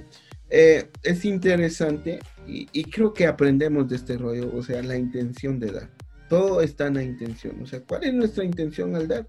eh, 0.50 0.90
es 1.04 1.26
interesante 1.26 2.20
y, 2.48 2.84
creo 2.84 3.14
que 3.14 3.26
aprendemos 3.26 3.90
de 3.90 3.96
este 3.96 4.18
rollo, 4.18 4.52
o 4.56 4.62
sea, 4.62 4.84
la 4.84 4.96
intención 4.96 5.60
de 5.60 5.72
dar. 5.72 5.90
Todo 6.30 6.62
está 6.62 6.88
en 6.88 6.96
la 6.96 7.04
intención, 7.04 7.60
o 7.62 7.66
sea, 7.66 7.82
¿cuál 7.82 8.04
es 8.04 8.14
nuestra 8.14 8.44
intención 8.44 8.96
al 8.96 9.08
dar? 9.08 9.28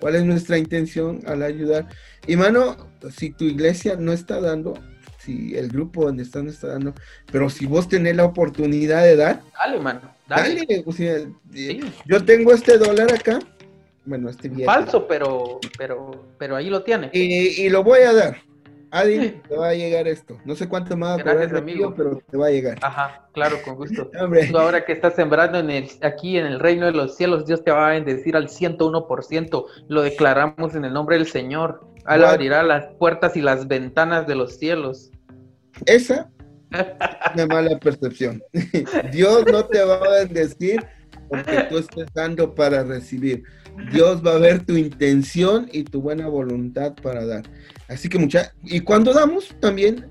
¿Cuál 0.00 0.16
es 0.16 0.24
nuestra 0.24 0.58
intención 0.58 1.20
al 1.26 1.42
ayudar? 1.42 1.88
Y 2.26 2.36
mano, 2.36 2.76
si 3.10 3.30
tu 3.30 3.44
iglesia 3.44 3.96
no 3.96 4.12
está 4.12 4.40
dando, 4.40 4.74
si 5.18 5.56
el 5.56 5.68
grupo 5.68 6.04
donde 6.04 6.22
están 6.22 6.44
no 6.44 6.50
está 6.50 6.68
dando, 6.68 6.94
pero 7.32 7.48
si 7.48 7.66
vos 7.66 7.88
tenés 7.88 8.16
la 8.16 8.24
oportunidad 8.24 9.02
de 9.02 9.16
dar, 9.16 9.42
dale, 9.58 9.80
mano, 9.80 10.00
dale. 10.28 10.84
o 10.84 10.92
sea, 10.92 11.18
yo 12.06 12.24
tengo 12.24 12.52
este 12.52 12.76
dólar 12.76 13.12
acá, 13.12 13.38
bueno, 14.04 14.28
este 14.28 14.48
bien. 14.48 14.66
Falso, 14.66 15.06
pero, 15.08 15.58
pero, 15.76 16.26
pero 16.38 16.56
ahí 16.56 16.68
lo 16.68 16.82
tiene. 16.82 17.10
y 17.12 17.68
lo 17.70 17.82
voy 17.82 18.00
a 18.00 18.12
dar. 18.12 18.47
Adi, 18.90 19.40
te 19.48 19.56
va 19.56 19.68
a 19.68 19.74
llegar 19.74 20.08
esto. 20.08 20.38
No 20.44 20.54
sé 20.54 20.68
cuánto 20.68 20.96
más 20.96 21.18
va 21.18 21.32
a 21.32 21.58
amigo, 21.58 21.94
pero 21.94 22.22
te 22.30 22.36
va 22.36 22.46
a 22.46 22.50
llegar. 22.50 22.78
Ajá, 22.82 23.28
claro, 23.32 23.56
con 23.64 23.76
gusto. 23.76 24.10
Ahora 24.58 24.84
que 24.84 24.92
estás 24.92 25.14
sembrando 25.14 25.58
en 25.58 25.70
el, 25.70 25.88
aquí 26.02 26.38
en 26.38 26.46
el 26.46 26.58
reino 26.60 26.86
de 26.86 26.92
los 26.92 27.16
cielos, 27.16 27.46
Dios 27.46 27.62
te 27.62 27.70
va 27.70 27.88
a 27.88 27.90
bendecir 27.92 28.36
al 28.36 28.48
101%. 28.48 29.64
Lo 29.88 30.02
declaramos 30.02 30.74
en 30.74 30.84
el 30.84 30.92
nombre 30.92 31.16
del 31.16 31.26
Señor. 31.26 31.86
Él 32.08 32.24
abrirá 32.24 32.62
las 32.62 32.86
puertas 32.94 33.36
y 33.36 33.42
las 33.42 33.68
ventanas 33.68 34.26
de 34.26 34.34
los 34.34 34.56
cielos. 34.56 35.10
Esa 35.84 36.30
es 36.70 36.86
una 37.34 37.46
mala 37.46 37.78
percepción. 37.78 38.42
Dios 39.12 39.44
no 39.50 39.64
te 39.66 39.84
va 39.84 39.96
a 39.96 40.24
bendecir 40.24 40.84
porque 41.28 41.66
tú 41.68 41.78
estés 41.78 42.06
dando 42.14 42.54
para 42.54 42.82
recibir. 42.84 43.44
Dios 43.92 44.24
va 44.24 44.34
a 44.34 44.38
ver 44.38 44.64
tu 44.64 44.76
intención 44.76 45.68
y 45.72 45.84
tu 45.84 46.00
buena 46.00 46.28
voluntad 46.28 46.94
para 47.02 47.24
dar. 47.24 47.44
Así 47.88 48.08
que 48.08 48.18
mucha, 48.18 48.52
y 48.62 48.80
cuando 48.80 49.12
damos 49.12 49.54
también, 49.60 50.06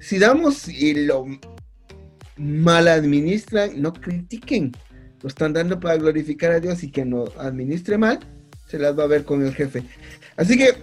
si 0.00 0.18
damos 0.18 0.68
y 0.68 0.94
lo 1.06 1.26
mal 2.36 2.88
administran, 2.88 3.80
no 3.80 3.92
critiquen. 3.92 4.72
Lo 5.22 5.28
están 5.28 5.52
dando 5.52 5.80
para 5.80 5.96
glorificar 5.96 6.52
a 6.52 6.60
Dios 6.60 6.82
y 6.84 6.90
que 6.90 7.04
no 7.04 7.24
administre 7.38 7.98
mal, 7.98 8.20
se 8.68 8.78
las 8.78 8.98
va 8.98 9.04
a 9.04 9.08
ver 9.08 9.24
con 9.24 9.44
el 9.44 9.54
jefe. 9.54 9.82
Así 10.36 10.56
que, 10.56 10.74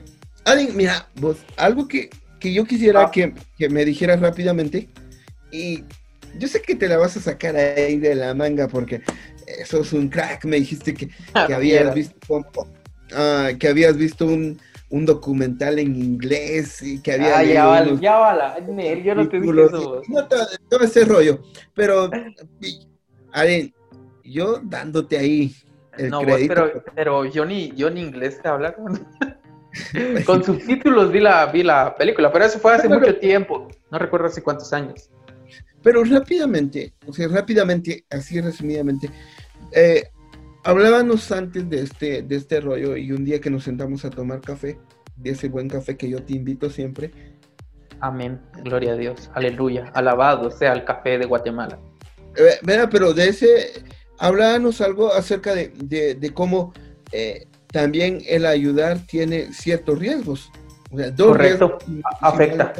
alguien, 0.44 0.76
mira, 0.76 1.08
vos, 1.16 1.38
algo 1.58 1.88
que, 1.88 2.10
yo 2.42 2.66
quisiera 2.66 3.06
ah. 3.06 3.12
que, 3.12 3.34
que 3.58 3.70
me 3.70 3.86
dijeras 3.86 4.20
rápidamente, 4.20 4.90
y 5.52 5.84
yo 6.38 6.48
sé 6.48 6.62
que 6.62 6.76
te 6.76 6.88
la 6.88 6.98
vas 6.98 7.16
a 7.18 7.22
sacar 7.22 7.56
ahí 7.56 7.98
de 7.98 8.14
la 8.14 8.34
manga 8.34 8.68
porque 8.68 9.02
eso 9.48 9.82
es 9.82 9.93
un 9.93 10.10
crack, 10.10 10.46
me 10.46 10.58
dijiste 10.58 10.93
que, 10.93 11.10
ah, 11.34 11.48
habías 11.54 11.93
visto 11.93 12.18
ah, 13.14 13.50
que 13.60 13.68
habías 13.68 13.98
visto 13.98 14.26
un, 14.26 14.60
documental 14.89 15.78
en 15.80 15.93
inglés 15.93 16.82
y 16.82 17.02
que 17.02 17.12
había 17.14 17.39
ah, 17.39 17.43
ya 17.43 17.66
vale, 17.66 17.98
ya 18.00 18.16
vale, 18.16 19.04
yo 19.04 19.14
no 19.14 19.28
te 19.28 19.41
dije 19.41 19.66
eso. 19.66 20.02
No, 20.08 20.26
todo, 20.26 20.82
ese 20.82 21.04
rollo, 21.04 21.41
pero 21.74 22.10
Aren, 23.34 23.74
yo 24.24 24.62
dándote 24.64 25.18
ahí 25.18 25.54
el 25.98 26.12
no, 26.12 26.22
pero, 26.22 26.84
pero 26.96 27.26
yo 27.26 27.43
ni, 27.43 27.74
yo 27.76 27.89
ni 27.89 28.02
inglés 28.02 28.41
te 28.41 28.48
habla 28.48 28.74
con 30.26 30.43
subtítulos 30.43 31.12
vi 31.12 31.20
la, 31.20 31.46
vi 31.48 31.64
la 31.64 31.96
película, 31.96 32.32
pero 32.32 32.46
eso 32.46 32.60
fue 32.60 32.76
hace 32.76 32.89
mucho 32.89 33.18
tiempo, 33.18 33.68
no 33.91 34.00
recuerdo 34.00 34.28
hace 34.28 34.41
cuántos 34.41 34.72
años. 34.74 35.10
Pero 35.86 36.04
rápidamente, 36.04 36.96
o 37.06 37.14
sea, 37.14 37.28
rápidamente, 37.28 38.06
así 38.10 38.42
resumidamente, 38.42 39.08
eh, 39.72 40.06
hablábamos 40.64 41.32
antes 41.32 41.70
de 41.70 41.82
este, 41.84 42.24
de 42.24 42.36
este 42.38 42.60
rollo 42.60 42.98
y 42.98 43.12
un 43.12 43.24
día 43.24 43.40
que 43.40 43.52
nos 43.52 43.66
sentamos 43.66 44.04
a 44.04 44.10
tomar 44.10 44.42
café, 44.42 44.80
de 45.16 45.30
ese 45.30 45.48
buen 45.48 45.70
café 45.70 45.96
que 45.96 46.10
yo 46.10 46.24
te 46.24 46.34
invito 46.34 46.72
siempre. 46.72 47.12
Amén, 48.00 48.42
gloria 48.64 48.94
a 48.94 48.96
Dios, 48.96 49.30
aleluya, 49.36 49.92
alabado 49.94 50.50
sea 50.50 50.74
el 50.74 50.86
café 50.86 51.20
de 51.20 51.28
Guatemala. 51.28 51.78
Eh, 52.36 52.88
pero 52.90 53.14
de 53.14 53.30
ese, 53.30 53.84
hablábamos 54.18 54.82
algo 54.82 55.14
acerca 55.14 55.54
de, 55.54 55.68
de, 56.16 56.34
cómo 56.34 56.74
eh, 57.12 57.46
también 57.72 58.24
el 58.28 58.48
ayudar 58.48 59.06
tiene 59.06 59.54
ciertos 59.54 60.00
riesgos. 60.00 60.52
O 60.90 60.98
sea, 60.98 61.12
dos 61.12 61.28
Correcto, 61.28 61.78
afecta. 62.22 62.74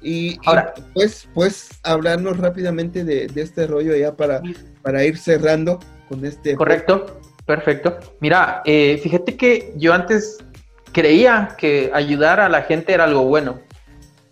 Y, 0.00 0.38
Ahora, 0.46 0.74
pues, 0.94 1.28
pues 1.34 1.70
hablarnos 1.82 2.36
rápidamente 2.38 3.04
de, 3.04 3.30
este 3.34 3.66
rollo 3.66 3.96
ya 3.96 4.16
para, 4.16 4.40
para 4.82 5.04
ir 5.04 5.18
cerrando 5.18 5.80
con 6.08 6.24
este. 6.24 6.54
Correcto, 6.54 7.20
perfecto. 7.46 7.98
Mira, 8.20 8.62
eh, 8.64 8.98
fíjate 9.02 9.36
que 9.36 9.72
yo 9.76 9.92
antes 9.92 10.38
creía 10.92 11.54
que 11.58 11.90
ayudar 11.92 12.40
a 12.40 12.48
la 12.48 12.62
gente 12.62 12.92
era 12.92 13.04
algo 13.04 13.24
bueno. 13.24 13.60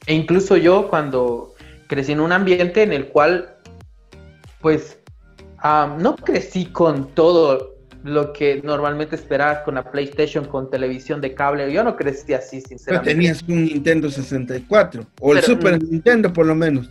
E 0.06 0.14
incluso 0.14 0.56
yo 0.56 0.88
cuando 0.88 1.54
crecí 1.88 2.12
en 2.12 2.20
un 2.20 2.32
ambiente 2.32 2.82
en 2.82 2.92
el 2.92 3.08
cual, 3.08 3.56
pues, 4.60 4.98
no 5.98 6.16
crecí 6.16 6.66
con 6.66 7.08
todo 7.14 7.75
lo 8.06 8.32
que 8.32 8.62
normalmente 8.62 9.16
esperabas 9.16 9.64
con 9.64 9.74
la 9.74 9.90
PlayStation, 9.90 10.44
con 10.44 10.70
televisión 10.70 11.20
de 11.20 11.34
cable. 11.34 11.70
Yo 11.72 11.82
no 11.82 11.96
crecí 11.96 12.34
así, 12.34 12.60
sinceramente. 12.60 13.10
Pero 13.10 13.16
tenías 13.16 13.42
un 13.48 13.64
Nintendo 13.64 14.08
64, 14.08 15.04
o 15.20 15.34
el 15.34 15.42
Super 15.42 15.82
Nintendo 15.82 16.32
por 16.32 16.46
lo 16.46 16.54
menos. 16.54 16.88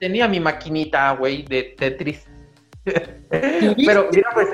Tenía 0.00 0.26
mi 0.26 0.40
maquinita, 0.40 1.12
güey, 1.12 1.42
de 1.42 1.74
Tetris. 1.76 2.24
Pero 3.30 4.08
mira, 4.12 4.30
pues, 4.32 4.48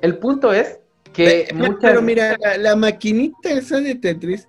el, 0.00 0.18
punto 0.18 0.52
es 0.52 0.78
que... 1.12 1.48
Pero, 1.80 2.00
mira, 2.00 2.36
la, 2.58 2.76
maquinita 2.76 3.50
esa 3.50 3.80
de 3.80 3.96
Tetris 3.96 4.46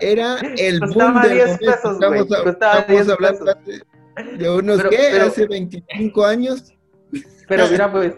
era 0.00 0.38
el 0.56 0.80
boom 0.80 1.20
del 1.20 1.38
estamos, 1.40 3.08
hablando 3.08 3.44
de 4.38 4.50
unos, 4.50 4.82
¿qué? 4.84 5.20
Hace 5.20 5.46
25 5.46 6.24
años. 6.24 6.74
Pero 7.46 7.68
mira, 7.68 7.90
pues, 7.90 8.14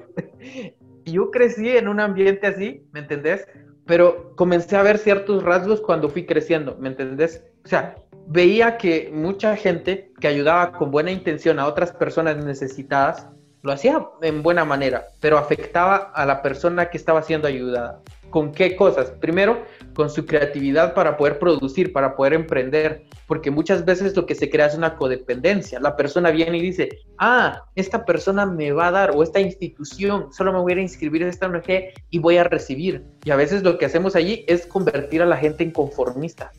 yo 1.04 1.30
crecí 1.30 1.68
en 1.70 1.88
un 1.88 2.00
ambiente 2.00 2.46
así, 2.46 2.86
¿me 2.92 3.00
entendés? 3.00 3.46
Pero 3.86 4.34
comencé 4.36 4.76
a 4.76 4.82
ver 4.82 4.98
ciertos 4.98 5.42
rasgos 5.42 5.80
cuando 5.80 6.08
fui 6.08 6.24
creciendo, 6.26 6.76
¿me 6.78 6.88
entendés? 6.88 7.44
O 7.64 7.68
sea, 7.68 7.96
veía 8.26 8.76
que 8.76 9.10
mucha 9.12 9.56
gente 9.56 10.12
que 10.20 10.28
ayudaba 10.28 10.72
con 10.72 10.90
buena 10.90 11.10
intención 11.10 11.58
a 11.58 11.66
otras 11.66 11.92
personas 11.92 12.36
necesitadas, 12.44 13.28
lo 13.62 13.72
hacía 13.72 14.06
en 14.22 14.42
buena 14.42 14.64
manera, 14.64 15.04
pero 15.20 15.38
afectaba 15.38 15.96
a 15.96 16.26
la 16.26 16.42
persona 16.42 16.90
que 16.90 16.96
estaba 16.96 17.22
siendo 17.22 17.48
ayudada. 17.48 18.00
¿Con 18.32 18.50
qué 18.50 18.74
cosas? 18.76 19.10
Primero, 19.20 19.62
con 19.94 20.08
su 20.08 20.24
creatividad 20.24 20.94
para 20.94 21.18
poder 21.18 21.38
producir, 21.38 21.92
para 21.92 22.16
poder 22.16 22.32
emprender, 22.32 23.04
porque 23.26 23.50
muchas 23.50 23.84
veces 23.84 24.16
lo 24.16 24.24
que 24.24 24.34
se 24.34 24.48
crea 24.48 24.66
es 24.66 24.74
una 24.74 24.96
codependencia. 24.96 25.78
La 25.78 25.96
persona 25.96 26.30
viene 26.30 26.56
y 26.56 26.62
dice, 26.62 26.88
ah, 27.18 27.62
esta 27.74 28.06
persona 28.06 28.46
me 28.46 28.72
va 28.72 28.86
a 28.86 28.90
dar, 28.90 29.10
o 29.14 29.22
esta 29.22 29.38
institución, 29.38 30.32
solo 30.32 30.50
me 30.50 30.60
voy 30.60 30.72
a 30.72 30.80
inscribir 30.80 31.20
en 31.20 31.28
esta 31.28 31.46
ONG 31.46 31.92
y 32.08 32.18
voy 32.18 32.38
a 32.38 32.44
recibir. 32.44 33.04
Y 33.22 33.30
a 33.30 33.36
veces 33.36 33.62
lo 33.62 33.76
que 33.76 33.84
hacemos 33.84 34.16
allí 34.16 34.46
es 34.48 34.66
convertir 34.66 35.20
a 35.20 35.26
la 35.26 35.36
gente 35.36 35.62
en 35.62 35.70
conformista. 35.70 36.50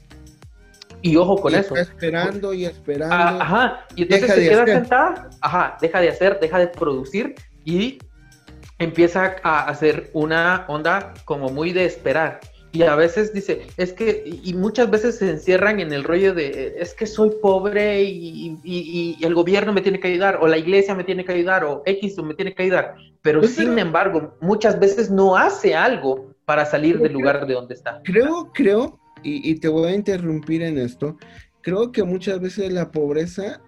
Y 1.02 1.18
ojo 1.18 1.42
con 1.42 1.56
eso. 1.56 1.76
esperando 1.76 2.54
y 2.54 2.66
esperando. 2.66 3.16
Ah, 3.16 3.38
ajá, 3.42 3.86
y 3.96 4.04
entonces 4.04 4.32
se 4.32 4.48
queda 4.48 4.66
sentada, 4.68 5.30
ajá, 5.42 5.76
deja 5.82 6.00
de 6.02 6.10
hacer, 6.10 6.40
deja 6.40 6.60
de 6.60 6.68
producir 6.68 7.34
y 7.66 7.98
empieza 8.80 9.36
a 9.44 9.68
hacer 9.68 10.10
una 10.14 10.66
onda 10.68 11.14
como 11.26 11.50
muy 11.50 11.72
de 11.74 11.86
esperar. 11.86 12.40
Y 12.72 12.82
a 12.82 12.96
veces 12.96 13.32
dice, 13.32 13.68
es 13.78 13.94
que, 13.94 14.24
y 14.26 14.52
muchas 14.56 14.90
veces 14.90 15.20
se 15.20 15.30
encierran 15.30 15.80
en 15.80 15.94
el 15.94 16.04
rollo 16.04 16.34
de, 16.34 16.74
es 16.80 16.96
que 16.96 17.06
soy 17.06 17.30
pobre 17.40 18.02
y, 18.02 18.58
y, 18.64 19.24
el 19.24 19.36
gobierno 19.36 19.74
me 19.74 19.82
tiene 19.82 20.00
que 20.00 20.08
ayudar, 20.08 20.40
o 20.42 20.48
la 20.48 20.58
iglesia 20.58 20.96
me 20.96 21.04
tiene 21.04 21.24
que 21.24 21.34
ayudar, 21.34 21.64
o 21.66 21.84
X 21.86 22.18
me 22.24 22.34
tiene 22.34 22.56
que 22.56 22.64
ayudar. 22.64 22.96
Pero 23.22 23.42
pues 23.42 23.54
sin 23.54 23.78
embargo, 23.78 24.36
muchas 24.42 24.80
veces 24.80 25.12
no 25.12 25.38
hace 25.38 25.76
algo 25.76 26.34
para 26.46 26.66
salir 26.66 26.98
del 27.00 27.14
lugar 27.14 27.46
de 27.46 27.54
donde 27.54 27.76
está. 27.76 28.02
Creo, 28.04 28.52
creo 28.54 29.00
y, 29.22 29.56
te 29.60 29.68
voy 29.68 29.92
a 29.92 29.96
interrumpir 29.96 30.64
en 30.64 30.78
esto, 30.80 31.18
creo 31.62 31.92
que 31.92 32.04
muchas 32.04 32.40
veces 32.40 32.74
la 32.74 32.92
pobreza 32.92 33.62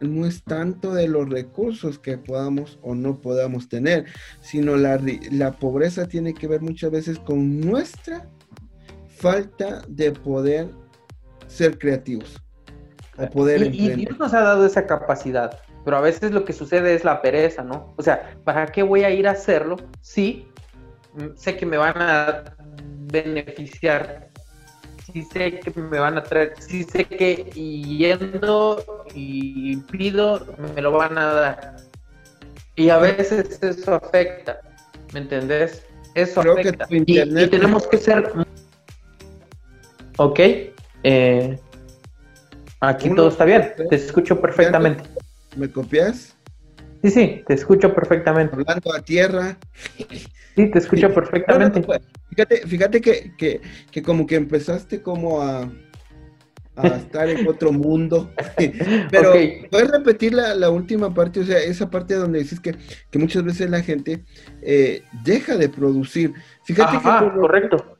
no 0.00 0.26
es 0.26 0.42
tanto 0.44 0.94
de 0.94 1.08
los 1.08 1.28
recursos 1.28 1.98
que 1.98 2.18
podamos 2.18 2.78
o 2.82 2.94
no 2.94 3.20
podamos 3.20 3.68
tener, 3.68 4.06
sino 4.40 4.76
la, 4.76 5.00
la 5.30 5.52
pobreza 5.52 6.06
tiene 6.06 6.34
que 6.34 6.46
ver 6.46 6.60
muchas 6.60 6.90
veces 6.90 7.18
con 7.18 7.60
nuestra 7.60 8.28
falta 9.08 9.82
de 9.88 10.12
poder 10.12 10.68
ser 11.46 11.78
creativos. 11.78 12.42
O 13.18 13.30
poder 13.30 13.74
y, 13.74 13.86
y, 13.86 13.94
Dios 13.94 14.18
nos 14.18 14.34
ha 14.34 14.40
dado 14.40 14.66
esa 14.66 14.86
capacidad, 14.86 15.58
pero 15.84 15.96
a 15.96 16.02
veces 16.02 16.32
lo 16.32 16.44
que 16.44 16.52
sucede 16.52 16.94
es 16.94 17.02
la 17.02 17.22
pereza, 17.22 17.62
¿no? 17.62 17.94
O 17.96 18.02
sea, 18.02 18.36
¿para 18.44 18.66
qué 18.66 18.82
voy 18.82 19.04
a 19.04 19.10
ir 19.10 19.26
a 19.26 19.30
hacerlo 19.30 19.76
si 20.02 20.46
sé 21.34 21.56
que 21.56 21.64
me 21.64 21.78
van 21.78 21.94
a 21.96 22.56
beneficiar 23.10 24.30
sí 25.16 25.22
sé 25.32 25.60
que 25.60 25.80
me 25.80 25.98
van 25.98 26.18
a 26.18 26.22
traer, 26.22 26.52
sí 26.58 26.84
sé 26.84 27.06
que 27.06 27.36
yendo 27.54 28.84
y 29.14 29.76
pido, 29.76 30.46
me 30.74 30.82
lo 30.82 30.92
van 30.92 31.16
a 31.16 31.24
dar. 31.32 31.76
Y 32.74 32.90
a 32.90 32.98
veces 32.98 33.58
eso 33.62 33.94
afecta, 33.94 34.60
¿me 35.14 35.20
entendés? 35.20 35.86
Eso 36.14 36.42
afecta. 36.42 36.86
y, 36.90 37.24
tenemos 37.48 37.86
que 37.86 37.96
ser... 37.96 38.30
Ok. 40.18 40.40
Eh, 41.02 41.58
aquí 42.80 43.14
todo 43.14 43.28
está 43.28 43.46
bien. 43.46 43.72
Te 43.88 43.96
escucho 43.96 44.38
perfectamente. 44.38 45.04
¿Me 45.56 45.70
copias? 45.70 46.35
Sí, 47.06 47.12
sí, 47.12 47.44
te 47.46 47.54
escucho 47.54 47.94
perfectamente. 47.94 48.56
Hablando 48.56 48.92
a 48.92 49.00
tierra. 49.00 49.56
Sí, 50.56 50.70
te 50.70 50.78
escucho 50.78 51.08
perfectamente. 51.14 51.80
Pues, 51.80 52.00
fíjate, 52.30 52.66
fíjate 52.66 53.00
que, 53.00 53.60
que, 53.92 54.02
como 54.02 54.26
que 54.26 54.34
empezaste 54.34 55.02
como 55.02 55.40
a, 55.40 55.70
a 56.74 56.86
estar 56.96 57.28
en 57.28 57.46
otro 57.46 57.70
mundo. 57.70 58.32
Pero 59.10 59.32
puedes 59.70 59.90
repetir 59.90 60.34
la, 60.34 60.68
última 60.68 61.14
parte, 61.14 61.40
o 61.40 61.44
sea, 61.44 61.58
esa 61.58 61.88
parte 61.90 62.14
donde 62.14 62.40
dices 62.40 62.58
que, 62.58 62.74
que 63.10 63.18
muchas 63.20 63.44
veces 63.44 63.70
la 63.70 63.82
gente 63.82 64.24
eh, 64.62 65.02
deja 65.24 65.56
de 65.56 65.68
producir. 65.68 66.34
Fíjate 66.64 66.96
que 66.96 67.30
correcto. 67.38 67.98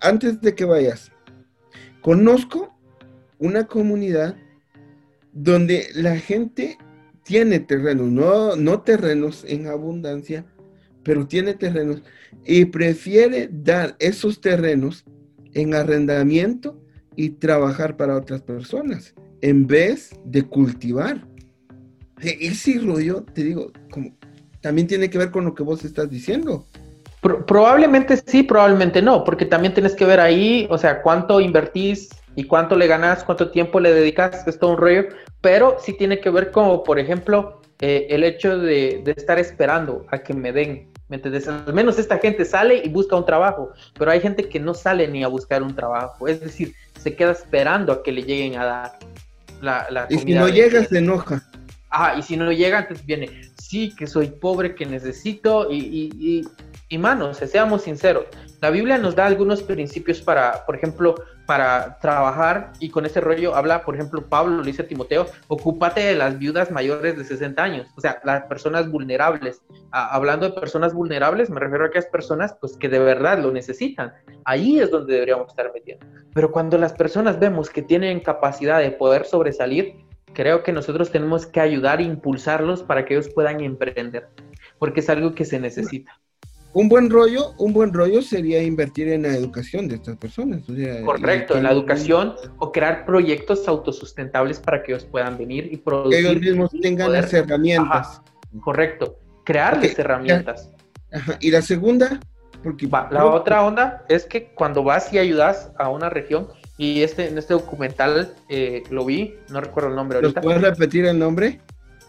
Antes 0.00 0.40
de 0.40 0.56
que 0.56 0.64
vayas, 0.64 1.12
conozco 2.00 2.76
una 3.38 3.68
comunidad 3.68 4.34
donde 5.32 5.86
la 5.94 6.16
gente 6.16 6.78
tiene 7.24 7.60
terrenos, 7.60 8.08
no, 8.10 8.56
no 8.56 8.80
terrenos 8.80 9.44
en 9.46 9.66
abundancia, 9.66 10.44
pero 11.02 11.26
tiene 11.26 11.54
terrenos 11.54 12.02
y 12.44 12.64
prefiere 12.66 13.48
dar 13.50 13.96
esos 13.98 14.40
terrenos 14.40 15.04
en 15.54 15.74
arrendamiento 15.74 16.80
y 17.16 17.30
trabajar 17.30 17.96
para 17.96 18.16
otras 18.16 18.42
personas 18.42 19.14
en 19.40 19.66
vez 19.66 20.10
de 20.24 20.42
cultivar. 20.42 21.26
Ese 22.20 22.78
rollo, 22.78 23.24
te 23.34 23.42
digo, 23.42 23.72
también 24.60 24.86
tiene 24.86 25.10
que 25.10 25.18
ver 25.18 25.30
con 25.30 25.44
lo 25.44 25.54
que 25.54 25.64
vos 25.64 25.84
estás 25.84 26.08
diciendo. 26.08 26.66
probablemente 27.20 28.16
sí, 28.24 28.44
probablemente 28.44 29.02
no, 29.02 29.24
porque 29.24 29.44
también 29.44 29.74
tienes 29.74 29.94
que 29.94 30.04
ver 30.04 30.20
ahí, 30.20 30.66
o 30.70 30.78
sea, 30.78 31.02
cuánto 31.02 31.40
invertís 31.40 32.08
y 32.34 32.44
cuánto 32.44 32.76
le 32.76 32.86
ganas, 32.86 33.24
cuánto 33.24 33.50
tiempo 33.50 33.80
le 33.80 33.92
dedicas, 33.92 34.46
es 34.46 34.58
todo 34.58 34.70
un 34.70 34.78
rollo, 34.78 35.04
pero 35.40 35.76
sí 35.80 35.92
tiene 35.92 36.20
que 36.20 36.30
ver 36.30 36.50
como, 36.50 36.82
por 36.82 36.98
ejemplo, 36.98 37.60
eh, 37.80 38.06
el 38.10 38.24
hecho 38.24 38.58
de, 38.58 39.02
estar 39.16 39.38
esperando 39.38 40.06
a 40.10 40.18
que 40.18 40.34
me 40.34 40.52
den, 40.52 40.88
¿me 41.08 41.16
entiendes? 41.16 41.48
Al 41.48 41.72
menos 41.74 41.98
esta 41.98 42.18
gente 42.18 42.44
sale 42.44 42.80
y 42.84 42.88
busca 42.88 43.16
un 43.16 43.26
trabajo, 43.26 43.72
pero 43.98 44.10
hay 44.10 44.20
gente 44.20 44.48
que 44.48 44.60
no 44.60 44.72
sale 44.72 45.08
ni 45.08 45.24
a 45.24 45.28
buscar 45.28 45.62
un 45.62 45.74
trabajo, 45.74 46.28
es 46.28 46.40
decir, 46.40 46.74
se 46.98 47.14
queda 47.14 47.32
esperando 47.32 47.92
a 47.92 48.02
que 48.02 48.12
le 48.12 48.22
lleguen 48.22 48.58
a 48.58 48.64
dar 48.64 48.98
la, 49.60 49.86
la 49.90 50.06
Y 50.08 50.18
si 50.18 50.34
no 50.34 50.48
llega, 50.48 50.84
se 50.84 50.98
enoja. 50.98 51.42
Ah, 51.90 52.14
y 52.18 52.22
si 52.22 52.36
no 52.38 52.50
llega, 52.50 52.80
entonces 52.80 53.04
viene, 53.04 53.28
sí, 53.60 53.94
que 53.94 54.06
soy 54.06 54.28
pobre, 54.28 54.74
que 54.74 54.86
necesito, 54.86 55.70
y, 55.70 55.76
y, 55.76 56.10
y, 56.18 56.48
y 56.88 56.98
manos, 56.98 57.36
seamos 57.36 57.82
sinceros, 57.82 58.24
la 58.62 58.70
Biblia 58.70 58.96
nos 58.96 59.16
da 59.16 59.26
algunos 59.26 59.62
principios 59.62 60.22
para, 60.22 60.64
por 60.64 60.76
ejemplo, 60.76 61.16
para 61.46 61.98
trabajar 61.98 62.72
y 62.78 62.90
con 62.90 63.06
ese 63.06 63.20
rollo 63.20 63.54
habla, 63.54 63.84
por 63.84 63.94
ejemplo, 63.94 64.22
Pablo 64.26 64.58
le 64.58 64.66
dice 64.66 64.84
Timoteo, 64.84 65.26
ocúpate 65.48 66.00
de 66.00 66.14
las 66.14 66.38
viudas 66.38 66.70
mayores 66.70 67.16
de 67.16 67.24
60 67.24 67.62
años, 67.62 67.86
o 67.96 68.00
sea, 68.00 68.20
las 68.24 68.44
personas 68.44 68.90
vulnerables. 68.90 69.62
hablando 69.90 70.48
de 70.48 70.60
personas 70.60 70.94
vulnerables, 70.94 71.50
me 71.50 71.60
refiero 71.60 71.84
a 71.84 71.88
aquellas 71.88 72.06
personas 72.06 72.56
pues 72.60 72.76
que 72.76 72.88
de 72.88 72.98
verdad 72.98 73.38
lo 73.38 73.50
necesitan. 73.50 74.12
Ahí 74.44 74.80
es 74.80 74.90
donde 74.90 75.14
deberíamos 75.14 75.48
estar 75.48 75.70
metiendo. 75.72 76.06
Pero 76.34 76.50
cuando 76.52 76.78
las 76.78 76.92
personas 76.92 77.38
vemos 77.38 77.70
que 77.70 77.82
tienen 77.82 78.20
capacidad 78.20 78.78
de 78.78 78.90
poder 78.90 79.24
sobresalir, 79.24 79.96
creo 80.32 80.62
que 80.62 80.72
nosotros 80.72 81.10
tenemos 81.10 81.46
que 81.46 81.60
ayudar 81.60 82.00
e 82.00 82.04
impulsarlos 82.04 82.82
para 82.82 83.04
que 83.04 83.14
ellos 83.14 83.28
puedan 83.28 83.60
emprender, 83.60 84.28
porque 84.78 85.00
es 85.00 85.10
algo 85.10 85.34
que 85.34 85.44
se 85.44 85.60
necesita 85.60 86.21
un 86.74 86.88
buen 86.88 87.10
rollo, 87.10 87.54
un 87.58 87.72
buen 87.72 87.92
rollo 87.92 88.22
sería 88.22 88.62
invertir 88.62 89.08
en 89.08 89.22
la 89.22 89.34
educación 89.34 89.88
de 89.88 89.96
estas 89.96 90.16
personas. 90.16 90.62
Correcto, 91.04 91.56
en 91.56 91.64
la 91.64 91.72
educación 91.72 92.34
o 92.58 92.72
crear 92.72 93.04
proyectos 93.04 93.68
autosustentables 93.68 94.58
para 94.58 94.82
que 94.82 94.92
ellos 94.92 95.04
puedan 95.04 95.36
venir 95.36 95.68
y 95.70 95.76
producir. 95.76 96.22
Que 96.22 96.30
ellos 96.30 96.42
mismos 96.42 96.70
tengan 96.80 97.12
las 97.12 97.32
herramientas. 97.32 98.22
correcto, 98.62 99.18
crearles 99.44 99.98
herramientas. 99.98 100.70
Y 101.40 101.50
la 101.50 101.60
segunda, 101.60 102.20
porque 102.62 102.86
la 102.86 103.26
otra 103.26 103.64
onda 103.64 104.04
es 104.08 104.24
que 104.24 104.46
cuando 104.54 104.82
vas 104.82 105.12
y 105.12 105.18
ayudas 105.18 105.70
a 105.78 105.90
una 105.90 106.08
región, 106.08 106.48
y 106.78 107.02
este 107.02 107.28
en 107.28 107.36
este 107.36 107.52
documental 107.54 108.34
eh, 108.48 108.82
lo 108.90 109.04
vi, 109.04 109.36
no 109.50 109.60
recuerdo 109.60 109.90
el 109.90 109.96
nombre 109.96 110.18
ahorita. 110.18 110.40
¿Puedes 110.40 110.62
repetir 110.62 111.04
el 111.04 111.18
nombre? 111.18 111.60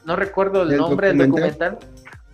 No 0.06 0.16
recuerdo 0.16 0.64
el 0.64 0.78
nombre 0.78 1.10
del 1.10 1.18
documental. 1.18 1.80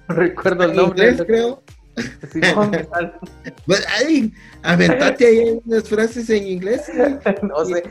No 0.09 0.15
recuerdo 0.15 0.63
el 0.63 0.75
nombre. 0.75 1.15
creo. 1.17 1.61
Pues, 3.66 3.86
ay, 4.02 4.34
aventate 4.64 5.26
ahí 5.26 5.60
unas 5.66 5.88
frases 5.88 6.30
en 6.30 6.47
inglés. 6.47 6.91
No 7.43 7.66
sé. 7.66 7.84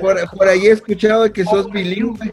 Por, 0.00 0.48
ahí 0.48 0.66
he 0.66 0.72
escuchado 0.72 1.32
que 1.32 1.44
sos 1.44 1.70
bilingüe. 1.72 2.32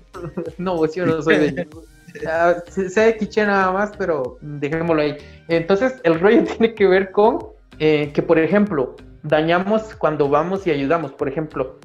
No, 0.58 0.86
yo 0.92 1.06
no 1.06 1.22
soy 1.22 1.38
bilingüe. 1.38 1.84
Ah, 2.28 2.56
sé 2.68 3.02
de 3.02 3.18
quiche 3.18 3.46
nada 3.46 3.72
más, 3.72 3.92
pero 3.98 4.38
dejémoslo 4.42 5.02
ahí. 5.02 5.18
Entonces, 5.48 5.96
el 6.04 6.20
rollo 6.20 6.44
tiene 6.44 6.74
que 6.74 6.88
ver 6.88 7.12
con 7.12 7.40
eh, 7.80 8.12
que, 8.14 8.22
por 8.22 8.40
ejemplo, 8.40 8.96
dañamos 9.24 9.96
cuando 9.96 10.30
vamos 10.30 10.66
y 10.66 10.72
ayudamos. 10.72 11.12
Por 11.14 11.30
ejemplo, 11.30 11.80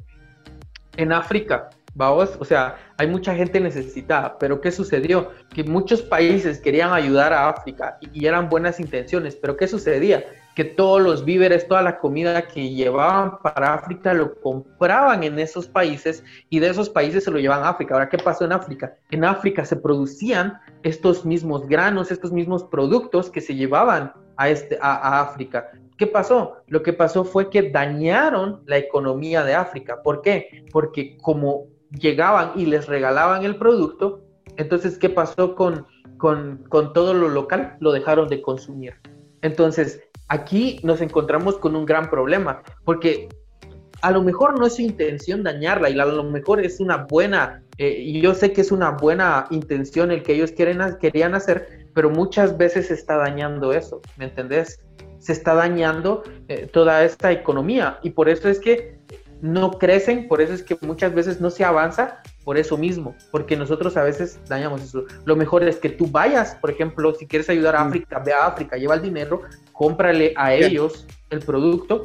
en 0.97 1.13
África, 1.13 1.69
vamos, 1.95 2.37
o 2.39 2.45
sea, 2.45 2.75
hay 2.97 3.07
mucha 3.07 3.33
gente 3.33 3.59
necesitada, 3.59 4.37
pero 4.37 4.61
¿qué 4.61 4.71
sucedió? 4.71 5.31
Que 5.53 5.63
muchos 5.63 6.01
países 6.01 6.59
querían 6.59 6.93
ayudar 6.93 7.33
a 7.33 7.49
África 7.49 7.97
y, 8.01 8.25
eran 8.25 8.49
buenas 8.49 8.79
intenciones, 8.79 9.35
pero 9.35 9.55
¿qué 9.57 9.67
sucedía? 9.67 10.25
Que 10.55 10.63
todos 10.63 11.01
los 11.01 11.25
víveres, 11.25 11.67
toda 11.67 11.81
la 11.81 11.97
comida 11.97 12.47
que 12.47 12.69
llevaban 12.69 13.39
para 13.41 13.73
África 13.73 14.13
lo 14.13 14.39
compraban 14.39 15.23
en 15.23 15.39
esos 15.39 15.67
países 15.67 16.23
y 16.49 16.59
de 16.59 16.69
esos 16.69 16.89
países 16.89 17.23
se 17.23 17.31
lo 17.31 17.39
llevaban 17.39 17.65
a 17.65 17.69
África. 17.69 17.93
Ahora, 17.93 18.09
¿qué 18.09 18.17
pasó 18.17 18.45
en 18.45 18.53
África? 18.53 18.95
En 19.11 19.25
África 19.25 19.65
se 19.65 19.75
producían 19.75 20.59
estos 20.83 21.25
mismos 21.25 21.67
granos, 21.67 22.11
estos 22.11 22.31
mismos 22.31 22.63
productos 22.63 23.29
que 23.29 23.41
se 23.41 23.55
llevaban 23.55 24.13
a, 24.37 24.49
este, 24.49 24.77
a 24.81 25.21
África. 25.21 25.71
¿Qué 25.97 26.07
pasó? 26.07 26.57
Lo 26.67 26.83
que 26.83 26.91
pasó 26.91 27.23
fue 27.23 27.49
que 27.49 27.69
dañaron 27.69 28.61
la 28.65 28.77
economía 28.77 29.45
de 29.45 29.55
África. 29.55 30.01
¿Por 30.03 30.21
qué? 30.21 30.65
Porque 30.71 31.17
como 31.21 31.67
llegaban 31.99 32.51
y 32.55 32.65
les 32.65 32.87
regalaban 32.87 33.43
el 33.43 33.55
producto, 33.57 34.21
entonces, 34.57 34.97
¿qué 34.97 35.09
pasó 35.09 35.55
con, 35.55 35.85
con, 36.17 36.93
todo 36.93 37.13
lo 37.13 37.29
local? 37.29 37.75
Lo 37.79 37.91
dejaron 37.91 38.27
de 38.29 38.41
consumir. 38.41 38.93
Entonces, 39.41 40.01
aquí 40.27 40.79
nos 40.83 41.01
encontramos 41.01 41.57
con 41.57 41.75
un 41.75 41.85
gran 41.85 42.09
problema, 42.09 42.63
porque 42.83 43.27
a 44.01 44.11
lo 44.11 44.21
mejor 44.21 44.59
no 44.59 44.65
es 44.65 44.75
su 44.75 44.81
intención 44.81 45.43
dañarla 45.43 45.89
y 45.89 45.99
a 45.99 46.05
lo 46.05 46.23
mejor 46.23 46.61
es 46.61 46.79
una 46.79 47.05
buena, 47.05 47.63
eh, 47.77 48.19
yo 48.21 48.33
sé 48.33 48.53
que 48.53 48.61
es 48.61 48.71
una 48.71 48.91
buena 48.91 49.45
intención 49.51 50.11
el 50.11 50.23
que 50.23 50.33
ellos 50.33 50.51
quieren, 50.51 50.79
querían 50.99 51.35
hacer, 51.35 51.87
pero 51.93 52.09
muchas 52.09 52.57
veces 52.57 52.87
se 52.87 52.93
está 52.93 53.17
dañando 53.17 53.73
eso, 53.73 54.01
¿me 54.17 54.25
entendés? 54.25 54.79
Se 55.19 55.31
está 55.31 55.55
dañando 55.55 56.23
eh, 56.47 56.67
toda 56.71 57.03
esta 57.03 57.31
economía 57.31 57.99
y 58.03 58.11
por 58.11 58.29
eso 58.29 58.49
es 58.49 58.59
que 58.59 58.94
no 59.45 59.73
crecen, 59.73 60.27
por 60.27 60.41
eso 60.41 60.53
es 60.53 60.63
que 60.63 60.75
muchas 60.81 61.13
veces 61.13 61.39
no 61.39 61.51
se 61.51 61.63
avanza 61.63 62.23
por 62.43 62.57
eso 62.57 62.77
mismo, 62.77 63.15
porque 63.29 63.55
nosotros 63.55 63.95
a 63.95 64.03
veces 64.03 64.39
dañamos 64.49 64.81
eso. 64.81 65.03
Lo 65.23 65.35
mejor 65.35 65.63
es 65.63 65.75
que 65.75 65.89
tú 65.89 66.07
vayas, 66.07 66.55
por 66.55 66.71
ejemplo, 66.71 67.13
si 67.13 67.27
quieres 67.27 67.47
ayudar 67.49 67.75
a 67.75 67.83
mm. 67.83 67.87
África, 67.87 68.19
ve 68.25 68.33
a 68.33 68.47
África, 68.47 68.75
lleva 68.75 68.95
el 68.95 69.03
dinero, 69.03 69.41
cómprale 69.71 70.33
a 70.35 70.55
ellos 70.55 71.05
el 71.29 71.41
producto 71.41 72.01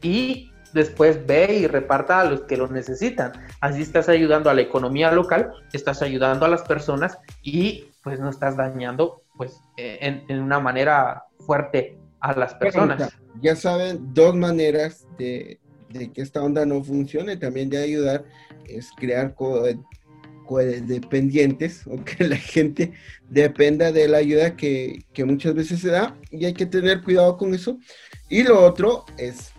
y 0.00 0.50
después 0.72 1.26
ve 1.26 1.52
y 1.52 1.66
reparta 1.66 2.20
a 2.20 2.24
los 2.24 2.42
que 2.42 2.56
lo 2.56 2.66
necesitan. 2.68 3.32
Así 3.60 3.82
estás 3.82 4.08
ayudando 4.08 4.48
a 4.48 4.54
la 4.54 4.62
economía 4.62 5.12
local, 5.12 5.52
estás 5.74 6.00
ayudando 6.00 6.46
a 6.46 6.48
las 6.48 6.62
personas 6.62 7.18
y 7.42 7.90
pues 8.02 8.18
no 8.20 8.30
estás 8.30 8.56
dañando 8.56 9.20
pues 9.36 9.60
en, 9.76 10.24
en 10.28 10.40
una 10.40 10.60
manera 10.60 11.24
fuerte 11.40 11.98
a 12.20 12.34
las 12.34 12.54
personas. 12.54 13.12
Ya 13.42 13.54
saben, 13.54 14.14
dos 14.14 14.34
maneras 14.34 15.06
de 15.18 15.60
de 15.92 16.12
que 16.12 16.22
esta 16.22 16.42
onda 16.42 16.64
no 16.64 16.82
funcione, 16.82 17.36
también 17.36 17.68
de 17.68 17.78
ayudar, 17.78 18.24
es 18.66 18.90
crear 18.96 19.34
codependientes 20.46 21.86
o 21.86 22.02
que 22.04 22.24
la 22.24 22.36
gente 22.36 22.92
dependa 23.28 23.92
de 23.92 24.08
la 24.08 24.18
ayuda 24.18 24.56
que, 24.56 25.04
muchas 25.24 25.54
veces 25.54 25.80
se 25.80 25.88
da 25.90 26.16
y 26.30 26.44
hay 26.44 26.54
que 26.54 26.66
tener 26.66 27.02
cuidado 27.02 27.36
con 27.36 27.54
eso. 27.54 27.78
Y 28.28 28.42
lo 28.42 28.64
otro 28.64 29.04
es 29.18 29.52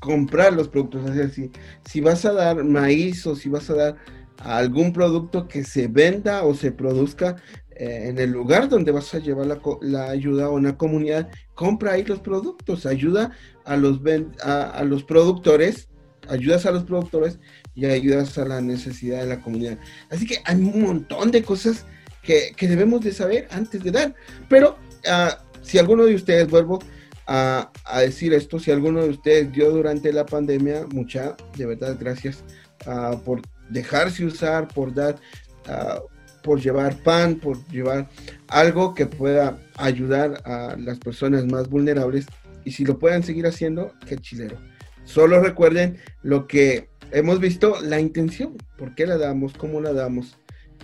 comprar 0.00 0.52
los 0.52 0.68
productos, 0.68 1.08
es 1.10 1.16
decir, 1.16 1.50
si 1.88 2.00
vas 2.00 2.24
a 2.24 2.32
dar 2.32 2.62
maíz 2.64 3.26
o 3.26 3.34
si 3.34 3.48
vas 3.48 3.70
a 3.70 3.74
dar 3.74 3.96
algún 4.38 4.92
producto 4.92 5.48
que 5.48 5.64
se 5.64 5.88
venda 5.88 6.44
o 6.44 6.54
se 6.54 6.72
produzca 6.72 7.36
eh, 7.76 8.08
en 8.08 8.18
el 8.18 8.30
lugar 8.30 8.68
donde 8.68 8.92
vas 8.92 9.14
a 9.14 9.18
llevar 9.18 9.46
la, 9.80 10.10
ayuda 10.10 10.46
a 10.46 10.50
una 10.50 10.76
comunidad, 10.76 11.30
compra 11.54 11.92
ahí 11.92 12.04
los 12.04 12.20
productos, 12.20 12.86
ayuda 12.86 13.32
a 13.64 13.76
los, 13.76 14.00
a, 14.42 14.84
los 14.84 15.04
productores, 15.04 15.88
ayudas 16.28 16.66
a 16.66 16.70
los 16.70 16.84
productores 16.84 17.38
y 17.74 17.86
ayudas 17.86 18.36
a 18.38 18.44
la 18.44 18.60
necesidad 18.60 19.20
de 19.20 19.26
la 19.26 19.40
comunidad. 19.40 19.78
Así 20.10 20.26
que 20.26 20.38
hay 20.44 20.56
un 20.56 20.82
montón 20.82 21.30
de 21.30 21.42
cosas 21.42 21.86
que, 22.22 22.54
debemos 22.60 23.02
de 23.02 23.12
saber 23.12 23.48
antes 23.50 23.82
de 23.82 23.90
dar. 23.90 24.14
Pero 24.48 24.78
ah, 25.08 25.38
si 25.62 25.78
alguno 25.78 26.04
de 26.04 26.14
ustedes, 26.14 26.48
vuelvo, 26.48 26.80
a, 27.26 27.70
decir 28.00 28.32
esto. 28.34 28.58
Si 28.58 28.70
alguno 28.70 29.02
de 29.02 29.10
ustedes 29.10 29.52
dio 29.52 29.70
durante 29.70 30.12
la 30.12 30.26
pandemia, 30.26 30.86
mucha, 30.92 31.36
de 31.56 31.66
verdad, 31.66 31.96
gracias 31.98 32.44
ah, 32.86 33.20
por 33.24 33.42
dejarse 33.70 34.24
usar, 34.24 34.68
por 34.68 34.92
dar, 34.94 35.16
ah, 35.66 36.00
por 36.44 36.60
llevar 36.60 37.02
pan, 37.02 37.36
por 37.36 37.66
llevar 37.68 38.10
algo 38.48 38.94
que 38.94 39.06
pueda 39.06 39.58
ayudar 39.76 40.42
a 40.44 40.76
las 40.78 40.98
personas 40.98 41.46
más 41.46 41.70
vulnerables. 41.70 42.26
Y 42.64 42.72
si 42.72 42.84
lo 42.84 42.98
pueden 42.98 43.22
seguir 43.22 43.46
haciendo, 43.46 43.94
qué 44.06 44.18
chilero. 44.18 44.58
Solo 45.04 45.40
recuerden 45.40 45.96
lo 46.22 46.46
que 46.46 46.90
hemos 47.12 47.40
visto, 47.40 47.80
la 47.80 47.98
intención, 47.98 48.56
por 48.76 48.94
qué 48.94 49.06
la 49.06 49.16
damos, 49.16 49.54
cómo 49.54 49.80
la 49.80 49.94
damos. 49.94 50.36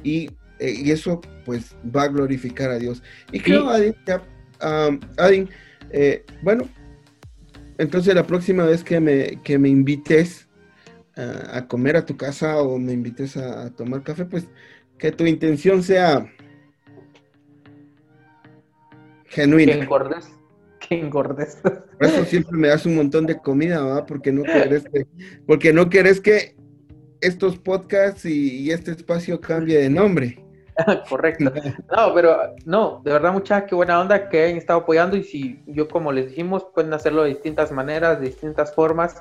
Y, 0.02 0.30
eh, 0.61 0.82
eso 0.86 1.20
pues 1.44 1.76
va 1.94 2.04
a 2.04 2.08
glorificar 2.08 2.70
a 2.70 2.78
Dios. 2.78 3.02
Y 3.30 3.40
creo, 3.40 3.68
Adin, 3.68 3.94
Adin 5.18 5.50
eh, 5.90 6.24
bueno, 6.42 6.66
entonces 7.76 8.14
la 8.14 8.26
próxima 8.26 8.64
vez 8.64 8.82
que 8.82 8.98
me, 8.98 9.42
que 9.42 9.58
me 9.58 9.68
invites 9.68 10.46
a 11.52 11.66
comer 11.66 11.96
a 11.96 12.06
tu 12.06 12.16
casa 12.16 12.56
o 12.62 12.78
me 12.78 12.94
invites 12.94 13.36
a, 13.36 13.68
tomar 13.74 14.02
café, 14.02 14.24
pues 14.24 14.48
que 15.01 15.11
tu 15.11 15.24
intención 15.24 15.82
sea 15.82 16.30
genuina. 19.26 19.72
Que 19.72 19.80
engordes, 19.80 20.30
que 20.78 21.01
engordes. 21.01 21.59
Por 21.62 22.07
eso 22.07 22.24
siempre 22.24 22.57
me 22.57 22.68
das 22.68 22.86
un 22.86 22.96
montón 22.96 23.26
de 23.26 23.38
comida, 23.38 23.82
¿verdad? 23.82 24.05
Porque 24.07 24.30
no 24.30 24.42
querés 24.42 24.84
que, 24.84 25.07
porque 25.46 25.72
no 25.72 25.88
querés 25.88 26.20
que 26.20 26.55
estos 27.20 27.59
podcasts 27.59 28.24
y 28.24 28.70
este 28.70 28.92
espacio 28.92 29.40
cambie 29.40 29.78
de 29.78 29.90
nombre. 29.90 30.44
Correcto. 31.09 31.53
No, 31.94 32.14
pero 32.14 32.55
no, 32.64 33.01
de 33.05 33.12
verdad, 33.12 33.32
mucha 33.32 33.66
qué 33.66 33.74
buena 33.74 34.01
onda 34.01 34.28
que 34.28 34.44
hayan 34.44 34.57
estado 34.57 34.80
apoyando 34.80 35.16
y 35.16 35.24
si 35.24 35.62
yo 35.66 35.88
como 35.88 36.12
les 36.12 36.28
dijimos, 36.28 36.66
pueden 36.74 36.92
hacerlo 36.92 37.22
de 37.22 37.30
distintas 37.30 37.72
maneras, 37.72 38.20
de 38.20 38.26
distintas 38.26 38.74
formas 38.74 39.16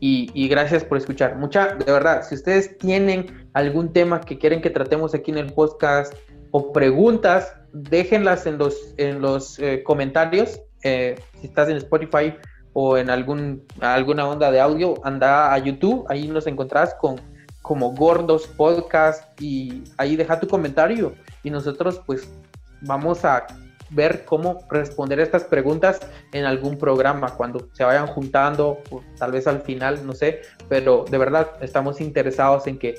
y, 0.00 0.48
gracias 0.48 0.84
por 0.84 0.98
escuchar. 0.98 1.36
Mucha, 1.36 1.74
de 1.74 1.90
verdad, 1.90 2.22
si 2.22 2.36
ustedes 2.36 2.78
tienen 2.78 3.48
algún 3.54 3.92
tema 3.92 4.20
que 4.20 4.38
quieren 4.38 4.60
que 4.60 4.70
tratemos 4.70 5.14
aquí 5.14 5.30
en 5.32 5.38
el 5.38 5.52
podcast 5.52 6.14
o 6.52 6.72
preguntas, 6.72 7.52
déjenlas 7.72 8.46
en 8.46 8.58
los, 8.58 8.94
en 8.96 9.20
los 9.20 9.58
eh, 9.58 9.82
comentarios. 9.82 10.60
Eh, 10.84 11.20
si 11.40 11.48
estás 11.48 11.68
en 11.68 11.78
Spotify 11.78 12.34
o 12.74 12.96
en 12.96 13.10
algún, 13.10 13.64
alguna 13.80 14.28
onda 14.28 14.52
de 14.52 14.60
audio, 14.60 14.94
anda 15.04 15.52
a 15.52 15.58
YouTube, 15.58 16.06
ahí 16.08 16.28
nos 16.28 16.46
encontrás 16.46 16.94
con 16.94 17.20
como 17.62 17.92
Gordos 17.92 18.46
Podcast 18.46 19.24
y 19.42 19.82
ahí 19.98 20.16
deja 20.16 20.40
tu 20.40 20.48
comentario 20.48 21.14
y 21.42 21.50
nosotros 21.50 22.00
pues 22.06 22.26
vamos 22.80 23.26
a 23.26 23.46
ver 23.90 24.24
cómo 24.24 24.66
responder 24.70 25.20
estas 25.20 25.44
preguntas 25.44 26.00
en 26.32 26.44
algún 26.44 26.78
programa 26.78 27.34
cuando 27.34 27.68
se 27.72 27.84
vayan 27.84 28.06
juntando, 28.06 28.78
tal 29.18 29.32
vez 29.32 29.46
al 29.46 29.62
final, 29.62 30.06
no 30.06 30.12
sé, 30.12 30.40
pero 30.68 31.04
de 31.10 31.18
verdad 31.18 31.52
estamos 31.60 32.00
interesados 32.00 32.66
en 32.66 32.78
que 32.78 32.96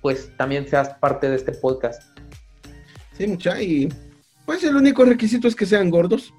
pues 0.00 0.34
también 0.36 0.66
seas 0.66 0.90
parte 0.94 1.28
de 1.28 1.36
este 1.36 1.52
podcast. 1.52 2.02
Sí, 3.16 3.26
mucha, 3.26 3.60
y 3.60 3.92
pues 4.46 4.64
el 4.64 4.76
único 4.76 5.04
requisito 5.04 5.46
es 5.46 5.54
que 5.54 5.66
sean 5.66 5.90
gordos. 5.90 6.32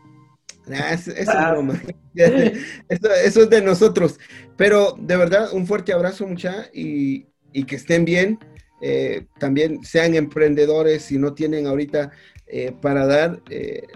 Ah, 0.71 0.93
es, 0.93 1.09
ah. 1.27 1.51
broma. 1.51 1.81
eso, 2.15 3.11
eso, 3.23 3.43
es 3.43 3.49
de 3.49 3.61
nosotros. 3.61 4.19
Pero 4.57 4.95
de 4.97 5.17
verdad, 5.17 5.53
un 5.53 5.67
fuerte 5.67 5.93
abrazo, 5.93 6.27
mucha, 6.27 6.67
y, 6.73 7.27
y 7.51 7.63
que 7.63 7.75
estén 7.75 8.05
bien. 8.05 8.39
Eh, 8.81 9.27
también 9.39 9.83
sean 9.83 10.15
emprendedores 10.15 11.03
si 11.03 11.19
no 11.19 11.35
tienen 11.35 11.67
ahorita 11.67 12.11
eh, 12.53 12.73
para 12.81 13.05
dar, 13.05 13.39
eh, 13.49 13.87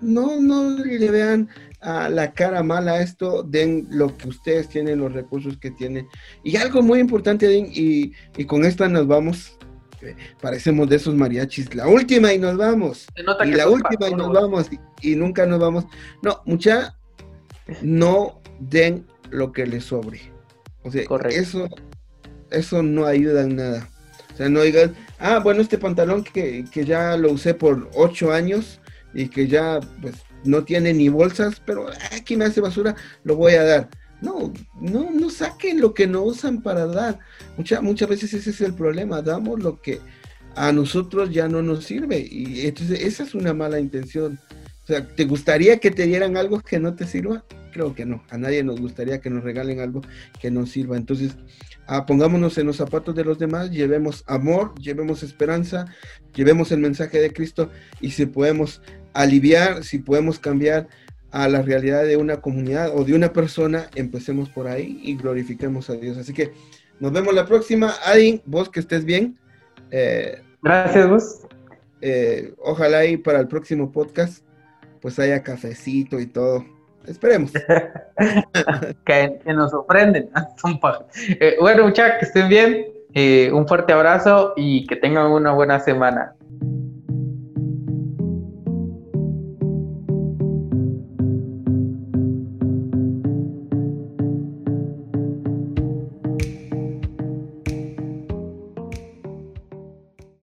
no, 0.00 0.40
no 0.40 0.82
le 0.82 1.10
vean 1.10 1.48
a 1.80 2.08
la 2.08 2.32
cara 2.32 2.62
mala 2.62 2.92
a 2.92 3.02
esto, 3.02 3.42
den 3.42 3.86
lo 3.90 4.16
que 4.16 4.28
ustedes 4.28 4.68
tienen, 4.68 5.00
los 5.00 5.12
recursos 5.12 5.58
que 5.58 5.70
tienen. 5.70 6.08
Y 6.42 6.56
algo 6.56 6.82
muy 6.82 7.00
importante, 7.00 7.52
y, 7.54 8.12
y 8.36 8.44
con 8.46 8.64
esta 8.64 8.88
nos 8.88 9.06
vamos, 9.06 9.58
parecemos 10.40 10.88
de 10.88 10.96
esos 10.96 11.14
mariachis, 11.14 11.74
la 11.74 11.86
última 11.86 12.32
y 12.32 12.38
nos 12.38 12.56
vamos. 12.56 13.06
y 13.44 13.50
la 13.50 13.68
última 13.68 14.08
y 14.08 14.14
nos 14.14 14.32
vamos, 14.32 14.70
y, 15.02 15.14
nunca 15.14 15.44
nos 15.44 15.58
vamos. 15.58 15.84
No, 16.22 16.40
mucha, 16.46 16.96
no 17.82 18.40
den 18.58 19.06
lo 19.30 19.52
que 19.52 19.66
les 19.66 19.84
sobre. 19.84 20.20
O 20.82 20.90
sea, 20.90 21.04
eso 21.28 21.68
eso 22.50 22.82
no 22.82 23.06
ayuda 23.06 23.42
en 23.42 23.56
nada. 23.56 23.88
O 24.38 24.40
sea, 24.40 24.48
no 24.48 24.62
digan, 24.62 24.94
ah, 25.18 25.40
bueno, 25.40 25.60
este 25.60 25.78
pantalón 25.78 26.22
que, 26.22 26.64
ya 26.72 27.16
lo 27.16 27.32
usé 27.32 27.54
por 27.54 27.90
ocho 27.92 28.30
años 28.30 28.80
y 29.12 29.28
que 29.28 29.48
ya 29.48 29.80
pues 30.00 30.14
no 30.44 30.62
tiene 30.62 30.94
ni 30.94 31.08
bolsas, 31.08 31.60
pero 31.66 31.88
aquí 32.16 32.36
me 32.36 32.44
hace 32.44 32.60
basura, 32.60 32.94
lo 33.24 33.34
voy 33.34 33.54
a 33.54 33.64
dar. 33.64 33.88
No, 34.20 34.52
no, 34.80 35.10
no 35.10 35.28
saquen 35.28 35.80
lo 35.80 35.92
que 35.92 36.06
no 36.06 36.22
usan 36.22 36.62
para 36.62 36.86
dar. 36.86 37.18
Mucha, 37.56 37.80
muchas 37.80 38.08
veces 38.08 38.32
ese 38.32 38.50
es 38.50 38.60
el 38.60 38.74
problema, 38.74 39.22
damos 39.22 39.60
lo 39.60 39.82
que 39.82 39.98
a 40.54 40.70
nosotros 40.70 41.30
ya 41.32 41.48
no 41.48 41.60
nos 41.60 41.84
sirve 41.84 42.20
y 42.20 42.64
entonces 42.64 43.00
esa 43.00 43.24
es 43.24 43.34
una 43.34 43.52
mala 43.54 43.80
intención. 43.80 44.38
O 44.84 44.86
sea, 44.86 45.04
¿te 45.04 45.24
gustaría 45.24 45.78
que 45.78 45.90
te 45.90 46.06
dieran 46.06 46.36
algo 46.36 46.60
que 46.60 46.78
no 46.78 46.94
te 46.94 47.08
sirva? 47.08 47.44
Creo 47.78 47.94
que 47.94 48.04
no. 48.04 48.24
A 48.30 48.38
nadie 48.38 48.64
nos 48.64 48.80
gustaría 48.80 49.20
que 49.20 49.30
nos 49.30 49.44
regalen 49.44 49.78
algo 49.78 50.02
que 50.40 50.50
nos 50.50 50.70
sirva. 50.70 50.96
Entonces, 50.96 51.36
Ah, 51.90 52.04
pongámonos 52.04 52.58
en 52.58 52.66
los 52.66 52.76
zapatos 52.76 53.14
de 53.14 53.24
los 53.24 53.38
demás, 53.38 53.70
llevemos 53.70 54.22
amor, 54.26 54.74
llevemos 54.78 55.22
esperanza, 55.22 55.86
llevemos 56.34 56.70
el 56.70 56.80
mensaje 56.80 57.18
de 57.18 57.32
Cristo 57.32 57.70
y 58.02 58.10
si 58.10 58.26
podemos 58.26 58.82
aliviar, 59.14 59.82
si 59.82 59.98
podemos 59.98 60.38
cambiar 60.38 60.86
a 61.30 61.48
la 61.48 61.62
realidad 61.62 62.04
de 62.04 62.18
una 62.18 62.42
comunidad 62.42 62.94
o 62.94 63.04
de 63.04 63.14
una 63.14 63.32
persona, 63.32 63.88
empecemos 63.94 64.50
por 64.50 64.68
ahí 64.68 65.00
y 65.02 65.16
glorifiquemos 65.16 65.88
a 65.88 65.94
Dios. 65.94 66.18
Así 66.18 66.34
que 66.34 66.52
nos 67.00 67.10
vemos 67.10 67.34
la 67.34 67.46
próxima. 67.46 67.94
Adin, 68.04 68.42
vos 68.44 68.68
que 68.68 68.80
estés 68.80 69.06
bien. 69.06 69.38
Eh, 69.90 70.42
Gracias, 70.62 71.08
vos. 71.08 71.40
Eh, 72.02 72.52
ojalá 72.58 73.06
y 73.06 73.16
para 73.16 73.40
el 73.40 73.48
próximo 73.48 73.90
podcast 73.90 74.44
pues 75.00 75.18
haya 75.18 75.42
cafecito 75.42 76.20
y 76.20 76.26
todo. 76.26 76.66
Esperemos. 77.08 77.52
que, 79.04 79.40
nos 79.46 79.70
sorprenden. 79.70 80.30
Eh, 81.40 81.56
bueno, 81.60 81.84
muchachos, 81.84 82.18
que 82.18 82.24
estén 82.26 82.48
bien. 82.48 82.86
Eh, 83.14 83.50
un 83.52 83.66
fuerte 83.66 83.92
abrazo 83.92 84.52
y 84.56 84.86
que 84.86 84.96
tengan 84.96 85.30
una 85.30 85.52
buena 85.52 85.80
semana. 85.80 86.34